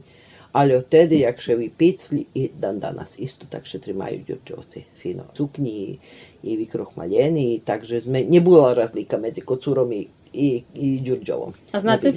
Ali 0.53 0.73
odtedy, 0.73 1.21
jak 1.21 1.41
še 1.43 1.57
vi 1.59 1.69
picli, 1.69 2.25
i 2.35 2.49
dan 2.49 2.79
danas 2.81 3.19
isto 3.19 3.45
tak 3.51 3.67
še 3.69 3.83
trimaju 3.83 4.23
Đurđovci. 4.29 4.87
Fino 4.97 5.27
cuknji 5.37 5.73
i, 5.83 5.99
i 6.43 6.57
vi 6.57 6.65
krohmaljeni, 6.67 7.61
takže 7.65 8.01
sme, 8.07 8.23
nie 8.25 8.41
bola 8.41 8.73
razlika 8.75 9.19
medzi 9.19 9.45
kocurom 9.45 9.93
i, 9.93 10.07
i, 10.33 10.63
i 10.75 11.01
Đurđovom. 11.05 11.53
A 11.73 11.81
znate 11.81 12.13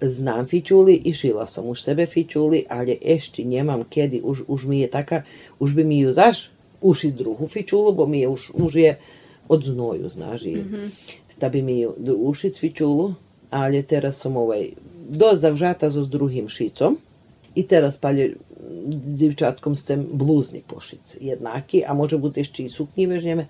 znam 0.00 0.46
fičuli 0.46 0.94
i 1.04 1.12
šila 1.14 1.46
sam 1.46 1.68
už 1.68 1.82
sebe 1.82 2.06
fičuli, 2.06 2.64
ali 2.68 2.98
ešći 3.04 3.44
njemam 3.44 3.84
kedi, 3.84 4.20
už, 4.24 4.42
už 4.48 4.64
mi 4.64 4.80
je 4.80 4.90
taka, 4.90 5.22
už 5.58 5.74
bi 5.74 5.84
mi 5.84 5.98
ju 5.98 6.12
zaš, 6.12 6.50
už 6.80 7.04
iz 7.04 7.14
druhu 7.14 7.46
fičulu, 7.46 7.92
bo 7.92 8.06
mi 8.06 8.20
je 8.20 8.28
už, 8.28 8.50
už 8.54 8.76
je 8.76 8.98
od 9.48 9.64
znoju, 9.64 10.08
znaš, 10.08 10.44
i 10.44 10.56
mhm. 10.56 10.86
da 11.40 11.48
bi 11.48 11.62
mi 11.62 11.80
ju 11.80 11.94
ušic 12.18 12.58
fičulu, 12.58 13.14
ali 13.50 13.82
teraz 13.82 14.16
sam 14.16 14.36
ovaj, 14.36 14.70
do 15.08 15.30
zavžata 15.34 15.90
zo 15.90 16.04
s 16.04 16.08
drugim 16.08 16.48
šicom 16.48 16.98
i 17.54 17.62
teraz 17.62 17.96
palje 17.96 18.34
divčatkom 19.04 19.76
s 19.76 19.84
tem 19.84 20.06
bluzni 20.12 20.62
pošic 20.66 21.16
jednaki, 21.20 21.84
a 21.86 21.94
može 21.94 22.18
bude 22.18 22.40
jeszcze 22.40 22.62
i 22.62 22.68
sukni 22.68 23.06
weźmiemy. 23.06 23.46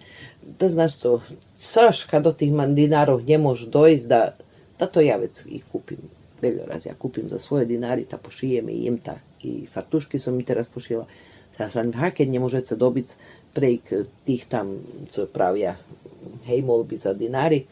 Da 0.61 0.69
znaš 0.69 0.97
co, 0.97 1.21
Saszka 1.59 2.21
do 2.21 2.33
tih 2.33 2.53
mandinarov 2.53 3.25
ne 3.29 3.39
može 3.39 3.67
dojść, 3.67 4.05
da, 4.05 4.35
da 4.79 4.87
to 4.87 5.01
ja 5.01 5.19
i 5.47 5.61
kupim. 5.73 5.99
Beljoraz 6.41 6.87
ja 6.87 6.95
kupim 6.95 7.29
za 7.29 7.39
svoje 7.39 7.67
dinari, 7.67 8.05
ta 8.05 8.19
pošijem 8.19 8.69
i 8.69 8.85
im 8.87 8.99
ta. 8.99 9.19
I 9.43 9.67
fartuški 9.67 10.19
som 10.19 10.37
mi 10.37 10.45
teraz 10.45 10.67
pošila. 10.67 11.07
Teraz 11.57 11.73
sam 11.73 11.93
ha, 11.93 12.11
keď 12.11 12.31
ne 12.31 12.39
možete 12.39 12.77
dobiti 12.77 13.15
prejk 13.55 13.93
tih 14.27 14.45
tam, 14.47 14.77
co 15.11 15.27
pravia 15.27 15.77
hej, 16.47 16.63
molbi 16.63 16.99
za 16.99 17.15
dinari, 17.15 17.65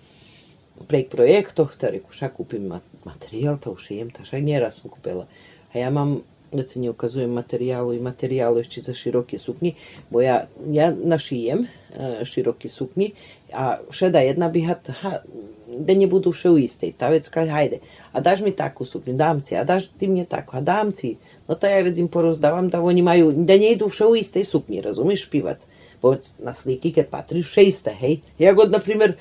prek 0.88 1.10
projektoh, 1.10 1.72
ta 1.78 1.90
reku, 1.90 2.12
ša 2.12 2.28
kupim 2.34 2.66
ma- 2.68 2.82
materijal, 3.04 3.58
ta 3.62 3.70
ušijem, 3.70 4.10
ta 4.10 4.24
ša 4.24 4.38
njeraz 4.38 4.80
sam 4.80 4.90
kupila. 4.90 5.26
A 5.72 5.78
ja 5.78 5.90
mam, 5.90 6.20
da 6.56 6.64
se 6.64 6.80
ne 6.80 6.90
ukazujem 6.90 7.30
materijalu 7.30 7.94
i 7.94 8.00
materijalu 8.00 8.60
ešte 8.60 8.80
za 8.80 8.94
široke 8.94 9.38
suknji, 9.38 9.74
bo 10.10 10.20
ja, 10.20 10.46
ja 10.66 10.92
našijem 11.04 11.66
e, 11.66 12.24
široke 12.24 12.68
suknji, 12.68 13.12
a 13.52 13.76
še 13.90 14.10
da 14.10 14.20
jedna 14.24 14.48
bi 14.48 14.62
hat, 14.66 14.90
ha, 15.00 15.20
da 15.66 15.94
ne 15.94 16.06
budu 16.06 16.32
še 16.32 16.50
u 16.50 16.58
istej. 16.58 16.92
Ta 16.98 17.08
već 17.12 17.28
kaj, 17.32 17.48
hajde, 17.50 17.80
a 18.12 18.20
daš 18.20 18.42
mi 18.44 18.52
takvu 18.56 18.86
suknju, 18.86 19.16
dam 19.16 19.40
ci, 19.40 19.56
a 19.56 19.64
daš 19.64 19.88
ti 19.98 20.08
mnje 20.08 20.26
tako, 20.30 20.56
a 20.58 20.60
dam 20.60 20.92
ci. 20.92 21.16
No 21.48 21.54
ta 21.54 21.70
ja 21.70 21.82
već 21.82 21.98
im 21.98 22.08
porozdavam 22.08 22.68
da 22.68 22.80
oni 22.82 23.02
maju, 23.02 23.32
da 23.32 23.56
ne 23.56 23.72
idu 23.72 23.90
še 23.90 24.06
u 24.06 24.16
istej 24.16 24.44
suknji, 24.44 24.80
razumiš, 24.84 25.26
špivac. 25.26 25.66
Bo 26.02 26.16
na 26.44 26.52
sliki, 26.54 26.92
kad 26.92 27.08
patriš, 27.10 27.48
še 27.54 27.68
iste, 27.70 27.92
hej. 28.00 28.20
Ja 28.38 28.52
god, 28.54 28.70
na 28.70 28.78
primjer, 28.78 29.16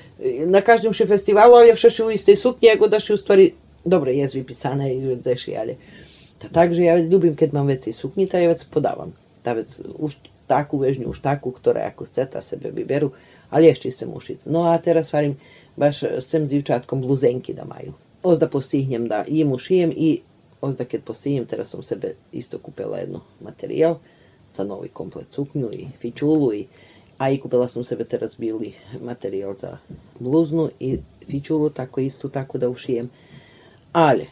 na 0.45 0.61
každem 0.61 0.93
še 0.93 1.07
festivalu, 1.07 1.55
ali 1.55 1.75
še 1.75 1.91
u 2.03 2.11
istej 2.11 2.35
suknji, 2.39 2.69
ja 2.69 2.75
god 2.79 2.91
daš 2.97 3.09
u 3.15 3.17
stvari, 3.17 3.53
dobro, 3.85 4.11
je 4.11 4.27
vypísané, 4.27 4.91
i 4.93 5.15
zeši, 5.23 5.55
ale... 5.57 5.77
Ta 6.49 6.65
takže 6.65 6.81
ja 6.85 6.95
ľubím, 6.99 7.33
keď 7.33 7.49
mám 7.55 7.67
veci 7.69 7.95
sukni, 7.95 8.29
ta 8.29 8.37
ja 8.37 8.51
vec 8.51 8.61
podávam. 8.69 9.13
Ta 9.41 9.57
vec 9.57 9.69
už 9.81 10.21
takú 10.45 10.81
vežnju, 10.81 11.09
už 11.09 11.21
takú, 11.25 11.49
ktorá 11.49 11.89
ako 11.89 12.05
chce, 12.05 12.23
ta 12.29 12.41
sebe 12.41 12.69
vyberú, 12.69 13.13
ali 13.49 13.69
ešte 13.69 13.89
chcem 13.89 14.09
ušiť. 14.09 14.49
No 14.49 14.69
a 14.69 14.77
teraz 14.77 15.09
varím, 15.09 15.37
baš 15.73 16.05
chcem 16.21 16.45
s 16.45 16.53
divčatkom 16.53 17.01
bluzenky 17.01 17.53
da 17.53 17.65
majú. 17.65 17.97
Ozda 18.25 18.49
postihnem 18.49 19.05
da 19.09 19.25
im 19.25 19.53
ušijem 19.53 19.93
i 19.93 20.21
ozda 20.61 20.85
keď 20.85 21.01
postihnem, 21.05 21.45
teraz 21.45 21.73
som 21.73 21.85
sebe 21.85 22.17
isto 22.33 22.57
kúpila 22.57 23.01
jedno 23.01 23.21
materijal 23.37 24.01
za 24.49 24.65
nový 24.65 24.89
komplet 24.89 25.29
suknju 25.29 25.69
i 25.69 25.91
fičulu 25.99 26.49
i 26.55 26.65
a 27.15 27.31
i 27.31 27.39
kúpila 27.39 27.71
som 27.71 27.83
sebe 27.83 28.03
teraz 28.03 28.35
bílý 28.35 28.75
materijal 28.99 29.55
za 29.55 29.79
bluznu 30.19 30.75
i 30.83 30.99
fičulu, 31.23 31.71
tako 31.71 32.03
isto 32.03 32.27
tako 32.27 32.59
da 32.59 32.67
ušijem. 32.67 33.07
Ale 33.95 34.27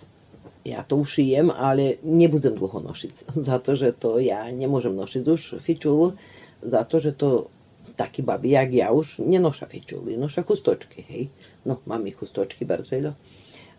ja 0.64 0.84
to 0.88 0.96
ušijem, 0.96 1.52
ale 1.52 2.00
nebudem 2.04 2.56
dlho 2.56 2.80
nošiť, 2.80 3.14
zato 3.50 3.76
že 3.76 3.92
to 3.92 4.20
ja 4.20 4.48
nemôžem 4.48 4.96
nosiť 4.96 5.24
už 5.28 5.42
fičulu, 5.60 6.16
zato 6.64 7.00
že 7.00 7.12
to 7.12 7.52
takí 7.94 8.26
babi, 8.26 8.58
jak 8.58 8.74
ja 8.74 8.90
už 8.90 9.22
nenoša 9.22 9.70
fičuli, 9.70 10.18
noša 10.18 10.42
chustočky, 10.42 11.06
hej. 11.06 11.24
No, 11.62 11.78
mám 11.86 12.02
i 12.10 12.12
chustočky 12.16 12.66
bar 12.66 12.82
veľa, 12.82 13.14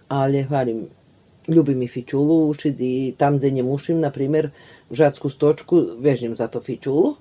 ale 0.07 0.47
hvarim, 0.47 0.87
ľubím 1.51 1.83
i 1.83 1.89
fičulu 1.91 2.49
ušiť 2.55 2.77
i 2.79 2.95
tam, 3.19 3.37
kde 3.37 3.61
nemušim, 3.61 3.99
na 4.01 4.15
primjer, 4.15 4.55
stočku, 4.93 5.99
vežím 5.99 6.37
za 6.37 6.47
to 6.47 6.61
fičulu, 6.61 7.17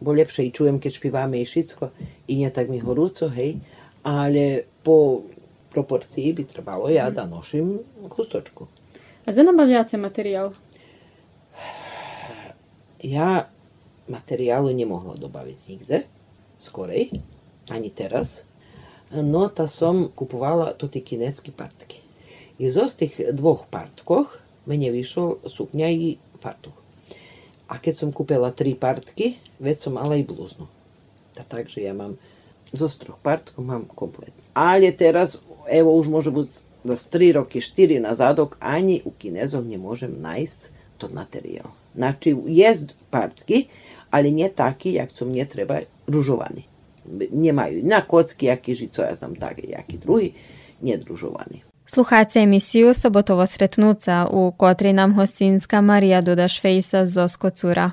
bo 0.00 0.10
lepšie 0.14 0.48
i 0.48 0.54
čujem, 0.54 0.78
keď 0.78 0.92
špiváme 0.94 1.36
i 1.42 1.46
šicko 1.46 1.90
i 2.30 2.38
nie 2.38 2.50
tak 2.50 2.70
mi 2.70 2.78
horúco, 2.78 3.28
hej, 3.28 3.58
ale 4.06 4.64
po 4.82 5.26
proporciji 5.70 6.32
bi 6.32 6.44
trebalo 6.46 6.88
ja 6.88 7.10
da 7.10 7.26
nošim 7.26 7.82
chustočku. 8.08 8.77
A 9.28 9.32
za 9.32 9.42
nabavljace 9.42 9.96
materijal? 10.00 10.56
Ja 13.04 13.52
materiálu 14.08 14.72
nemohla 14.72 15.20
dobaviť 15.20 15.58
nikde, 15.68 16.08
skorej, 16.56 17.12
ani 17.68 17.92
teraz. 17.92 18.48
No, 19.12 19.52
ta 19.52 19.68
som 19.68 20.08
kupovala 20.08 20.72
kineské 20.80 21.52
partky. 21.52 22.00
I 22.56 22.72
zo 22.72 22.88
z 22.88 23.04
tých 23.04 23.36
dvoch 23.36 23.68
partkoch 23.68 24.40
mene 24.64 24.88
vyšol 24.88 25.44
sukňa 25.44 25.88
i 25.92 26.16
fartuch. 26.40 26.80
A 27.68 27.76
keď 27.76 27.94
som 28.00 28.16
kúpila 28.16 28.48
tri 28.48 28.72
partky, 28.72 29.36
veď 29.60 29.76
som 29.76 30.00
mala 30.00 30.16
i 30.16 30.24
blúznu. 30.24 30.72
Ta 31.36 31.44
takže 31.44 31.84
ja 31.84 31.92
zo 32.72 32.88
z 32.88 32.96
troch 32.96 33.20
partkov 33.20 33.60
mám 33.60 33.84
komplet. 33.92 34.32
Ale 34.56 34.88
teraz, 34.96 35.36
evo 35.68 35.92
už 36.00 36.08
môže 36.08 36.32
da 36.84 36.96
s 36.96 37.06
tri 37.06 37.32
roki 37.32 37.60
štiri 37.60 38.00
nazadok 38.00 38.56
Anji 38.60 39.02
u 39.04 39.10
kinezov 39.10 39.64
nje 39.64 39.78
možem 39.78 40.14
najs 40.20 40.68
to 40.98 41.08
materijal. 41.08 41.66
Znači, 41.94 42.36
jest 42.46 42.96
partki, 43.10 43.68
ali 44.10 44.32
nje 44.32 44.48
taki, 44.48 44.92
jak 44.92 45.12
co 45.12 45.24
mnie 45.24 45.46
treba 45.46 45.78
różowani. 46.06 46.62
Nie 47.32 47.52
mają 47.52 47.82
na 47.82 48.00
kocki, 48.00 48.46
jak 48.46 48.68
i 48.68 48.88
co 48.88 49.02
ja 49.02 49.14
znam 49.14 49.36
takie, 49.36 49.66
jak 49.68 49.90
i 49.94 49.98
drugi, 49.98 50.34
nie 50.82 50.98
drużowani. 50.98 51.62
Слухаце 51.86 52.42
емісію 52.42 52.94
«Соботово 52.94 53.46
сретнуцца», 53.46 54.24
у 54.24 54.52
котрій 54.52 54.92
нам 54.92 55.12
гостінська 55.12 55.80
Марія 55.80 56.22
Дудашфейса 56.22 57.06
з 57.06 57.16
Оскоцура. 57.16 57.92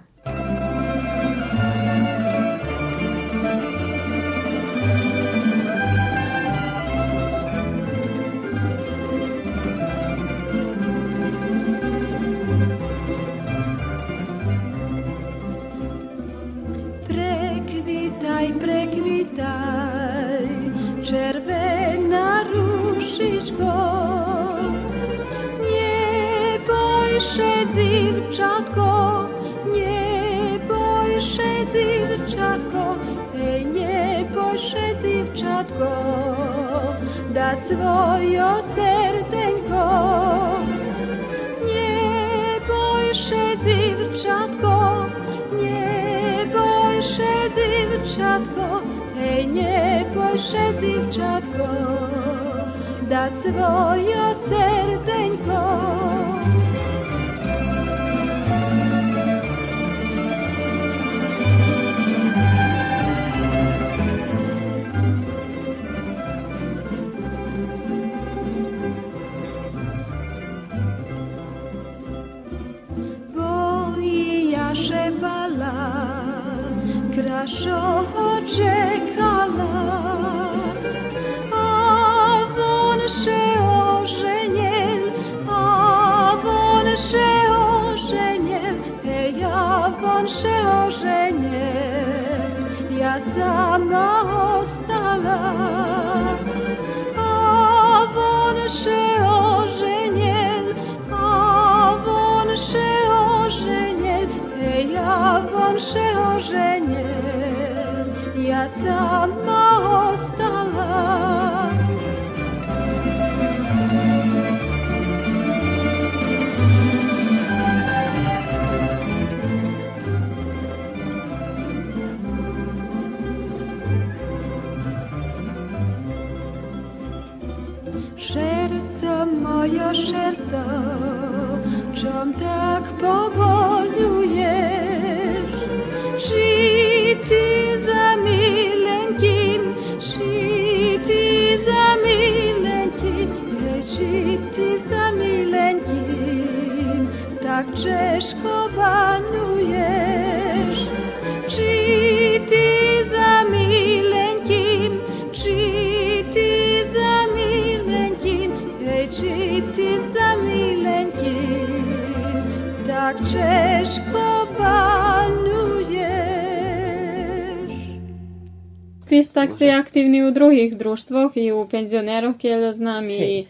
Drugih 170.56 170.78
društvoh 170.78 171.38
i 171.38 171.52
u 171.52 171.68
penzioneroh, 171.68 172.38
keljo 172.38 172.74
znam, 172.74 173.10
i 173.10 173.46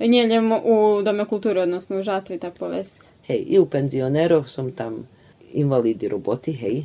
njeljem 0.00 0.52
u 0.52 1.02
Dome 1.04 1.24
kulture, 1.24 1.60
odnosno 1.60 1.98
u 1.98 2.02
Žatvi, 2.02 2.38
tak 2.38 2.58
povest. 2.58 3.10
Hej, 3.26 3.44
i 3.48 3.58
u 3.58 3.66
penzionerov 3.66 4.44
som 4.44 4.72
tam 4.72 5.08
invalidi 5.52 6.08
roboti, 6.08 6.52
hej, 6.52 6.82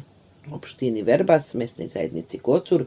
opštini 0.52 1.02
Verbas, 1.02 1.54
mesnej 1.54 1.88
zajednici 1.88 2.40
Kocur, 2.40 2.86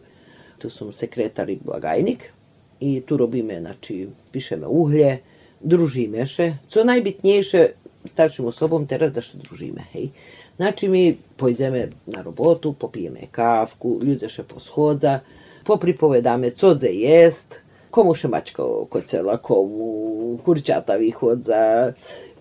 tu 0.58 0.70
som 0.70 0.92
sekretar 0.92 1.50
i 1.50 1.58
blagajnik 1.64 2.32
i 2.80 3.00
tu 3.00 3.16
robíme, 3.16 3.60
znači, 3.60 4.08
pišeme 4.32 4.66
uhlje, 4.66 5.18
družíme 5.60 6.26
še. 6.26 6.52
Co 6.68 6.84
najbitnejše 6.84 7.68
starším 8.04 8.46
osobom 8.46 8.86
teraz 8.86 9.12
da 9.12 9.20
še 9.20 9.38
družíme, 9.38 9.84
hej. 9.92 10.08
Znači 10.56 10.88
mi 10.88 11.16
pojdeme 11.36 11.90
na 12.06 12.22
robotu, 12.22 12.72
popijeme 12.72 13.28
kávku, 13.30 13.98
ľudia 14.00 14.28
še 14.32 14.42
poschodza, 14.42 15.20
popripovedame 15.68 16.50
co 16.52 16.74
dze 16.74 16.92
jest, 16.92 17.62
komuś 17.90 18.24
maczka 18.24 18.62
kocela, 18.88 19.38
komu 19.38 20.38
kurczata 20.44 20.98
wychodza, 20.98 21.92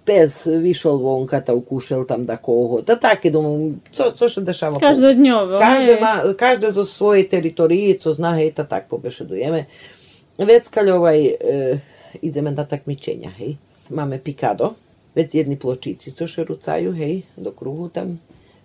Пес 0.05 0.45
вийшов 0.45 1.01
вонка 1.01 1.41
та 1.41 1.53
укушав 1.53 2.07
там 2.07 2.25
до 2.25 2.37
кого. 2.37 2.81
Та 2.81 2.95
так 2.95 3.25
і 3.25 3.29
думаю, 3.29 3.75
це, 3.93 4.11
це 4.11 4.29
ще 4.29 4.41
дешево. 4.41 4.79
Кожнодньово. 4.79 5.59
Кожен, 5.59 6.01
ма, 6.01 6.33
кожен 6.39 6.71
зі 6.71 6.85
своєї 6.85 7.27
території, 7.27 7.93
це 7.93 8.13
знає, 8.13 8.51
та 8.51 8.63
так 8.63 8.87
побешедуємо. 8.87 9.65
Вець 10.37 10.69
кальовай, 10.69 11.37
е, 11.41 11.81
ідемо 12.21 12.51
на 12.51 12.63
так 12.63 12.81
гей. 13.39 13.57
Маме 13.89 14.17
пікадо, 14.17 14.71
вець 15.15 15.35
єдні 15.35 15.55
плочиці, 15.55 16.11
що 16.11 16.27
ще 16.27 16.43
руцаю, 16.43 16.91
гей, 16.91 17.23
до 17.37 17.51
кругу 17.51 17.89
там. 17.89 18.17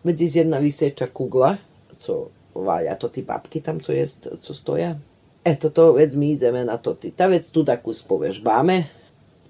Вець 0.05 0.20
із 0.20 0.37
єдна 0.37 0.72
кугла, 1.12 1.59
що 2.03 2.27
co 2.52 2.60
valja 2.60 2.94
to 2.94 3.08
ti 3.08 3.22
babki 3.22 3.60
tam, 3.60 3.80
co 3.80 3.92
jest, 3.92 4.28
co 4.40 4.54
stoja. 4.54 4.96
Eto 5.44 5.70
to, 5.70 5.92
već 5.92 6.14
mi 6.14 6.30
ideme 6.30 6.64
na 6.64 6.78
to 6.78 6.94
ti. 6.94 7.10
Ta 7.10 7.26
već 7.26 7.50
tu 7.50 7.64
taku 7.64 7.92
spovežbame, 7.92 8.84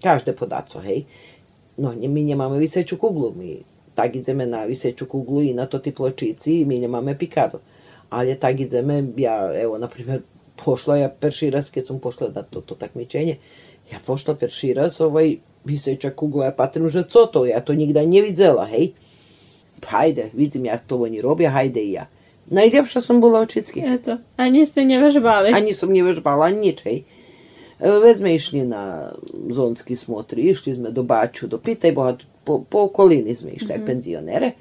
každe 0.03 0.33
podaco, 0.33 0.81
hej. 0.81 1.05
No, 1.79 1.93
mi 1.93 2.23
nemáme 2.23 2.61
vysečú 2.61 2.97
kuglu, 2.97 3.33
my 3.33 3.65
tak 3.97 4.17
ideme 4.17 4.47
na 4.47 4.69
vysečú 4.69 5.09
kuglu 5.09 5.41
i 5.41 5.53
na 5.57 5.67
to 5.67 5.79
ti 5.79 5.93
pločici, 5.93 6.65
my 6.65 6.81
nemáme 6.81 7.15
pikado. 7.15 7.61
Ale 8.11 8.37
tak 8.37 8.61
ideme, 8.61 9.13
ja, 9.17 9.53
evo, 9.53 9.79
na 9.79 9.89
pošla 10.57 10.97
ja 10.97 11.09
perši 11.09 11.51
raz, 11.51 11.73
keď 11.73 11.85
som 11.85 11.97
pošla 12.01 12.29
na 12.29 12.43
to, 12.45 12.61
to 12.61 12.77
takmičenje, 12.77 13.41
ja 13.93 13.99
pošla 14.05 14.37
perši 14.37 14.77
raz, 14.77 15.01
ovaj, 15.01 15.41
vyseča 15.65 16.13
kugla, 16.13 16.45
ja 16.45 16.53
patrím, 16.53 16.93
že 16.93 17.09
co 17.09 17.27
to, 17.27 17.45
ja 17.49 17.61
to 17.61 17.73
nikda 17.73 18.05
nevidela, 18.05 18.69
hej. 18.69 18.93
Hajde, 19.83 20.31
vidim 20.33 20.65
jak 20.65 20.85
to 20.85 20.97
oni 20.97 21.21
robia, 21.21 21.51
hajde 21.51 21.81
i 21.81 21.93
ja. 21.93 22.07
Najljepša 22.53 23.01
som 23.01 23.21
bola 23.25 23.41
od 23.41 23.49
všetkých. 23.49 23.85
Eto, 23.89 24.21
a 24.37 24.43
niste 24.53 24.85
nje 24.85 25.01
vežbali. 25.01 25.57
Ani 25.57 25.73
som 25.73 25.89
nevežbala, 25.89 26.53
ani 26.53 26.69
nič, 26.69 26.85
hej. 26.85 26.99
E, 27.81 27.89
Već 27.89 28.21
sme 28.21 28.37
išli 28.37 28.61
na 28.69 29.13
zonski 29.49 29.97
smotri, 29.97 30.53
išli 30.53 30.77
sme 30.77 30.93
do 30.93 31.01
Baču, 31.03 31.49
do 31.49 31.57
Pitaj 31.57 31.97
Boha, 31.97 32.13
po, 32.45 32.61
po 32.61 32.93
okolini 32.93 33.33
sme 33.33 33.57
išli, 33.57 33.73
jak 33.73 33.87
penzionere. 33.89 34.53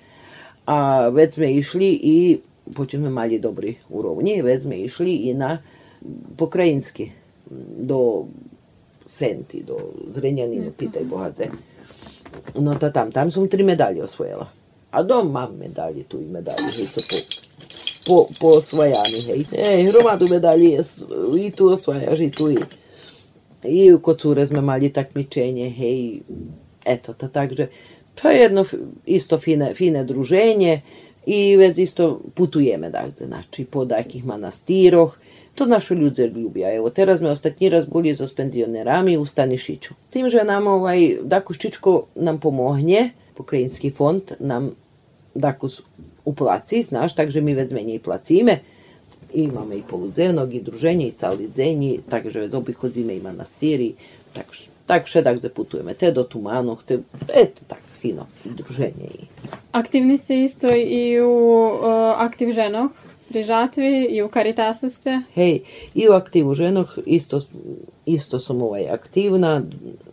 A 0.71 1.09
već 1.11 1.35
sme 1.35 1.51
išli 1.51 1.89
i, 1.91 2.17
počet 2.71 3.03
sme 3.03 3.11
mali 3.11 3.43
dobri 3.43 3.75
urovni, 3.91 4.39
već 4.39 4.61
sme 4.61 4.79
išli 4.87 5.27
i 5.27 5.33
na 5.35 5.59
pokrajinski, 6.37 7.11
do 7.83 8.25
Senti, 9.05 9.63
do 9.67 9.91
Zrenjaninu, 10.07 10.71
Pitaj 10.71 11.03
Boha, 11.03 11.27
dze. 11.35 11.51
No 12.55 12.79
ta 12.79 12.87
tam, 12.87 13.11
tam 13.11 13.31
som 13.31 13.47
tri 13.51 13.63
medalje 13.63 14.03
osvojila. 14.03 14.60
A 14.91 15.03
dom 15.03 15.31
mam 15.31 15.55
medalje, 15.59 16.03
tu 16.03 16.21
i 16.21 16.25
medalje, 16.25 16.71
hej, 16.77 16.87
co 16.87 17.01
po, 17.01 17.17
po, 18.05 18.27
po 18.39 18.47
osvajani, 18.47 19.21
hej. 19.27 19.45
Ej, 19.51 19.85
hromadu 19.87 20.27
medalji 20.27 20.71
je, 20.71 20.83
i 21.37 21.51
tu 21.51 21.67
osvajaš, 21.67 22.19
i 22.19 22.31
tu 22.31 22.51
i. 22.51 22.57
I 23.63 23.91
kod 24.01 24.19
cure 24.19 24.45
sme 24.45 24.61
mali 24.61 24.89
takmičenje, 24.89 25.69
hej, 25.69 26.19
eto, 26.85 27.13
to 27.13 27.27
takže, 27.27 27.67
to 28.21 28.29
je 28.29 28.39
jedno 28.39 28.65
isto 29.05 29.39
fine, 29.39 29.73
fine 29.73 30.03
druženje 30.03 30.81
i 31.25 31.55
već 31.55 31.77
isto 31.77 32.21
putujeme, 32.35 32.89
dakle, 32.89 33.27
znači, 33.27 33.65
po 33.65 33.85
takih 33.85 34.25
manastiroh, 34.25 35.17
to 35.55 35.65
naši 35.65 35.93
ljudi 35.93 36.21
ljubija. 36.21 36.73
Evo, 36.75 36.89
teraz 36.89 37.21
me 37.21 37.29
ostatnji 37.29 37.69
raz 37.69 37.85
boli 37.85 38.15
so 38.15 38.27
penzionerami 38.35 39.17
u 39.17 39.25
Stanišiću. 39.25 39.93
S 40.09 40.13
tim, 40.13 40.29
že 40.29 40.43
nam 40.43 40.67
ovaj, 40.67 41.17
Ščičko 41.53 42.05
nam 42.15 42.39
pomogne, 42.39 43.09
pokrajinski 43.41 43.91
fond 43.91 44.21
nam 44.39 44.71
Dako 45.35 45.69
s- 45.69 45.81
uplaci, 46.25 46.83
znaš, 46.83 47.15
takže 47.15 47.41
mi 47.41 47.53
već 47.53 47.71
meni 47.71 47.93
i 47.95 47.99
placime. 47.99 48.59
I 49.33 49.43
imame 49.43 49.77
i 49.77 49.83
poludzenog, 49.89 50.53
i 50.53 50.61
druženje, 50.61 51.07
i 51.07 51.11
cali 51.11 51.47
dzenji, 51.47 51.99
takže 52.09 52.39
već 52.39 52.53
obihodzime 52.53 53.15
i 53.15 53.21
manastiri, 53.21 53.93
tak, 54.33 54.45
tak 54.85 55.07
šedak 55.07 55.37
gde 55.39 55.49
putujeme, 55.49 55.93
te 55.93 56.11
do 56.11 56.23
Tumanoh, 56.23 56.83
te, 56.83 56.99
eto, 57.33 57.61
tak, 57.67 57.79
fino, 58.01 58.27
i 58.45 58.49
druženje. 58.49 59.07
I... 59.15 59.23
Aktivni 59.71 60.17
ste 60.17 60.43
isto 60.43 60.67
i 60.75 61.21
u 61.21 61.31
uh, 61.31 61.85
Aktiv 62.17 62.51
ženoh 62.53 62.91
pri 63.29 63.43
Žatvi 63.43 64.07
i 64.11 64.23
u 64.23 64.27
Caritasu 64.27 64.89
ste. 64.89 65.21
Hej, 65.33 65.61
i 65.95 66.09
u 66.09 66.13
aktivu 66.13 66.53
ženoh 66.53 66.97
isto, 67.05 67.41
isto 68.05 68.39
sam 68.39 68.61
ovaj 68.61 68.89
aktivna, 68.89 69.63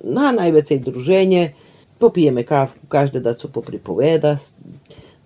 na 0.04 0.32
najveće 0.32 0.78
druženje, 0.78 1.52
popijeme 1.98 2.42
kafu, 2.42 2.78
každe 2.88 3.20
da 3.20 3.34
su 3.34 3.52
popripoveda, 3.52 4.36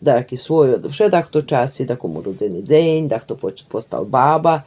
da 0.01 0.17
aki 0.17 0.37
svoj, 0.37 0.79
še 0.91 1.09
da 1.09 1.23
to 1.23 1.43
časi, 1.43 1.87
da 1.87 1.97
komu 1.97 2.23
rodzeni 2.23 2.63
dzenj, 2.63 3.09
da 3.09 3.19
to 3.19 3.37
postal 3.69 4.05
baba, 4.05 4.63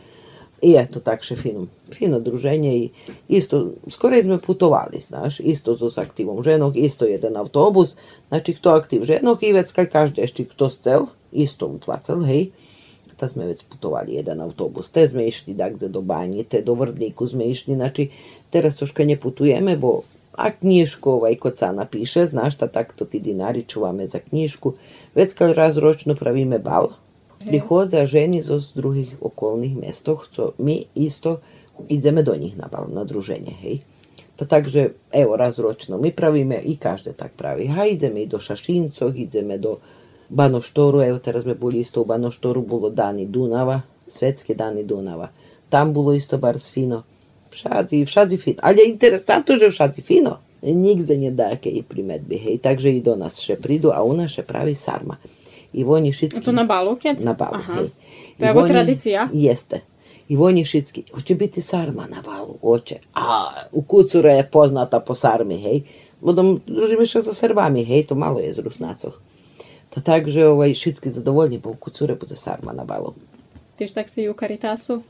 i 0.61 0.75
eto, 0.77 0.99
takše 0.99 1.35
fino, 1.35 1.67
fino 1.93 2.19
druženje 2.19 2.77
i 2.77 2.89
isto, 3.27 3.71
skoro 3.89 4.21
sme 4.21 4.39
putovali, 4.39 5.01
znaš, 5.01 5.39
isto 5.39 5.75
zo 5.75 5.89
s 5.89 5.97
aktivom 5.97 6.43
ženog, 6.43 6.77
isto 6.77 7.05
jedan 7.05 7.37
autobus, 7.37 7.95
znači 8.27 8.53
kto 8.53 8.69
aktiv 8.69 9.03
ženog 9.03 9.43
i 9.43 9.53
već 9.53 9.71
kaj 9.71 9.85
každe 9.85 10.23
ešte 10.23 10.45
kto 10.45 10.69
scel, 10.69 11.05
isto 11.31 11.67
uplacal, 11.67 12.23
hej, 12.23 12.49
ta 13.17 13.27
sme 13.27 13.45
već 13.45 13.63
putovali 13.69 14.13
jedan 14.13 14.41
autobus, 14.41 14.91
te 14.91 15.07
sme 15.07 15.27
išli 15.27 15.53
dakle 15.53 15.87
do 15.87 16.01
Banje, 16.01 16.43
te 16.43 16.61
do 16.61 16.73
Vrdniku 16.73 17.27
sme 17.27 17.45
išli, 17.45 17.75
znači 17.75 18.09
teraz 18.49 18.75
troška 18.75 19.05
ne 19.05 19.19
putujeme, 19.19 19.77
bo 19.77 20.01
a 20.37 20.51
knjižku 20.51 21.11
ovaj 21.11 21.35
kod 21.35 21.57
sana 21.57 21.85
piše, 21.85 22.27
znaš 22.27 22.55
šta 22.55 22.67
tak 22.67 22.93
to 22.93 23.05
ti 23.05 23.19
dinari 23.19 23.63
čuvame 23.67 24.07
za 24.07 24.19
knjižku, 24.19 24.73
već 25.15 25.33
kad 25.33 25.51
raz 25.51 25.77
ročno 25.77 26.15
pravime 26.15 26.59
bal, 26.59 26.89
Prichodzia 27.45 28.09
ženy 28.09 28.41
zo 28.41 28.57
z 28.57 28.73
druhých 28.73 29.11
okolných 29.21 29.77
mestoch, 29.77 30.25
co 30.33 30.57
my 30.57 30.89
isto 30.97 31.45
ideme 31.85 32.25
do 32.25 32.33
njih 32.33 32.57
na 32.57 32.65
bal, 32.65 32.89
na 32.89 33.03
druženje, 33.05 33.53
hej. 33.61 33.85
To 34.35 34.45
takže, 34.45 34.97
evo, 35.13 35.37
raz 35.37 35.59
ročno 35.59 35.97
mi 35.97 36.11
pravime 36.11 36.57
i 36.57 36.75
každe 36.75 37.13
tak 37.13 37.37
pravi. 37.37 37.67
Ha, 37.67 37.85
ideme 37.85 38.23
i 38.23 38.27
do 38.27 38.39
Šašincov, 38.39 39.15
ideme 39.15 39.57
do 39.57 39.77
Banoštoru, 40.29 41.05
evo, 41.05 41.19
teraz 41.19 41.43
sme 41.43 41.55
boli 41.55 41.85
isto 41.85 42.01
u 42.01 42.05
Banoštoru, 42.05 42.61
bolo 42.61 42.89
dani 42.89 43.25
Dunava, 43.25 43.81
svetske 44.07 44.55
dani 44.55 44.83
Dunava. 44.83 45.29
Tam 45.69 45.93
bolo 45.93 46.13
isto 46.13 46.37
bar 46.37 46.59
fino. 46.59 47.03
Všadzi, 47.55 48.03
všadzi 48.05 48.37
fino. 48.37 48.59
Ali 48.61 48.83
je 48.83 48.91
interesantno, 48.91 49.55
že 49.55 49.71
všadzi 49.71 50.01
fino. 50.01 50.37
Nigde 50.61 51.31
dake 51.31 51.69
i 51.69 51.83
primetbi, 51.83 52.37
hej. 52.37 52.57
Takže 52.57 52.91
i 52.91 53.01
do 53.01 53.15
nas 53.15 53.39
še 53.39 53.55
pridu, 53.55 53.91
a 53.95 54.03
u 54.03 54.11
nas 54.13 54.31
še 54.31 54.43
pravi 54.43 54.75
sarma. 54.75 55.15
I 55.73 55.83
vojni 55.83 56.11
šitski... 56.11 56.43
To 56.43 56.51
na 56.51 56.63
balu 56.63 56.95
keď? 56.95 57.23
Na 57.23 57.33
balu, 57.33 57.55
Aha. 57.55 57.73
hej. 57.79 57.89
To 58.39 58.45
je 58.45 58.51
I 58.51 58.55
vojni- 58.55 58.69
tradicija? 58.69 59.29
Jeste. 59.33 59.81
I 60.27 60.35
vojni 60.35 60.65
šitski, 60.65 61.03
hoće 61.13 61.35
biti 61.35 61.61
sarma 61.61 62.07
na 62.07 62.21
balu, 62.21 62.57
hoće. 62.61 62.95
A 63.13 63.53
u 63.71 63.81
Kucure 63.81 64.33
je 64.33 64.49
poznata 64.51 64.99
po 64.99 65.15
sarmi, 65.15 65.57
hej. 65.61 65.83
Budom, 66.21 66.59
družíme 66.65 67.05
sa 67.05 67.21
so 67.21 67.33
Srbami, 67.33 67.83
hej, 67.85 68.07
to 68.09 68.15
malo 68.15 68.39
je 68.39 68.53
z 68.53 68.59
Rusnacoch. 68.65 69.13
To 69.93 70.01
tak, 70.01 70.27
že 70.27 70.47
ovaj, 70.47 70.73
šitski 70.73 71.11
zadovoljni, 71.11 71.61
bo 71.61 71.69
u 71.69 71.77
Kucure 71.79 72.15
bude 72.15 72.35
sarma 72.35 72.73
na 72.73 72.83
balu. 72.83 73.13
Tyž 73.77 73.93
tak 73.93 74.09
si 74.09 74.25
u 74.29 74.33
Caritasu? 74.33 75.03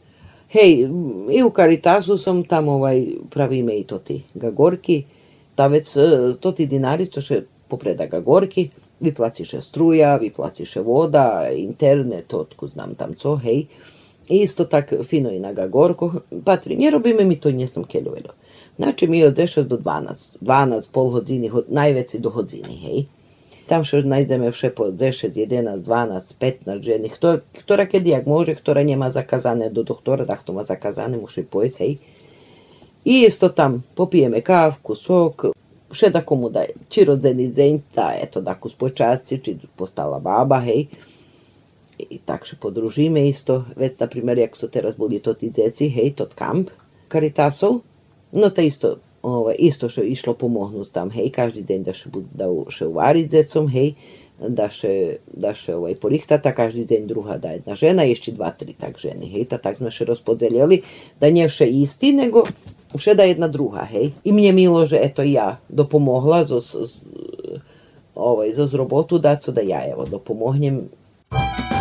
Hej, 0.50 0.89
i 1.32 1.43
u 1.43 1.52
Caritasu 1.52 2.18
som 2.18 2.43
tam 2.43 2.68
ovaj, 2.70 3.06
pravíme 3.30 3.78
i 3.78 3.84
to 3.84 4.00
ti 4.00 4.24
gagorki. 4.34 5.04
Ta 5.56 5.68
već 5.68 5.98
e, 5.98 6.02
to 6.39 6.52
ti 6.52 6.66
dinari, 6.68 7.06
co 7.08 7.22
še 7.22 7.41
popreda 7.68 8.06
gagorki, 8.06 8.70
vyplaciše 9.02 9.62
struja, 9.62 10.18
vyplaciše 10.18 10.82
voda, 10.82 11.50
internet, 11.58 12.34
otku 12.34 12.68
znam 12.68 12.96
tam 12.96 13.14
co, 13.16 13.36
hej. 13.36 13.66
I 14.30 14.41
isto 14.41 14.66
tak 14.66 14.93
fino 15.04 15.32
i 15.32 15.39
na 15.39 15.54
gagorko. 15.54 16.14
Patri, 16.46 16.78
nie 16.78 16.91
robíme 16.91 17.24
mi 17.26 17.36
to 17.36 17.52
nie 17.52 17.68
som 17.68 17.84
keľovelo. 17.84 18.34
Znači 18.78 19.08
mi 19.08 19.24
od 19.24 19.38
6 19.38 19.64
do 19.64 19.78
12, 19.78 20.38
12, 20.41 20.91
pol 20.91 21.10
hodzini, 21.10 21.48
ho- 21.48 21.64
najveci 21.68 22.20
do 22.20 22.30
hodzini, 22.30 22.78
hej. 22.78 23.06
Tam 23.66 23.84
što 23.84 24.01
najdeme 24.01 24.51
vše 24.51 24.70
po 24.70 24.84
10, 24.84 25.34
11, 25.34 25.82
12, 25.82 26.38
15 26.39 26.82
ženy, 26.82 27.09
Kto, 27.09 27.41
ktorá 27.66 27.89
kedy 27.89 28.13
jak 28.13 28.26
môže, 28.30 28.53
ktorá 28.53 28.86
nemá 28.86 29.09
zakazané 29.09 29.74
do 29.74 29.82
doktora, 29.82 30.26
tak 30.26 30.45
to 30.45 30.53
má 30.53 30.61
zakazané, 30.61 31.18
musí 31.18 31.41
pojsť, 31.41 31.78
hej. 31.82 31.97
I 33.05 33.26
isto 33.26 33.49
tam 33.49 33.82
popijeme 33.97 34.41
kávku, 34.41 34.93
sok, 34.93 35.53
še 35.89 36.13
da 36.13 36.22
komu 36.22 36.49
daje, 36.53 36.78
či 36.89 37.09
rodzeni 37.09 37.49
deň, 37.49 37.74
tá 37.93 38.13
eto 38.13 38.41
daku 38.41 38.70
spočasci, 38.70 39.41
či 39.41 39.57
postala 39.74 40.22
baba, 40.22 40.61
hej. 40.61 40.86
I 41.97 42.22
tak 42.22 42.45
še 42.45 42.61
podružíme 42.61 43.26
isto, 43.26 43.66
već, 43.74 43.97
na 43.97 44.07
primjer, 44.07 44.45
jak 44.45 44.53
su 44.53 44.70
teraz 44.70 44.93
boli 44.93 45.18
to 45.18 45.34
ti 45.34 45.49
dzeci, 45.49 45.89
hej, 45.89 46.13
tot 46.13 46.38
kamp 46.38 46.70
Caritasov, 47.09 47.82
no 48.34 48.49
to 48.49 48.61
isto, 48.61 49.01
ovaj, 49.26 49.56
isto 49.60 49.90
što 49.90 50.02
je 50.02 50.08
išlo 50.08 50.34
pomognut 50.34 50.92
tam, 50.92 51.10
hej, 51.10 51.32
každý 51.34 51.66
deň 51.66 51.84
da 51.84 51.94
še, 51.94 52.10
da 52.34 52.46
še 52.70 52.86
uvariť 52.86 53.26
dzecom, 53.28 53.70
hej, 53.74 53.96
da 54.38 54.68
še, 54.70 55.24
da 55.34 55.56
še 55.58 55.76
ovaj, 55.76 55.96
porihtata, 55.98 56.54
každý 56.54 56.86
deň 56.86 57.08
druhá 57.10 57.38
da 57.42 57.56
jedna 57.56 57.74
žena, 57.74 58.06
ešte 58.06 58.36
dva, 58.36 58.52
tri 58.52 58.76
tak 58.78 59.02
ženy, 59.02 59.26
hej, 59.32 59.50
ta 59.50 59.58
tak 59.58 59.82
sme 59.82 59.90
še 59.90 60.06
rozpodelili, 60.06 60.84
da 61.18 61.32
nie 61.34 61.48
vše 61.50 61.66
isti, 61.66 62.14
nego 62.14 62.46
vše 62.94 63.16
da 63.18 63.26
jedna 63.26 63.50
druhá, 63.50 63.88
hej. 63.90 64.14
I 64.22 64.30
mne 64.36 64.54
milo, 64.54 64.86
že 64.86 65.02
eto 65.02 65.26
ja 65.26 65.58
dopomogla 65.72 66.46
zo, 66.46 66.62
z, 66.62 66.86
ovaj, 68.14 68.54
zo 68.54 68.70
z 68.70 68.74
robotu, 68.78 69.18
da 69.18 69.36
ja 69.66 69.82
evo 69.90 70.06
dopomognem 70.06 70.86
Mladi 71.36 71.75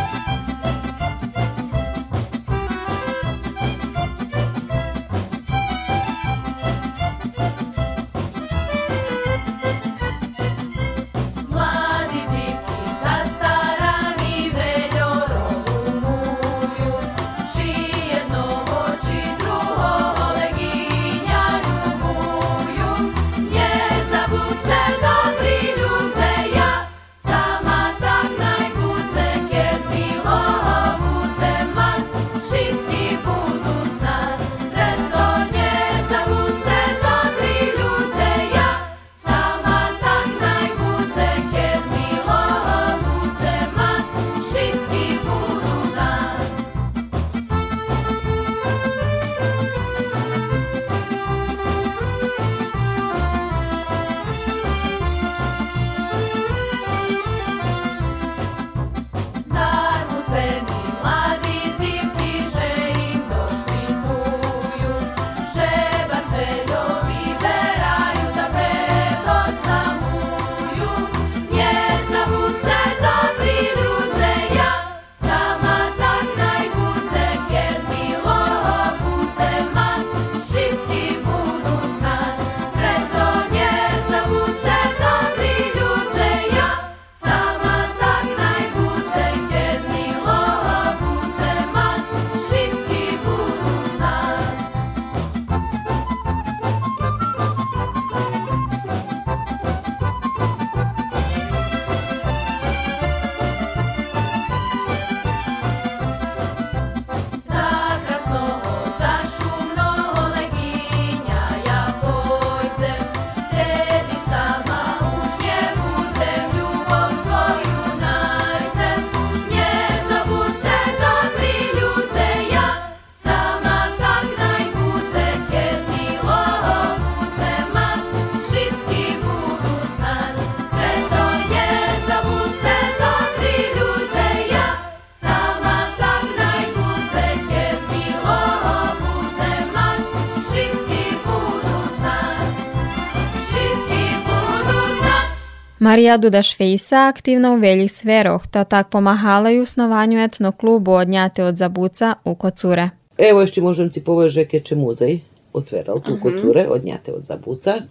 Marija 145.94 146.18
Duda-Švejsa 146.18 147.08
aktivno 147.08 147.52
u 147.54 147.56
veljih 147.56 147.92
sferoh, 147.92 148.46
ta 148.46 148.64
tak 148.64 148.88
pomahala 148.90 149.50
i 149.50 149.60
u 149.60 149.66
snovanju 149.66 150.18
etnoklubu 150.20 150.92
odnjate 150.92 151.44
od 151.44 151.54
Zabuca 151.54 152.14
u 152.24 152.34
Kocure. 152.34 152.88
Evo 153.18 153.42
ešte 153.46 153.62
môžem 153.62 153.92
si 153.94 154.02
povedať, 154.02 154.32
že 154.32 154.44
keďže 154.50 154.74
muzej 154.74 155.14
otveral 155.54 156.02
tu 156.02 156.18
kocure, 156.18 156.66
odňate 156.66 157.14
od 157.14 157.22
Zabuca, 157.22 157.86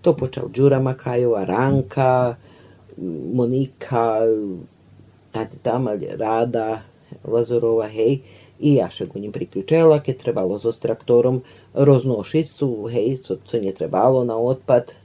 to 0.00 0.16
počal 0.16 0.48
Đura 0.48 0.80
Makajova, 0.80 1.44
Ranka, 1.44 2.32
Monika, 3.36 4.24
taci 5.28 5.60
tamalj, 5.60 6.16
Rada, 6.16 6.80
Lazorova, 7.28 7.92
hej, 7.92 8.24
i 8.64 8.80
ja 8.80 8.88
še 8.88 9.04
go 9.04 9.20
njim 9.20 9.36
priključela, 9.36 10.00
keď 10.00 10.16
trebalo 10.16 10.56
so 10.56 10.72
traktorom 10.72 11.44
roznošiť 11.76 12.46
su, 12.48 12.88
hej, 12.88 13.20
co, 13.20 13.36
co 13.44 13.60
nie 13.60 13.76
trebalo 13.76 14.24
na 14.24 14.32
otpad, 14.32 14.96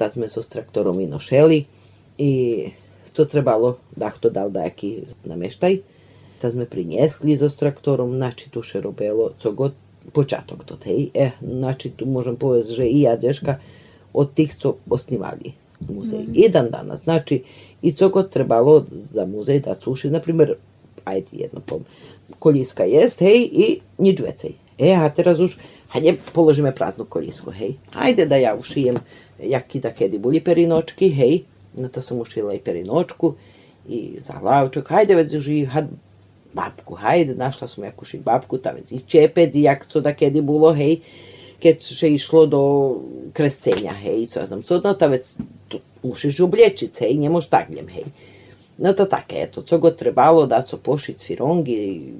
ta 0.00 0.08
sme 0.08 0.32
so 0.32 0.40
traktorom 0.40 0.96
i 1.04 1.06
nošeli 1.06 1.71
i 2.22 2.70
co 3.12 3.24
trebalo, 3.24 3.76
da 3.96 4.10
to 4.20 4.30
dal 4.30 4.50
daki 4.50 5.02
nameštaj. 5.24 5.78
Та 6.38 6.50
sme 6.50 6.66
priniesli 6.66 7.36
so 7.38 7.50
traktorom, 7.50 8.14
znači 8.18 8.50
tu 8.50 8.62
še 8.62 8.80
robelo, 8.80 9.30
co 9.38 9.52
god 9.52 9.74
počatok 10.14 10.64
to 10.64 10.78
hej. 10.84 11.10
E, 11.14 11.30
znači 11.42 11.90
tu 11.90 12.06
môžem 12.06 12.38
povedať, 12.38 12.74
že 12.74 12.86
i 12.86 13.06
ja 13.06 13.14
deška 13.16 13.58
od 14.14 14.34
tých, 14.34 14.54
co 14.58 14.78
osnivali 14.90 15.54
muzej. 15.82 16.26
I 16.34 16.48
dan 16.48 16.70
danas. 16.70 17.02
Znači, 17.06 17.42
i 17.82 17.92
co 17.92 18.08
god 18.08 18.30
trebalo 18.30 18.86
za 18.90 19.26
muzej 19.26 19.60
da 19.60 19.74
suši, 19.74 20.10
na 20.10 20.20
primjer, 20.20 20.56
ajde 21.04 21.28
jedno 21.32 21.60
pol, 21.66 21.86
koljiska 22.38 22.84
jest, 22.84 23.20
hej, 23.20 23.50
i 23.52 23.66
nič 23.98 24.20
vecej. 24.20 24.54
E, 24.78 24.94
a 24.94 25.10
teraz 25.10 25.38
už, 25.38 25.58
hajde, 25.94 26.18
položíme 26.34 26.74
prázdnu 26.74 27.04
kolisku, 27.04 27.50
hej. 27.50 27.78
Ajde 27.94 28.26
da 28.26 28.36
ja 28.36 28.54
ušijem, 28.54 28.98
jaký 29.38 29.80
da 29.80 29.90
kedy 29.90 30.18
boli 30.18 30.42
perinočky, 30.42 31.10
hej, 31.10 31.46
na 31.74 31.88
to 31.88 32.02
som 32.02 32.20
ušila 32.20 32.54
i 32.54 32.60
perinočku, 32.60 33.34
i 33.88 34.18
za 34.20 34.32
hlavčok, 34.32 34.88
hajde 34.88 35.14
već 35.14 35.34
už 35.34 35.48
i 35.48 35.64
had, 35.64 35.88
babku, 36.54 36.94
hajde, 36.94 37.34
našla 37.34 37.68
som 37.68 37.84
jakú 37.84 38.04
šiť 38.04 38.22
babku, 38.22 38.60
tam 38.60 38.76
već 38.76 38.92
i 38.92 39.00
čepec, 39.08 39.54
i 39.54 39.62
jak 39.62 39.86
co 39.86 40.00
da 40.00 40.12
kedy 40.12 40.42
bolo, 40.44 40.72
hej, 40.76 41.00
keď 41.62 41.76
še 41.80 42.12
išlo 42.12 42.46
do 42.46 42.62
krescenja, 43.32 43.94
hej, 43.96 44.26
co 44.26 44.40
ja 44.40 44.46
znam, 44.46 44.62
co, 44.62 44.80
no 44.84 44.94
ta 44.94 45.08
već 45.08 45.38
tu 45.68 45.80
mušiš 46.02 46.40
oblječić, 46.44 46.92
hej, 47.00 47.16
ne 47.18 47.30
moš 47.32 47.48
tak 47.48 47.70
njem, 47.70 47.88
hej. 47.88 48.04
No 48.78 48.92
to 48.92 49.06
také, 49.06 49.46
eto, 49.46 49.62
co 49.62 49.78
god 49.78 49.96
trebalo 49.96 50.46
da 50.46 50.62
co 50.62 50.76
pošiť 50.76 51.24
firongi, 51.24 52.12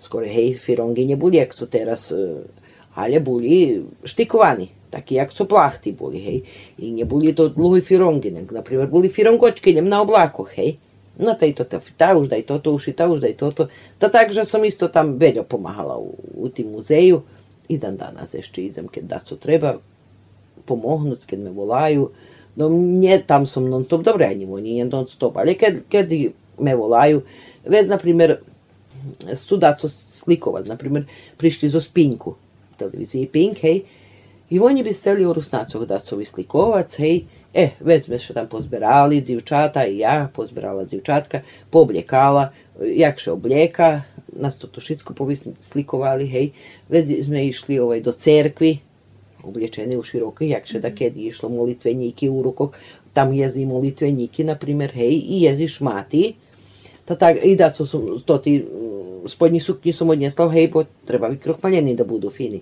skoro 0.00 0.26
hej, 0.26 0.54
firongi 0.54 1.06
ne 1.06 1.16
boli, 1.16 1.36
jak 1.36 1.54
co 1.54 1.66
teraz, 1.66 2.12
e, 2.12 2.46
ale 2.94 3.20
boli 3.20 3.84
štikovani, 4.04 4.68
Такие, 4.96 5.16
як 5.16 5.32
соплахти 5.32 5.90
были, 5.90 6.18
хей. 6.18 6.44
И 6.78 6.90
не 6.90 7.04
были 7.04 7.32
то 7.32 7.50
длуги 7.50 7.82
фиронгинен. 7.82 8.48
Например, 8.50 8.86
были 8.86 9.08
фиронгочкинем 9.08 9.88
на 9.88 10.00
облаку, 10.00 10.44
хей. 10.44 10.78
No 11.18 11.34
tej 11.34 11.52
to, 11.52 11.64
ta, 11.64 11.80
ta 11.96 12.16
už 12.16 12.28
daj 12.28 12.42
toto 12.48 12.72
uši, 12.72 12.92
ta 12.92 13.04
už 13.04 13.20
daj 13.20 13.36
toto. 13.36 13.68
Ta 13.98 14.08
takže 14.08 14.44
sam 14.44 14.64
isto 14.64 14.88
tam 14.88 15.18
veljo 15.18 15.42
pomahala 15.44 15.98
u, 15.98 16.48
tim 16.48 16.72
muzeju. 16.72 17.22
I 17.68 17.76
dan 17.78 17.96
danas 17.96 18.34
ešte 18.34 18.64
idem, 18.64 18.88
kad 18.88 19.04
da 19.04 19.18
su 19.18 19.36
treba 19.36 19.76
pomohnut, 20.64 21.24
kad 21.26 21.38
me 21.38 21.50
volaju. 21.50 22.10
No, 22.56 22.68
nje 22.68 23.20
tam 23.26 23.46
sam 23.46 23.68
non 23.68 23.84
stop, 23.84 24.02
dobro, 24.02 24.24
ja 24.24 24.32
njemu 24.32 24.60
nije 24.60 24.84
non 24.84 25.06
stop, 25.08 25.36
ali 25.36 25.54
kad, 25.90 26.08
me 26.58 26.76
volaju, 26.76 27.22
već, 27.64 27.88
na 27.88 27.98
primjer, 27.98 28.38
sudaco 29.34 29.88
slikovat, 29.88 30.66
na 30.66 30.76
primjer, 30.76 31.04
prišli 31.36 31.68
zo 31.68 31.80
Spinku, 31.80 32.34
televiziji 32.76 33.26
Pink, 33.26 33.58
hej, 33.58 33.82
i 34.50 34.60
oni 34.60 34.82
bi 34.82 34.92
seli 34.92 35.26
u 35.26 35.32
Rusnacoh 35.32 35.86
da 35.86 35.98
co 35.98 36.16
vyslikovac, 36.16 36.96
hej, 36.96 37.24
e, 37.54 37.70
već 37.80 38.04
sme 38.04 38.18
še 38.18 38.34
tam 38.34 38.48
pozberali, 38.48 39.20
dzivčata 39.20 39.86
i 39.86 39.98
ja, 39.98 40.28
pozberala 40.34 40.84
dzivčatka, 40.84 41.40
poobljekala, 41.70 42.50
jakše 42.80 43.32
obljeka, 43.32 44.02
nas 44.36 44.58
to 44.58 44.66
Tošicko 44.66 45.14
slikovali, 45.60 46.26
hej, 46.26 46.50
već 46.88 47.24
sme 47.24 47.46
išli 47.46 47.78
ovaj, 47.78 48.00
do 48.00 48.12
cerkvi, 48.12 48.78
oblečeni 49.42 49.96
u 49.96 50.02
široke, 50.02 50.48
jakše 50.48 50.80
da 50.80 50.94
kedi 50.94 51.26
išlo 51.26 51.48
molitveniki 51.48 52.28
u 52.28 52.42
rukok, 52.42 52.76
tam 53.12 53.32
jezi 53.32 53.64
molitveniki, 53.64 54.44
na 54.44 54.54
primjer, 54.54 54.92
hej, 54.92 55.22
i 55.28 55.42
jezi 55.42 55.68
šmati, 55.68 56.34
ta 57.04 57.14
tak, 57.14 57.36
i 57.44 57.56
da 57.56 57.70
som, 57.74 58.22
to 58.24 58.38
ti 58.38 58.58
mm, 58.58 59.28
spodnji 59.28 59.60
suknji 59.60 59.92
som 59.92 60.10
odnesla, 60.10 60.50
hej, 60.52 60.68
bo 60.68 60.84
treba 61.04 61.30
i 61.32 61.38
krohmaljeni 61.38 61.94
da 61.96 62.04
budu 62.04 62.30
fini. 62.30 62.60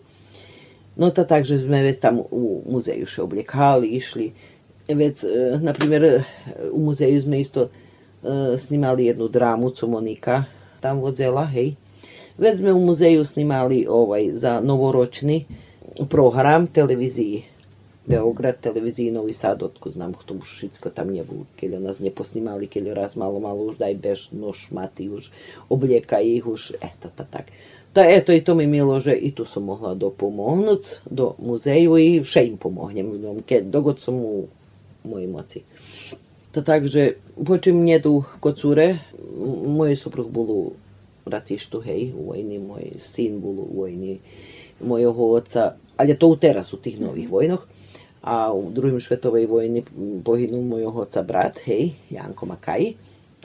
No 0.97 1.11
to 1.11 1.25
tak, 1.25 1.43
že 1.45 1.59
sme 1.59 1.83
već 1.83 1.99
tam 2.01 2.23
u 2.31 2.63
muzeju 2.71 3.07
še 3.07 3.23
obljekali, 3.23 3.99
išli, 3.99 4.31
već, 4.89 5.25
e, 5.25 5.59
na 5.59 5.75
e, 5.75 6.23
u 6.71 6.79
muzeju 6.79 7.23
sme 7.23 7.41
isto 7.41 7.67
e, 7.67 8.59
snimali 8.59 9.07
jednu 9.07 9.29
dramu, 9.29 9.71
co 9.71 9.87
Monika 9.87 10.45
tam 10.81 11.01
vodzela, 11.01 11.45
hej. 11.51 11.75
Već 12.39 12.59
sme 12.59 12.73
u 12.73 12.81
muzeju 12.81 13.25
snimali 13.25 13.87
ovaj, 13.89 14.31
za 14.35 14.61
novoročni 14.61 15.47
program 16.09 16.67
televiziji 16.67 17.43
Beograd, 18.07 18.61
televiziji 18.61 19.11
Novi 19.11 19.33
Sad, 19.33 19.63
otko 19.63 19.91
znam 19.91 20.13
kto 20.13 20.35
už 20.35 20.45
všetko 20.45 20.93
tam 20.93 21.09
nebol, 21.09 21.49
keď 21.57 21.81
nás 21.81 22.05
neposnimali, 22.05 22.69
keď 22.69 22.93
raz 22.93 23.17
malo, 23.17 23.41
malo 23.41 23.65
už 23.73 23.81
daj 23.81 23.97
bež, 23.97 24.29
nož, 24.37 24.69
maty, 24.69 25.09
už 25.09 25.33
oblieka 25.73 26.21
ich, 26.21 26.45
už, 26.45 26.77
eto, 26.85 27.09
ta, 27.09 27.25
tak 27.25 27.49
da 27.95 28.05
eto 28.09 28.33
i 28.33 28.45
to 28.45 28.55
mi 28.55 28.67
milo, 28.67 29.01
že 29.01 29.13
i 29.13 29.31
tu 29.31 29.45
sam 29.45 29.65
mogla 29.65 29.95
dopomognuti 29.95 30.89
do 31.11 31.35
muzeju 31.39 31.99
i 31.99 32.25
še 32.25 32.47
im 32.47 32.57
pomognem, 32.57 33.13
dogod 33.63 34.01
sam 34.01 34.15
u 34.15 34.47
mojoj 35.05 35.27
moci. 35.27 35.63
To 36.53 36.63
takže, 36.63 37.13
počim 37.47 37.85
njedu 37.85 38.25
kod 38.41 38.59
cure, 38.59 38.99
moj 39.67 39.97
suprug 39.97 40.31
bol 40.31 40.51
u 40.51 40.73
ratištu, 41.27 41.81
hej, 41.81 42.13
u 42.19 42.29
vojni, 42.29 42.59
moj 42.59 42.93
sin 42.99 43.41
bol 43.41 43.59
u 43.65 43.69
vojni, 43.77 44.19
mojeg 44.81 45.19
oca, 45.19 45.73
ali 45.97 46.11
je 46.11 46.19
to 46.19 46.29
u 46.29 46.37
teraz, 46.37 46.73
u 46.73 46.77
tih 46.77 47.01
novih 47.01 47.31
vojnoh, 47.31 47.67
a 48.23 48.53
u 48.53 48.71
drugim 48.71 49.01
švetovej 49.01 49.47
vojni 49.47 49.83
poginul 50.25 50.63
mojeg 50.63 50.97
oca 50.97 51.23
brat, 51.23 51.61
hej, 51.67 51.91
Janko 52.11 52.47
Makaji, 52.47 52.95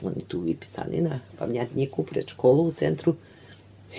oni 0.02 0.22
tu 0.28 0.40
vypisaný 0.40 1.02
na 1.04 1.20
pamjatniku 1.38 2.04
pred 2.04 2.28
školu 2.28 2.70
u 2.70 2.72
centru, 2.72 3.14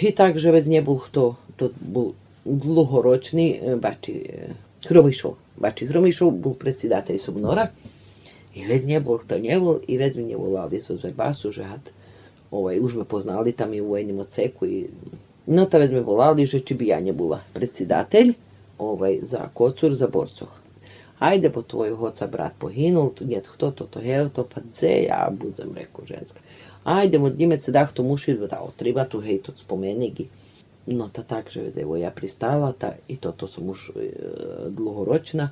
І 0.01 0.11
так 0.11 0.39
же 0.39 0.51
від 0.51 0.67
не 0.67 0.81
був 0.81 0.99
хто, 0.99 1.35
то 1.55 1.69
був 1.81 2.13
Глугорочний, 2.45 3.61
е, 3.67 3.75
бачи, 3.75 4.11
е, 4.11 4.49
Хромишов. 4.87 5.35
Бачи, 5.57 5.87
Хромишов 5.87 6.31
був 6.31 6.55
председатель 6.55 7.17
Субнора. 7.17 7.69
І 8.55 8.65
весь 8.65 8.83
не 8.83 8.99
був, 8.99 9.17
хто 9.17 9.37
не 9.37 9.59
був, 9.59 9.79
і 9.87 9.97
весь 9.97 10.15
не 10.15 10.37
був 10.37 10.47
лавди 10.47 10.81
со 10.81 10.97
Звербасу, 10.97 11.51
жат. 11.51 11.93
Ovaj, 12.51 12.79
уж 12.79 12.95
ми 12.95 13.03
познали 13.03 13.51
там 13.51 13.73
і 13.73 13.81
у 13.81 13.85
воєнному 13.85 14.23
цеку. 14.23 14.65
І... 14.65 14.85
Ну, 15.47 15.65
та 15.65 15.79
весь 15.79 15.91
ми 15.91 16.01
волали, 16.01 16.47
що 16.47 16.59
чи 16.59 16.75
б 16.75 16.81
я 16.81 17.01
не 17.01 17.11
була 17.13 17.39
председатель 17.53 18.31
ovaj, 18.77 19.25
за 19.25 19.49
коцур, 19.53 19.95
за 19.95 20.07
борцох. 20.07 20.61
Ajde, 21.21 21.49
bo 21.49 21.61
tvojeg 21.61 22.01
oca 22.01 22.27
brat 22.27 22.53
poginul, 22.57 23.11
tu 23.13 23.25
njet 23.25 23.45
hto, 23.45 23.71
to, 23.71 23.85
to, 23.85 23.99
heo, 24.01 24.29
to, 24.29 24.43
pa 24.43 24.61
dze, 24.65 25.05
ja 25.05 25.29
budzem. 25.29 25.75
ajde 26.83 27.19
mu 27.19 27.29
Dimecedach 27.29 27.93
to 27.93 28.03
muši 28.03 28.33
da 28.49 28.61
otribatu, 28.61 29.21
hej, 29.21 29.41
to 29.41 29.51
spomeni 29.57 30.11
gi. 30.11 30.27
No 30.85 31.09
ta 31.13 31.23
także, 31.23 31.71
evo, 31.77 31.95
ja 31.95 32.11
pristala, 32.11 32.73
ta, 32.73 32.93
i 33.07 33.17
to, 33.17 33.31
to 33.31 33.47
sam 33.47 33.69
už 33.69 33.89
e, 33.89 34.09
dlugoročna, 34.69 35.49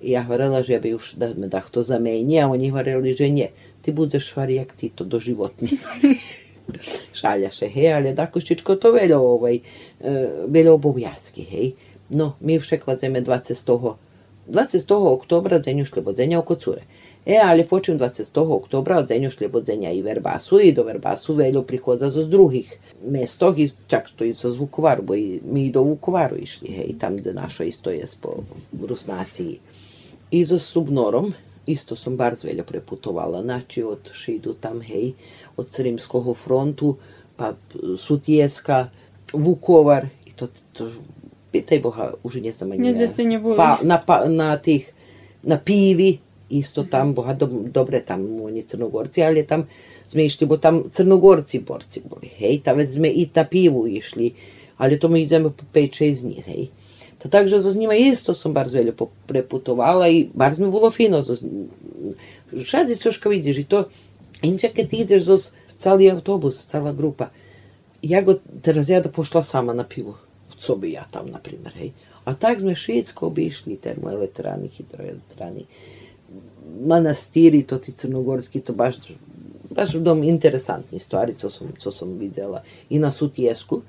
i 0.00 0.10
ja 0.10 0.22
hvarela, 0.22 0.62
že 0.62 0.72
ja 0.72 0.80
bi 0.80 0.94
už 0.94 1.14
da 1.16 1.32
me 1.36 1.48
da 1.48 1.60
to 1.60 1.82
zameni, 1.82 2.40
a 2.40 2.48
oni 2.48 2.70
hvareli, 2.70 3.12
že 3.12 3.28
nje, 3.28 3.48
ti 3.82 3.92
budeš 3.92 4.28
švarijak 4.28 4.72
ti 4.76 4.88
to 4.88 5.04
doživotni. 5.04 5.68
Šaljaše, 7.18 7.68
hej, 7.68 7.92
ali 7.92 8.14
Dakoščičko 8.14 8.76
to 8.76 8.92
veljo, 8.92 9.18
ovaj, 9.18 9.56
e, 10.00 10.28
veljo 10.46 10.74
obovjaski, 10.74 11.42
hej. 11.42 11.72
No, 12.08 12.36
mi 12.40 12.60
však 12.60 12.86
vladzeme 12.86 13.22
20. 13.22 13.94
20. 14.48 14.94
oktobra 15.12 15.58
dzenju 15.58 15.84
šlebodzenja 15.84 16.38
oko 16.38 16.54
cure. 16.54 16.82
E, 17.28 17.40
ali 17.44 17.66
počin 17.66 17.98
20. 17.98 18.54
oktobra 18.54 18.98
od 18.98 19.08
Zenjošlje 19.08 19.50
Zenja 19.62 19.90
i 19.90 20.02
Verbasu 20.02 20.60
i 20.60 20.72
do 20.72 20.82
Verbasu 20.82 21.34
veljo 21.34 21.62
prihoda 21.62 22.10
za 22.10 22.24
drugih 22.24 22.78
mestog, 23.06 23.56
čak 23.86 24.08
što 24.08 24.24
i 24.24 24.32
sa 24.34 24.50
Zvukovaru, 24.50 25.02
bo 25.02 25.14
i 25.14 25.40
mi 25.44 25.66
i 25.66 25.70
do 25.70 25.82
Vukovaru 25.82 26.36
išli, 26.36 26.68
he, 26.68 26.82
i 26.82 26.98
tam 26.98 27.18
za 27.18 27.32
našo 27.32 27.64
isto 27.64 27.90
je 27.90 28.04
po 28.20 28.28
Rusnaciji. 28.88 29.58
I 30.30 30.44
za 30.44 30.58
Subnorom, 30.58 31.32
isto 31.66 31.96
sam 31.96 32.16
bar 32.16 32.36
zveljo 32.36 32.64
preputovala, 32.64 33.42
znači 33.42 33.82
od 33.82 34.10
Šidu 34.12 34.54
tam, 34.60 34.80
hej, 34.80 35.12
od 35.56 35.66
Srimskog 35.70 36.36
frontu, 36.36 36.96
pa 37.36 37.52
Sutijeska, 37.96 38.88
Vukovar, 39.32 40.06
i 40.26 40.32
to, 40.32 40.48
pitaj 41.52 41.80
Boha, 41.80 42.12
už 42.22 42.40
nje 42.40 42.52
sam 42.52 42.68
manjela. 42.68 42.88
Pa, 43.56 43.78
na, 43.82 44.02
pa, 44.06 44.24
na 44.28 44.56
tih, 44.56 44.92
na 45.42 45.58
pivi, 45.58 46.18
isto 46.50 46.84
tam, 46.84 47.14
boha, 47.14 47.34
do, 47.34 47.46
dobre 47.46 48.00
tam 48.00 48.40
oni 48.42 48.62
crnogorci, 48.62 49.22
ali 49.22 49.46
tam 49.46 49.66
sme 50.06 50.24
išli, 50.24 50.46
bo 50.46 50.56
tam 50.56 50.88
crnogorci 50.92 51.60
borci 51.60 52.02
boli, 52.08 52.30
hej, 52.38 52.62
tam 52.64 52.80
već 52.80 52.90
sme 52.96 53.08
i 53.08 53.28
na 53.34 53.44
pivu 53.44 53.86
išli, 53.86 54.32
ali 54.78 54.98
to 54.98 55.08
mi 55.08 55.22
idemo 55.22 55.50
po 55.50 55.64
5-6 55.74 56.22
dní, 56.22 56.42
hej. 56.46 56.68
Ta 57.18 57.28
takže 57.28 57.60
zo 57.60 57.70
s 57.70 57.76
njima 57.76 57.94
isto 57.94 58.34
sam 58.34 58.54
bar 58.54 58.68
zveljo 58.68 58.94
preputovala 59.26 60.08
i 60.08 60.28
bar 60.34 60.54
mi 60.58 60.70
bilo 60.70 60.90
fino. 60.90 61.24
Šazi 62.64 62.96
coška 62.96 63.28
vidiš 63.28 63.58
i 63.58 63.64
to, 63.64 63.88
inče 64.42 64.68
kad 64.68 64.88
ti 64.88 64.96
ideš 64.96 65.22
zo 65.22 65.38
cali 65.78 66.10
autobus, 66.10 66.66
cala 66.66 66.92
grupa, 66.92 67.28
ja 68.02 68.22
go 68.22 68.38
teraz 68.62 68.88
ja 68.88 69.00
da 69.00 69.08
pošla 69.08 69.42
sama 69.42 69.74
na 69.74 69.84
pivu, 69.84 70.14
co 70.58 70.76
bi 70.76 70.92
ja 70.92 71.04
tam, 71.10 71.30
na 71.30 71.38
primjer, 71.38 71.74
hej. 71.74 71.92
A 72.24 72.34
tak 72.34 72.60
sme 72.60 72.74
Švedsko 72.74 73.26
obišli, 73.26 73.76
termoelektrani, 73.76 74.68
hidroelektrani, 74.68 75.64
manastiri, 76.80 77.62
to 77.62 77.78
ti 77.78 77.92
crnogorski, 77.92 78.60
to 78.60 78.72
baš, 78.72 78.96
baš 79.70 79.92
dom 79.92 80.24
interesantni 80.24 80.98
stvari, 80.98 81.34
co 81.34 81.50
sam, 81.50 81.72
co 81.78 81.92
sam 81.92 82.18
vidjela 82.18 82.62
i 82.90 82.98
na 82.98 83.10
Sutjesku. 83.10 83.82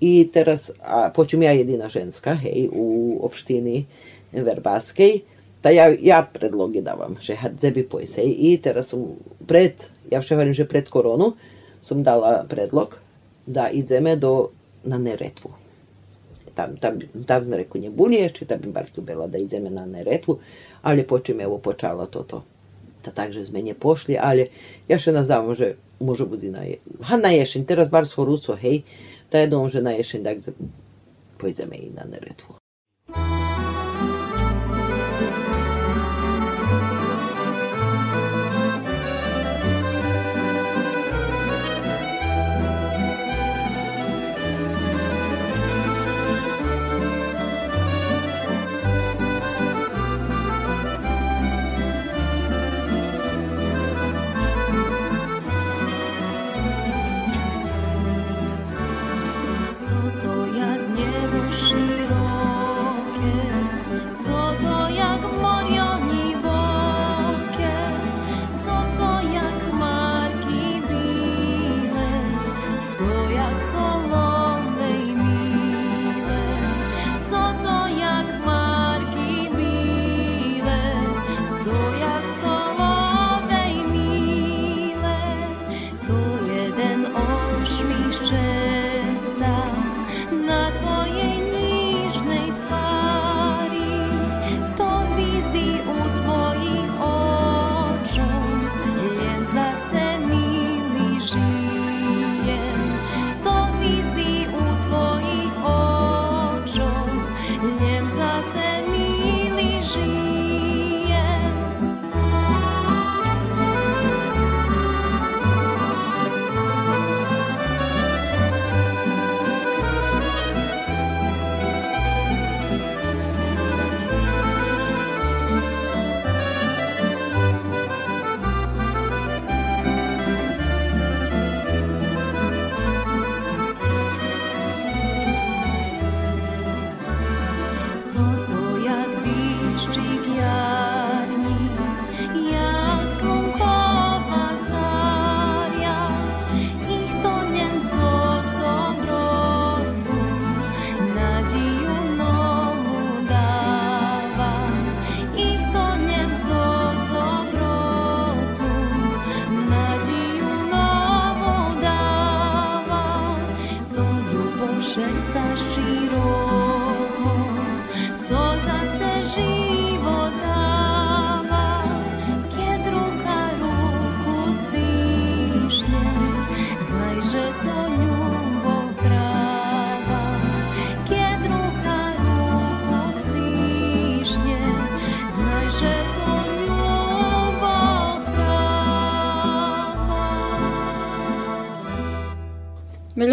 I 0.00 0.28
teraz, 0.32 0.70
a 0.82 1.10
počem 1.14 1.42
ja 1.42 1.52
jedina 1.52 1.88
ženska, 1.88 2.34
hej, 2.34 2.68
u 2.72 3.18
opštini 3.22 3.86
Verbaskej, 4.32 5.20
ta 5.62 5.70
ja, 5.70 5.94
ja 6.00 6.26
predloge 6.26 6.82
davam, 6.82 7.14
že 7.22 7.38
hadze 7.38 7.70
bi 7.70 7.86
pojsej. 7.86 8.26
I 8.26 8.58
teraz 8.58 8.90
som 8.90 9.14
pred, 9.46 9.78
ja 10.10 10.18
vše 10.18 10.34
hovorím, 10.34 10.58
že 10.58 10.66
pred 10.66 10.90
koronu, 10.90 11.38
som 11.82 12.02
dala 12.02 12.42
predlog 12.50 12.98
da 13.46 13.70
ideme 13.70 14.16
do, 14.16 14.50
na. 14.84 14.98
Tam, 16.54 16.76
tam, 16.76 16.98
tam 17.26 17.52
reku 17.52 17.80
neboli 17.80 18.20
ešte, 18.20 18.44
tam 18.44 18.60
by 18.60 18.72
bar 18.72 18.86
bela 19.00 19.26
da 19.26 19.38
ideme 19.38 19.70
na 19.70 19.86
Neretvu, 19.86 20.38
ali 20.82 21.06
počím 21.06 21.40
evo 21.40 21.58
počala 21.58 22.06
toto. 22.06 22.44
Ta 23.02 23.10
takže 23.10 23.44
sme 23.44 23.62
nepošli, 23.62 24.18
ali 24.20 24.46
ja 24.88 24.98
še 24.98 25.12
nazavamo, 25.12 25.54
že 25.54 25.74
može 26.00 26.26
budi 26.26 26.50
na, 26.50 26.62
je, 26.62 26.78
ha, 27.02 27.16
na 27.16 27.32
ješen, 27.34 27.64
teraz 27.64 27.90
bar 27.90 28.06
s 28.06 28.14
Horuco, 28.14 28.54
hej, 28.54 28.82
ta 29.30 29.38
je 29.38 29.50
dom, 29.50 29.68
že 29.70 29.82
na 29.82 29.96
ješen, 29.96 30.22
da 30.22 30.36
pojdeme 31.38 31.76
i 31.76 31.90
na 31.90 32.04
Neretvu. 32.04 32.61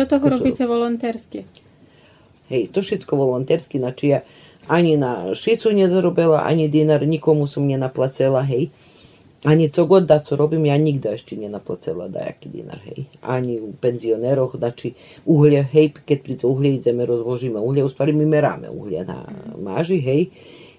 Toho 0.10 0.26
To 0.26 0.28
sú- 0.28 0.34
robíte 0.42 0.64
volontérsky. 0.66 1.46
Hej, 2.50 2.74
to 2.74 2.82
všetko 2.82 3.14
volontérsky, 3.14 3.78
znači 3.78 4.08
ja 4.08 4.20
ani 4.68 4.98
na 4.98 5.36
šicu 5.36 5.70
nezarobila, 5.70 6.42
ani 6.46 6.66
dinar, 6.68 7.06
nikomu 7.06 7.46
som 7.48 7.66
nenaplacela, 7.66 8.42
hej. 8.42 8.70
Ani 9.46 9.70
co 9.70 9.86
god 9.86 10.04
da 10.04 10.20
co 10.20 10.36
robim, 10.36 10.66
ja 10.66 10.78
nigda 10.78 11.14
ešte 11.14 11.38
nenaplacela 11.38 12.08
dajaki 12.08 12.50
dinar, 12.50 12.82
hej. 12.86 13.06
Ani 13.22 13.62
u 13.62 13.72
penzioneroch, 13.72 14.58
znači 14.58 14.94
uhlje, 15.26 15.64
hej, 15.64 15.94
keď 16.06 16.18
príde 16.22 16.44
uhlje, 16.44 16.76
ideme, 16.76 17.06
rozložíme 17.06 17.60
uhlje, 17.62 17.84
u 17.84 17.90
stvari 17.90 18.14
mi 18.14 18.26
meráme 18.26 18.70
uhlje 18.70 19.06
na 19.06 19.24
maži, 19.62 20.02
hej, 20.02 20.28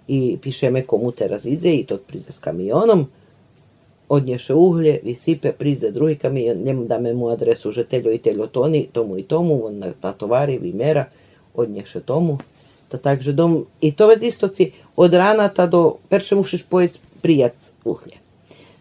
i 0.08 0.36
pišeme 0.42 0.82
komu 0.82 1.12
teraz 1.12 1.44
ide 1.46 1.70
i 1.70 1.86
to 1.86 1.96
príde 1.98 2.32
s 2.32 2.38
kamionom, 2.38 3.06
odnješe 4.10 4.54
uhlje, 4.54 5.00
vysype, 5.06 5.52
príde 5.54 5.94
druhý 5.94 6.18
kamion, 6.18 6.58
njemu 6.58 6.90
dáme 6.90 7.14
mu 7.14 7.30
adresu, 7.30 7.70
že 7.70 7.86
teľo 7.86 8.10
i 8.10 8.18
teľo 8.18 8.50
toni, 8.50 8.90
tomu 8.90 9.14
i 9.16 9.22
tomu, 9.22 9.70
on 9.70 9.78
na- 9.78 9.94
natovari, 10.02 10.58
vymera, 10.58 11.06
odnješe 11.54 12.02
tomu. 12.02 12.42
Ta 12.90 12.98
takže 12.98 13.32
dom, 13.32 13.70
i 13.80 13.94
to 13.94 14.10
već 14.10 14.22
isto 14.22 14.48
ci, 14.48 14.74
od 14.96 15.14
rana 15.14 15.48
ta 15.48 15.70
do, 15.70 16.02
perše 16.10 16.34
mušiš 16.34 16.66
pojest 16.66 16.98
prijac 17.22 17.54
uhlje. 17.86 18.18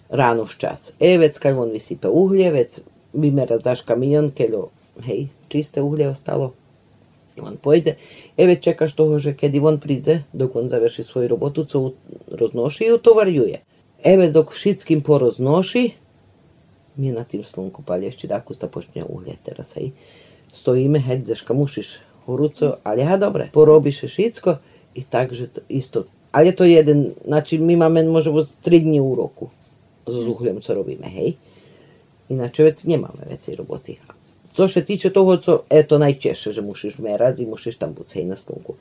Rano 0.09 0.49
v 0.49 0.57
čas. 0.57 0.97
E, 0.99 1.17
već 1.17 1.37
kad 1.37 1.53
on 1.53 1.69
vysype 1.69 2.09
uhlje, 2.09 2.51
već 2.51 2.81
vymera 3.13 3.61
zaš 3.61 3.85
kamion, 3.85 4.33
keľo, 4.33 4.73
hej, 5.05 5.29
čiste 5.47 5.85
uhlje 5.85 6.09
ostalo, 6.09 6.57
on 7.37 7.61
pojde. 7.61 8.01
E, 8.33 8.45
već 8.49 8.63
čekaš 8.63 8.97
toho, 8.97 9.21
že 9.21 9.37
kedy 9.37 9.61
on 9.61 9.77
príde, 9.77 10.25
dok 10.33 10.57
on 10.57 10.73
završi 10.73 11.03
svoju 11.05 11.27
robotu, 11.37 11.65
co 11.69 11.93
roznoši 12.33 12.89
i 12.89 12.93
utovarjuje. 12.97 13.61
Еве 14.03 14.31
док 14.31 14.53
шицким 14.53 15.01
poroznoši, 15.01 15.93
mi 16.95 17.11
na 17.11 17.23
tim 17.23 17.43
slunku 17.43 17.81
palješći 17.81 18.27
daku 18.27 18.53
počne 18.53 18.69
počinja 18.69 19.05
ulje 19.09 19.33
terasa 19.43 19.79
i 19.79 19.91
stoji 20.53 20.83
ime 20.83 20.99
hec 20.99 21.25
zaškamušiš 21.27 21.99
horuco, 22.25 22.75
ali 22.83 23.03
ha 23.03 23.17
dobre, 23.17 23.49
porobiše 23.53 24.07
šitsko 24.07 24.55
i 24.95 25.03
takže 25.03 25.47
to 25.47 25.61
isto. 25.69 26.03
Ali 26.31 26.47
je 26.47 26.55
to 26.55 26.63
jeden, 26.63 27.11
znači 27.25 27.57
mi 27.57 27.75
mamen 27.75 28.07
možemo 28.07 28.45
tri 28.61 28.79
dni 28.79 28.99
u 28.99 29.15
roku 29.15 29.49
za 30.07 30.21
zuhljem 30.21 30.61
co 30.61 30.73
robime, 30.73 31.07
hej. 31.07 31.33
Inače 32.29 32.63
već 32.63 32.83
nje 32.83 32.99
već 33.29 33.47
i 33.47 33.55
roboti. 33.55 33.97
Co 34.53 34.67
še 34.67 34.85
tiče 34.85 35.09
toho, 35.09 35.37
co, 35.37 35.63
eto 35.69 35.97
najčešće, 35.97 36.51
že 36.51 36.61
mušiš 36.61 36.97
merad 36.97 37.39
i 37.39 37.45
mušiš 37.45 37.77
tam 37.77 37.93
bucej 37.93 38.25
na 38.25 38.35
slunku. 38.35 38.73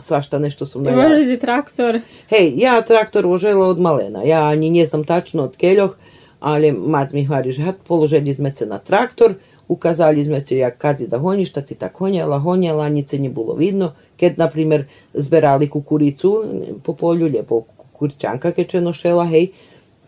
Svašta 0.00 0.38
nešto 0.38 0.66
som 0.66 0.82
najavila. 0.82 1.08
Možete 1.08 1.36
traktor. 1.40 2.00
Hej, 2.30 2.54
ja 2.56 2.82
traktor 2.82 3.26
vožela 3.26 3.66
od 3.68 3.80
malena. 3.80 4.22
Ja 4.24 4.48
ani 4.48 4.70
ne 4.70 4.86
znam 4.86 5.04
tačno 5.04 5.44
od 5.44 5.56
keľoch, 5.56 5.96
ali 6.40 6.72
mac 6.72 7.12
mi 7.12 7.24
hvali, 7.24 7.52
že 7.52 7.62
hat, 7.62 7.76
položili 7.86 8.34
sme 8.34 8.50
se 8.50 8.66
na 8.66 8.78
traktor, 8.78 9.34
ukazali 9.68 10.24
sme 10.24 10.40
se 10.40 10.56
jak 10.56 10.78
kazi 10.78 11.06
da 11.06 11.18
honji, 11.18 11.44
šta 11.44 11.60
ti 11.60 11.74
tak 11.74 11.96
honjala, 11.96 12.38
honjala, 12.38 12.88
nice 12.88 13.18
nie 13.18 13.30
bilo 13.30 13.54
vidno. 13.54 13.92
Kad, 14.20 14.38
na 14.38 14.48
primjer, 14.48 14.84
zberali 15.14 15.68
kukuricu 15.68 16.44
po 16.82 16.94
polju, 16.94 17.26
lijepo 17.26 17.60
kukurčanka 17.76 18.52
keď 18.52 18.80
nošela, 18.80 19.26
hej, 19.26 19.52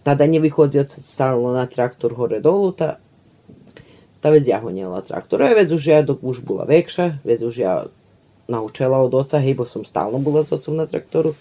tada 0.03 0.26
nie 0.26 0.41
vychodzio 0.41 0.85
stalno 0.89 1.53
na 1.53 1.66
traktor 1.66 2.12
hore 2.14 2.41
dolu, 2.41 2.72
ta, 2.72 2.97
ta 4.20 4.30
već 4.30 4.49
ja 4.49 4.61
honjela 4.61 5.01
traktor. 5.01 5.43
A 5.43 5.55
već 5.55 5.72
už 5.72 5.87
ja 5.87 6.03
dok 6.03 6.22
už 6.22 6.41
bola 6.41 6.64
vekša, 6.64 7.24
već 7.24 7.43
už 7.43 7.59
ja 7.59 7.85
naučila 8.49 8.99
od 8.99 9.15
oca, 9.15 9.39
hej, 9.39 9.55
bo 9.55 9.65
som 9.65 9.85
stalno 9.85 10.19
bola 10.19 10.45
s 10.45 10.53
otcom 10.53 10.77
na 10.77 10.87
traktoru, 10.87 11.35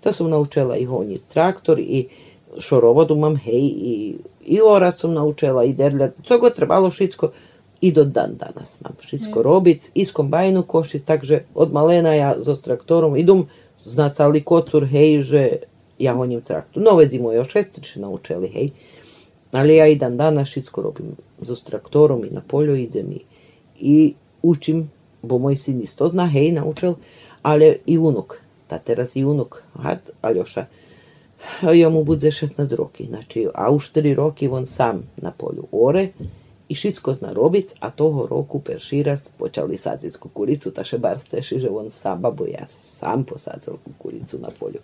to 0.00 0.12
som 0.12 0.30
naučila 0.30 0.76
i 0.76 0.84
honjiť 0.84 1.22
traktor 1.32 1.80
i 1.80 2.08
šorovod 2.58 3.10
umam, 3.10 3.36
hej, 3.36 3.62
i, 3.62 3.94
i 4.46 4.60
orat 4.60 4.98
som 4.98 5.14
naučila, 5.14 5.64
i 5.64 5.72
derljat, 5.72 6.18
co 6.24 6.38
god 6.38 6.54
trebalo 6.54 6.90
šitsko, 6.90 7.30
i 7.80 7.92
do 7.92 8.04
dan 8.04 8.34
danas 8.36 8.78
znam 8.78 8.96
šitsko 9.00 9.42
robic, 9.42 9.90
i 9.94 10.04
s 10.04 10.12
kombajnu 10.12 10.62
košic, 10.62 11.04
takže 11.04 11.44
od 11.54 11.72
malena 11.72 12.14
ja 12.14 12.34
so 12.44 12.56
traktorom 12.56 13.16
idem, 13.16 13.46
znacali 13.84 14.42
kocur, 14.44 14.86
hej, 14.86 15.22
že 15.22 15.48
ja 15.98 16.14
honjem 16.14 16.40
traktor. 16.40 16.82
No, 16.82 16.96
vezi 16.96 17.18
moje 17.18 17.44
šestiče 17.44 18.00
naučili, 18.00 18.48
hej, 18.48 18.70
ali 19.52 19.76
ja 19.76 19.86
i 19.86 19.96
dan 19.96 20.16
danas 20.16 20.48
šitsko 20.48 20.82
robim 20.82 21.16
so 21.42 21.54
traktorom 21.54 22.24
i 22.24 22.30
na 22.30 22.42
polju 22.48 22.76
i, 22.76 22.88
i 23.80 24.14
učim, 24.42 24.90
bo 25.22 25.38
moj 25.38 25.56
sin 25.56 25.82
isto 25.82 26.08
zna, 26.08 26.26
hej, 26.26 26.52
naučil, 26.52 26.94
ali 27.42 27.78
i 27.86 27.98
unuk, 27.98 28.40
ta 28.66 28.78
teraz 28.78 29.16
i 29.16 29.24
unuk, 29.24 29.62
had, 29.74 30.10
Aljoša, 30.20 30.66
jemu 31.72 32.04
bude 32.04 32.30
16 32.30 32.76
roki, 32.76 33.06
znači, 33.06 33.46
a 33.54 33.70
u 33.70 33.78
4 33.78 34.14
roki 34.14 34.48
on 34.48 34.66
sam 34.66 35.02
na 35.16 35.30
polju 35.30 35.66
ore 35.72 36.08
i 36.68 36.74
šitsko 36.74 37.14
zna 37.14 37.32
robic, 37.32 37.74
a 37.80 37.90
toho 37.90 38.26
roku 38.26 38.60
perširas 38.60 39.28
počali 39.38 39.76
sadzit 39.76 40.16
kukuricu, 40.16 40.70
taše 40.70 40.98
bar 40.98 41.18
steši, 41.18 41.58
že 41.58 41.68
on 41.68 41.90
sam, 41.90 42.20
babo 42.20 42.44
ja 42.46 42.66
sam 42.66 43.24
posadzal 43.24 43.74
kukuricu 43.84 44.38
na 44.38 44.48
polju. 44.60 44.80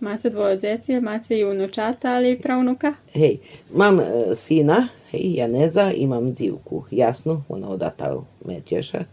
Máte 0.00 0.30
dvoje 0.30 0.56
djeci, 0.56 1.00
máte 1.00 1.38
i 1.38 1.44
unučata, 1.44 2.12
ali 2.12 2.32
i 2.32 2.40
pravnuka? 2.40 2.94
Hej, 3.12 3.38
mam 3.74 4.00
e, 4.00 4.04
sina, 4.34 4.88
hej, 5.10 5.34
Janeza, 5.34 5.92
imam 5.92 6.32
dzivku, 6.32 6.84
jasnu, 6.90 7.42
ona 7.48 7.68
odata 7.68 8.16
me 8.44 8.60
tješa. 8.60 9.04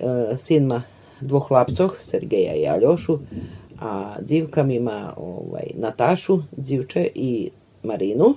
E, 0.00 0.36
sin 0.38 0.66
ma 0.66 0.82
dvoch 1.20 1.48
hlapcoh, 1.48 1.96
Sergeja 2.00 2.54
i 2.54 2.66
Aljošu, 2.68 3.18
a 3.80 4.16
dzivka 4.20 4.62
mi 4.62 4.74
ima 4.74 5.14
ovaj, 5.16 5.70
Natašu, 5.74 6.42
dzivče 6.56 7.08
i 7.14 7.50
Marinu 7.82 8.34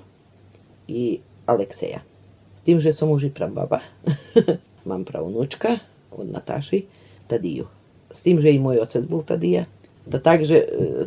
i 0.88 1.20
Alekseja. 1.46 2.00
S 2.58 2.62
tim, 2.62 2.80
že 2.80 2.94
som 2.94 3.12
už 3.12 3.24
i 3.24 3.30
prababa. 3.30 3.80
Mám 4.90 5.04
pravnučka 5.04 5.78
od 6.12 6.32
Nataši, 6.32 6.86
Tadiju. 7.28 7.68
S 8.12 8.22
tim, 8.22 8.42
že 8.42 8.52
i 8.52 8.60
moj 8.60 8.80
otec 8.80 9.06
bol 9.06 9.24
Tadija. 9.24 9.66
Da 10.06 10.20
takže 10.20 10.56
e, 10.56 11.06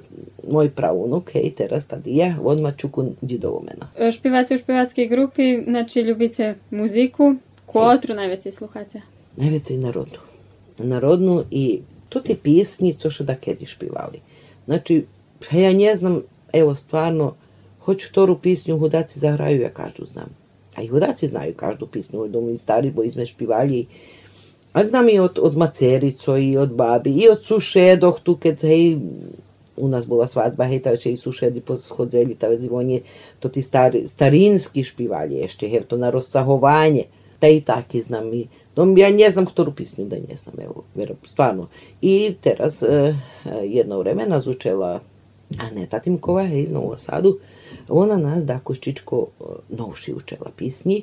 moj 0.48 0.70
pravunuk, 0.70 1.30
hej, 1.34 1.50
teraz 1.57 1.86
Tadija, 1.86 2.36
on 2.44 2.61
ma 2.61 2.72
čukun 2.72 3.16
džidovo 3.24 3.62
mena. 3.66 4.11
Špivate 4.12 4.55
u 4.55 4.59
špivatskej 4.59 5.09
grupi, 5.09 5.62
znači 5.64 6.00
ljubite 6.00 6.55
muziku, 6.70 7.34
kotru 7.66 8.14
najveće 8.14 8.53
sluhate. 8.53 9.00
Najveće 9.36 9.74
i 9.74 9.78
narodnu. 9.78 10.31
Narodnu 10.78 11.44
i 11.50 11.80
to 12.08 12.20
ti 12.20 12.36
pjesni, 12.42 12.92
co 12.92 13.10
što 13.10 13.24
da 13.24 13.34
kedi 13.34 13.66
špivali. 13.66 14.20
Znači, 14.64 15.04
ja 15.52 15.72
ne 15.72 15.96
znam, 15.96 16.22
evo 16.52 16.74
stvarno, 16.74 17.34
hoću 17.80 18.12
toru 18.12 18.38
pisnju, 18.38 18.78
hudaci 18.78 19.18
zahraju, 19.18 19.60
ja 19.60 19.70
kažu 19.70 20.06
znam. 20.06 20.28
A 20.76 20.82
i 20.82 20.86
hudaci 20.86 21.26
znaju 21.26 21.54
každu 21.54 21.86
pisnju, 21.86 22.28
dom 22.28 22.50
i 22.50 22.58
stari, 22.58 22.90
bo 22.90 23.02
izme 23.02 23.26
špivali. 23.26 23.86
A 24.72 24.84
znam 24.88 25.08
i 25.08 25.18
od, 25.18 25.38
od 25.42 25.56
Macerico, 25.56 26.36
i 26.36 26.56
od 26.56 26.74
babi, 26.74 27.10
i 27.10 27.28
od 27.28 27.44
sušedoh, 27.44 28.20
tu 28.22 28.36
kad, 28.36 28.60
hej, 28.60 28.96
u 29.76 29.88
nas 29.88 30.06
bola 30.06 30.26
svadba, 30.26 30.64
hej, 30.64 30.82
ta 30.82 30.92
i 31.04 31.16
sušedi 31.16 31.60
poschodzeli, 31.60 32.34
ta 32.34 32.48
vezi 32.48 32.68
on 32.72 32.90
je, 32.90 33.00
to 33.40 33.48
ti 33.48 33.62
stari, 33.62 34.08
starinski 34.08 34.84
špivali 34.84 35.34
ještě, 35.34 35.66
hej, 35.66 35.80
to 35.80 35.96
na 35.96 36.10
rozsahovanje, 36.10 37.04
ta 37.38 37.48
i 37.48 37.60
taki 37.60 38.00
znam 38.00 38.34
i, 38.34 38.46
dom, 38.76 38.98
ja 38.98 39.10
ne 39.10 39.30
znam 39.30 39.46
ktoru 39.46 39.72
pisnju 39.72 40.04
da 40.04 40.16
ne 40.16 40.36
znam, 40.36 40.54
evo, 40.60 40.84
vero, 40.94 41.14
stvarno. 41.24 41.68
I 42.00 42.34
teraz, 42.40 42.82
e, 42.82 43.14
jedno 43.64 43.98
vreme 43.98 44.26
nas 44.26 44.46
učela 44.46 45.00
Aneta 45.58 46.00
Timkova, 46.00 46.46
hej, 46.46 46.62
iz 46.62 46.70
Novog 46.70 47.00
Sadu, 47.00 47.38
ona 47.88 48.16
nas 48.16 48.44
da 48.46 48.58
koščičko 48.58 49.26
e, 49.26 49.44
novši 49.68 50.14
učela 50.14 50.50
pisnji, 50.56 51.02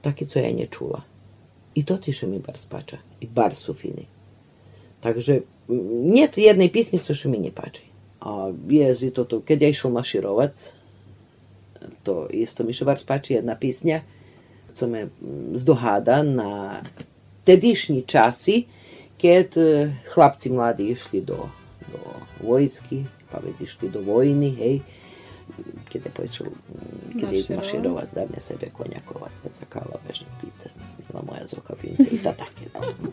taki 0.00 0.26
co 0.26 0.38
ja 0.38 0.50
nje 0.50 0.66
čula. 0.70 1.02
I 1.74 1.84
to 1.84 1.96
tiše 1.96 2.26
mi 2.26 2.38
bar 2.38 2.58
spača. 2.58 2.96
I 3.20 3.26
bar 3.26 3.54
su 3.54 3.74
fini. 3.74 4.06
Takže 5.00 5.40
njet 6.04 6.38
jednej 6.38 6.72
pisnji, 6.72 6.98
co 6.98 7.14
še 7.14 7.28
mi 7.28 7.38
nje 7.38 7.50
pači. 7.52 7.82
A 8.20 8.50
je 8.68 9.10
to 9.10 9.24
to, 9.24 9.40
kad 9.40 9.62
ja 9.62 9.68
išel 9.68 9.90
maširovac, 9.90 10.72
to 12.02 12.26
isto 12.30 12.64
mi 12.64 12.72
še 12.72 12.84
bar 12.84 12.98
spači 12.98 13.34
jedna 13.34 13.54
pisnja, 13.60 14.00
co 14.76 14.86
me 14.86 15.04
mm, 15.04 15.10
zdohada 15.56 16.22
na 16.22 16.80
tedišnji 17.44 18.02
časi, 18.02 18.64
kad 19.20 19.56
e, 19.56 19.92
hlapci 20.14 20.50
mladi 20.50 20.88
išli 20.88 21.20
do, 21.20 21.48
do 21.92 21.98
vojski, 22.46 23.04
pa 23.32 23.38
već 23.38 23.60
išli 23.60 23.88
do 23.88 24.00
vojni, 24.00 24.50
hej, 24.50 24.80
kad 25.92 26.04
je 26.04 26.10
počel, 26.10 26.46
kad 27.20 27.32
je 27.32 27.38
izmaširovac 27.38 28.08
da 28.14 28.20
me 28.20 28.40
sebe 28.40 28.66
konjakovac, 28.72 29.32
zakala 29.58 29.96
vežne 30.08 30.26
pice, 30.40 30.68
bila 31.08 31.22
moja 31.22 31.46
zoka 31.46 31.74
i 32.12 32.18
ta 32.18 32.32
takie, 32.32 32.68
no. 32.74 33.10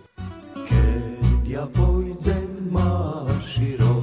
Kad 0.70 1.48
ja 1.48 1.68
pojdem 1.74 2.70
marširovac, 2.72 4.03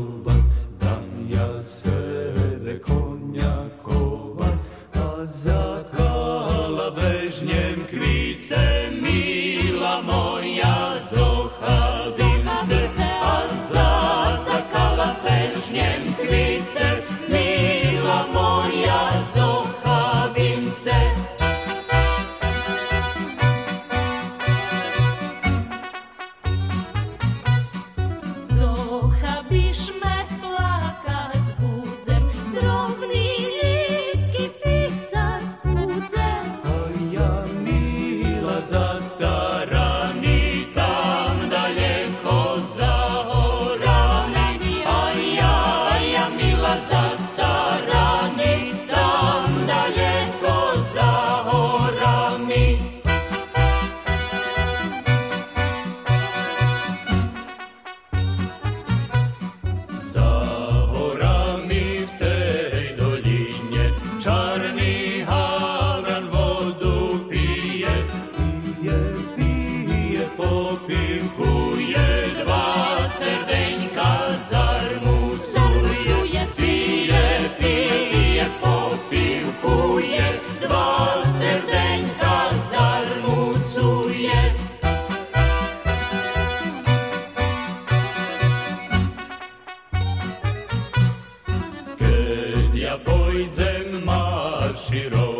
a 92.90 92.96
boy 92.98 93.48
zen 93.52 94.04
ma 94.04 94.72
shiro 94.74 95.39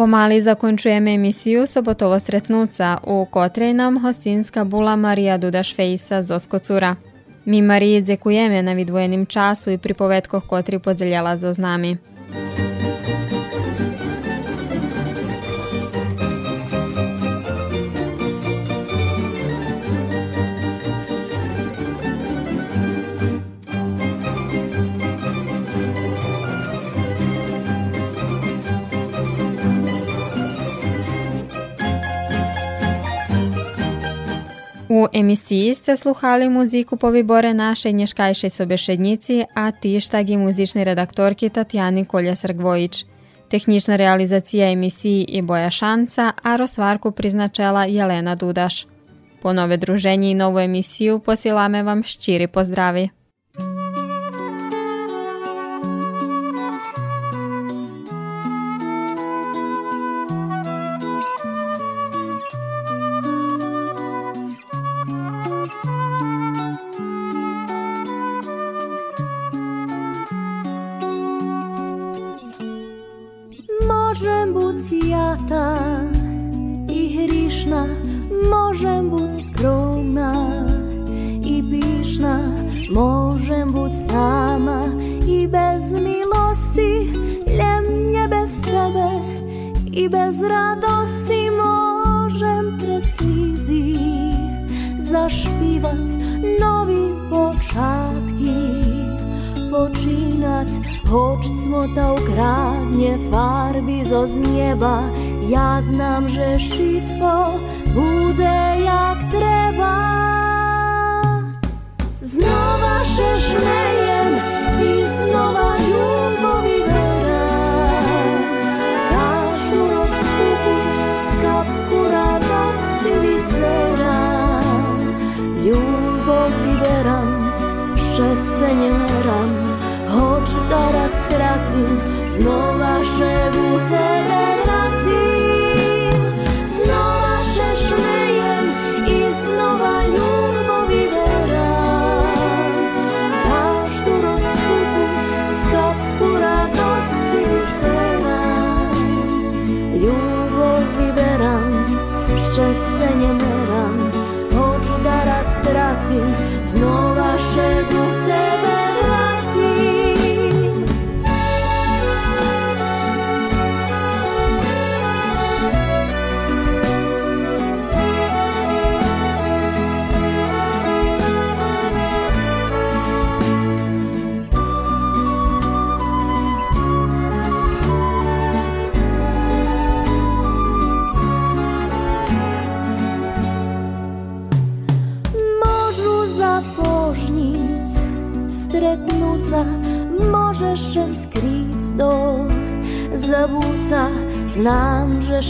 Pomali 0.00 0.40
zakončujeme 0.40 1.14
emisiju 1.14 1.66
Sobotovo 1.66 2.18
stretnuca, 2.18 2.98
u 3.06 3.26
kotrej 3.30 3.74
nam 3.74 3.98
hostinska 3.98 4.64
bula 4.64 4.96
Marija 4.96 5.38
Dudaš 5.38 5.76
Fejsa 5.76 6.22
z 6.22 6.30
Oskocura. 6.30 6.96
Mi 7.44 7.62
Mariji 7.62 8.02
dzekujeme 8.02 8.62
na 8.62 8.72
vidvojenim 8.72 9.26
času 9.26 9.70
i 9.70 9.78
pripovetkoh 9.78 10.46
kotri 10.46 10.78
podzeljala 10.78 11.38
zo 11.38 11.52
z 11.52 11.58
nami. 11.58 11.96
Emisiji 35.12 35.74
ste 35.74 35.96
sluhali 35.96 36.48
muziku 36.48 36.96
po 36.96 37.10
vibore 37.10 37.54
naše 37.54 37.92
nješkajšej 37.92 38.50
sobešednici, 38.50 39.44
a 39.54 39.70
tištag 39.70 40.30
i 40.30 40.36
muzičnej 40.36 40.84
redaktorki 40.84 41.48
Tatjani 41.48 42.04
Kolja-Srgvojić. 42.04 43.04
Tehnična 43.48 43.96
realizacija 43.96 44.70
emisiji 44.70 45.24
i 45.28 45.42
Boja 45.42 45.70
Šanca, 45.70 46.32
a 46.42 46.56
rozvarku 46.56 47.10
priznačela 47.10 47.84
Jelena 47.84 48.34
Dudaš. 48.34 48.86
Po 49.42 49.52
nove 49.52 49.76
druženje 49.76 50.30
i 50.30 50.34
novu 50.34 50.58
emisiju 50.58 51.18
posilame 51.18 51.82
vam 51.82 52.02
ščiri 52.02 52.46
pozdravi. 52.46 53.08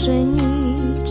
ще 0.00 0.22
ніч 0.22 1.10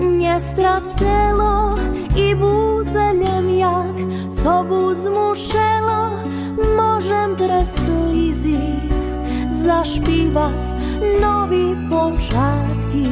не 0.00 0.40
страцело 0.40 1.78
і 2.16 2.34
буде 2.34 3.12
лем 3.12 3.58
як, 3.58 3.96
co 4.34 4.64
будь 4.68 4.98
змушело, 4.98 6.10
можем 6.76 7.36
преслізі 7.36 8.60
zašpívať 9.50 10.62
nový 11.20 11.76
počiatky 11.90 13.08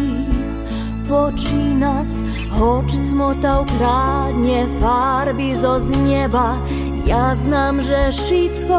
počínať, 1.09 2.11
hoč 2.59 2.91
cmota 3.07 3.63
ukradne 3.63 4.67
farby 4.81 5.55
zo 5.55 5.79
z 5.79 5.89
neba. 6.03 6.59
Ja 7.07 7.35
znam, 7.35 7.79
že 7.79 8.11
všetko 8.11 8.79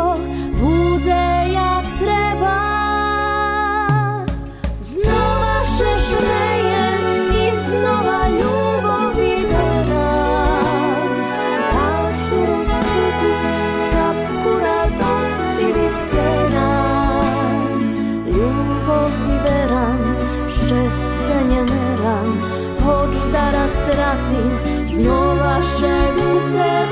bude 0.60 1.41
dolazim 24.33 24.87
znova 24.89 25.61
šegute 25.63 26.92